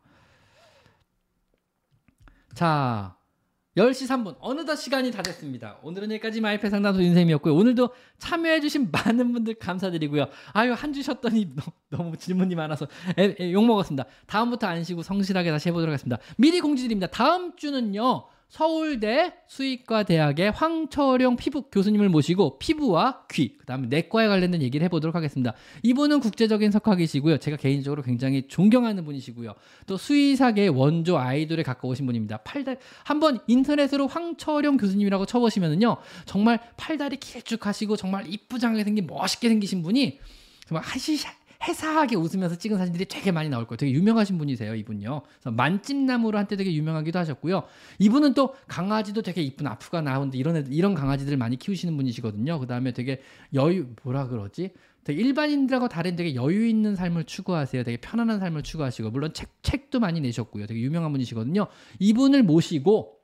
자, 2.53 3.15
10시 3.77 4.07
3분 4.07 4.35
어느덧 4.39 4.75
시간이 4.75 5.11
다 5.11 5.23
됐습니다. 5.23 5.77
오늘은 5.81 6.11
여기까지 6.11 6.41
마이페 6.41 6.69
상담소 6.69 7.01
윤쌤이었고요. 7.01 7.55
오늘도 7.55 7.89
참여해주신 8.19 8.89
많은 8.93 9.33
분들 9.33 9.55
감사드리고요. 9.55 10.27
아유 10.53 10.73
한 10.73 10.93
주셨더니 10.93 11.49
너무 11.89 12.15
질문이 12.15 12.53
많아서 12.55 12.87
욕 13.51 13.65
먹었습니다. 13.65 14.05
다음부터 14.27 14.67
안 14.67 14.83
쉬고 14.83 15.01
성실하게 15.01 15.49
다시 15.49 15.69
해보도록 15.69 15.91
하겠습니다. 15.91 16.17
미리 16.37 16.59
공지드립니다. 16.59 17.07
다음 17.07 17.55
주는요. 17.55 18.27
서울대 18.53 19.33
수의과 19.47 20.03
대학의 20.03 20.51
황철용 20.51 21.37
피부 21.37 21.63
교수님을 21.71 22.07
모시고 22.09 22.59
피부와 22.59 23.25
귀, 23.31 23.57
그다음에 23.57 23.87
내과에 23.87 24.27
관련된 24.27 24.61
얘기를 24.61 24.85
해보도록 24.85 25.15
하겠습니다. 25.15 25.55
이분은 25.81 26.19
국제적인 26.19 26.69
석학이시고요. 26.69 27.37
제가 27.39 27.57
개인적으로 27.57 28.03
굉장히 28.03 28.47
존경하는 28.47 29.05
분이시고요. 29.05 29.55
또 29.87 29.97
수의사계 29.97 30.67
원조 30.67 31.17
아이돌에 31.17 31.63
가까우신 31.63 32.05
분입니다. 32.05 32.37
팔달 32.43 32.77
한번 33.03 33.39
인터넷으로 33.47 34.05
황철용 34.05 34.77
교수님이라고 34.77 35.25
쳐보시면은요, 35.25 35.97
정말 36.25 36.59
팔다리 36.77 37.17
길쭉하시고 37.17 37.95
정말 37.95 38.31
이쁘장하게 38.31 38.83
생긴 38.83 39.07
멋있게 39.07 39.49
생기신 39.49 39.81
분이 39.81 40.19
정말 40.67 40.83
하시샤 40.83 41.33
해사하게 41.63 42.15
웃으면서 42.15 42.57
찍은 42.57 42.77
사진들이 42.77 43.05
되게 43.05 43.31
많이 43.31 43.49
나올 43.49 43.65
거예요. 43.65 43.77
되게 43.77 43.91
유명하신 43.93 44.37
분이세요, 44.37 44.75
이분요. 44.75 45.21
그래서 45.23 45.51
만찜나무로 45.51 46.37
한때 46.37 46.55
되게 46.55 46.73
유명하기도 46.73 47.17
하셨고요. 47.17 47.63
이분은 47.99 48.33
또 48.33 48.55
강아지도 48.67 49.21
되게 49.21 49.41
이쁜 49.41 49.67
아프가 49.67 50.01
나오는데 50.01 50.37
이런 50.37 50.57
애들, 50.57 50.73
이런 50.73 50.93
강아지들 50.93 51.37
많이 51.37 51.57
키우시는 51.57 51.95
분이시거든요. 51.95 52.59
그 52.59 52.67
다음에 52.67 52.91
되게 52.91 53.21
여유 53.53 53.87
뭐라 54.03 54.27
그러지? 54.27 54.71
되게 55.03 55.21
일반인들하고 55.21 55.89
다른 55.89 56.15
되게 56.15 56.35
여유 56.35 56.65
있는 56.67 56.95
삶을 56.95 57.25
추구하세요. 57.25 57.83
되게 57.83 57.97
편안한 57.97 58.39
삶을 58.39 58.63
추구하시고 58.63 59.11
물론 59.11 59.33
책 59.33 59.49
책도 59.61 59.99
많이 59.99 60.21
내셨고요. 60.21 60.65
되게 60.65 60.79
유명한 60.81 61.11
분이시거든요. 61.11 61.67
이분을 61.99 62.43
모시고 62.43 63.17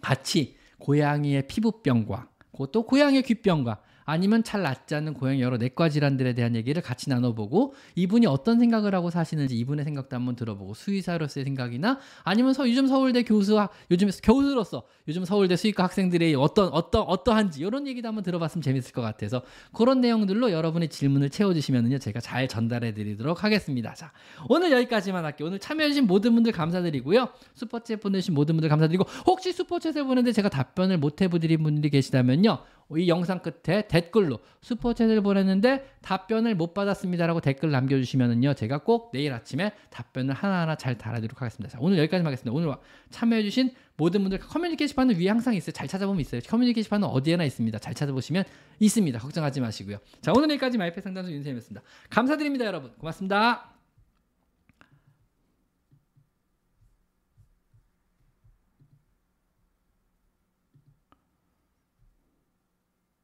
같이 0.00 0.56
고양이의 0.78 1.46
피부병과 1.46 2.28
또 2.72 2.82
고양이의 2.84 3.22
귀병과 3.22 3.80
아니면 4.04 4.44
잘 4.44 4.62
낫지 4.62 4.94
않는 4.94 5.14
고양이 5.14 5.40
여러 5.40 5.56
내과 5.56 5.88
질환들에 5.88 6.34
대한 6.34 6.54
얘기를 6.56 6.82
같이 6.82 7.10
나눠보고 7.10 7.74
이분이 7.94 8.26
어떤 8.26 8.58
생각을 8.58 8.94
하고 8.94 9.10
사시는지 9.10 9.56
이분의 9.58 9.84
생각도 9.84 10.16
한번 10.16 10.36
들어보고 10.36 10.74
수의사로서의 10.74 11.44
생각이나 11.44 11.98
아니면 12.22 12.52
서, 12.52 12.68
요즘 12.68 12.86
서울대 12.86 13.22
교수 13.22 13.54
요즘 13.90 14.10
교수로서 14.22 14.84
요즘 15.08 15.24
서울대 15.24 15.56
수의과 15.56 15.84
학생들의 15.84 16.34
어떤 16.34 16.68
어떤 16.68 17.02
어떠한지 17.02 17.60
이런 17.60 17.86
얘기도 17.86 18.08
한번 18.08 18.24
들어봤으면 18.24 18.62
재밌을 18.62 18.92
것 18.92 19.02
같아서 19.02 19.42
그런 19.72 20.00
내용들로 20.00 20.50
여러분의 20.50 20.88
질문을 20.88 21.30
채워주시면은요 21.30 21.98
제가 21.98 22.20
잘 22.20 22.48
전달해드리도록 22.48 23.44
하겠습니다. 23.44 23.94
자 23.94 24.12
오늘 24.48 24.72
여기까지만 24.72 25.24
할게요. 25.24 25.48
오늘 25.48 25.58
참여해주신 25.58 26.06
모든 26.06 26.34
분들 26.34 26.52
감사드리고요. 26.52 27.28
Super 27.56 27.80
Chat 27.80 28.00
보내주신 28.00 28.34
모든 28.34 28.56
분들 28.56 28.68
감사드리고 28.68 29.04
혹시 29.26 29.50
Super 29.52 29.74
Chat을 29.74 30.06
보냈는데 30.06 30.32
제가 30.32 30.48
답변을 30.48 30.98
못 30.98 31.20
해드린 31.20 31.62
분들이 31.62 31.90
계시다면요. 31.90 32.58
이 32.96 33.08
영상 33.08 33.40
끝에 33.40 33.88
댓글로 33.88 34.38
Super 34.62 34.87
Chat을 34.87 35.22
보냈는데 35.22 35.88
답변을 36.02 36.54
못 36.54 36.74
받았습니다라고 36.74 37.40
댓글 37.40 37.70
남겨주시면은요 37.70 38.54
제가 38.54 38.78
꼭 38.78 39.10
내일 39.12 39.32
아침에 39.32 39.72
답변을 39.90 40.34
하나하나 40.34 40.76
잘 40.76 40.96
달아드리도록 40.98 41.40
하겠습니다. 41.40 41.72
자, 41.72 41.78
오늘 41.80 41.98
여기까지 41.98 42.24
하겠습니다. 42.24 42.52
오늘 42.54 42.74
참여해주신 43.10 43.72
모든 43.96 44.22
분들 44.22 44.38
커뮤니티 44.38 44.76
게시판은 44.76 45.18
위에 45.18 45.28
항상 45.28 45.54
있어요. 45.54 45.72
잘 45.72 45.86
찾아보면 45.86 46.20
있어요. 46.20 46.40
커뮤니티 46.46 46.74
게시판은 46.74 47.06
어디에나 47.08 47.44
있습니다. 47.44 47.78
잘 47.78 47.94
찾아보시면 47.94 48.44
있습니다. 48.80 49.18
걱정하지 49.18 49.60
마시고요. 49.60 49.98
자 50.20 50.32
오늘 50.34 50.50
여기까지 50.50 50.78
마이페 50.78 51.00
상담소 51.00 51.30
윤쌤이었습니다. 51.30 51.82
감사드립니다 52.10 52.64
여러분. 52.64 52.92
고맙습니다. 52.98 53.73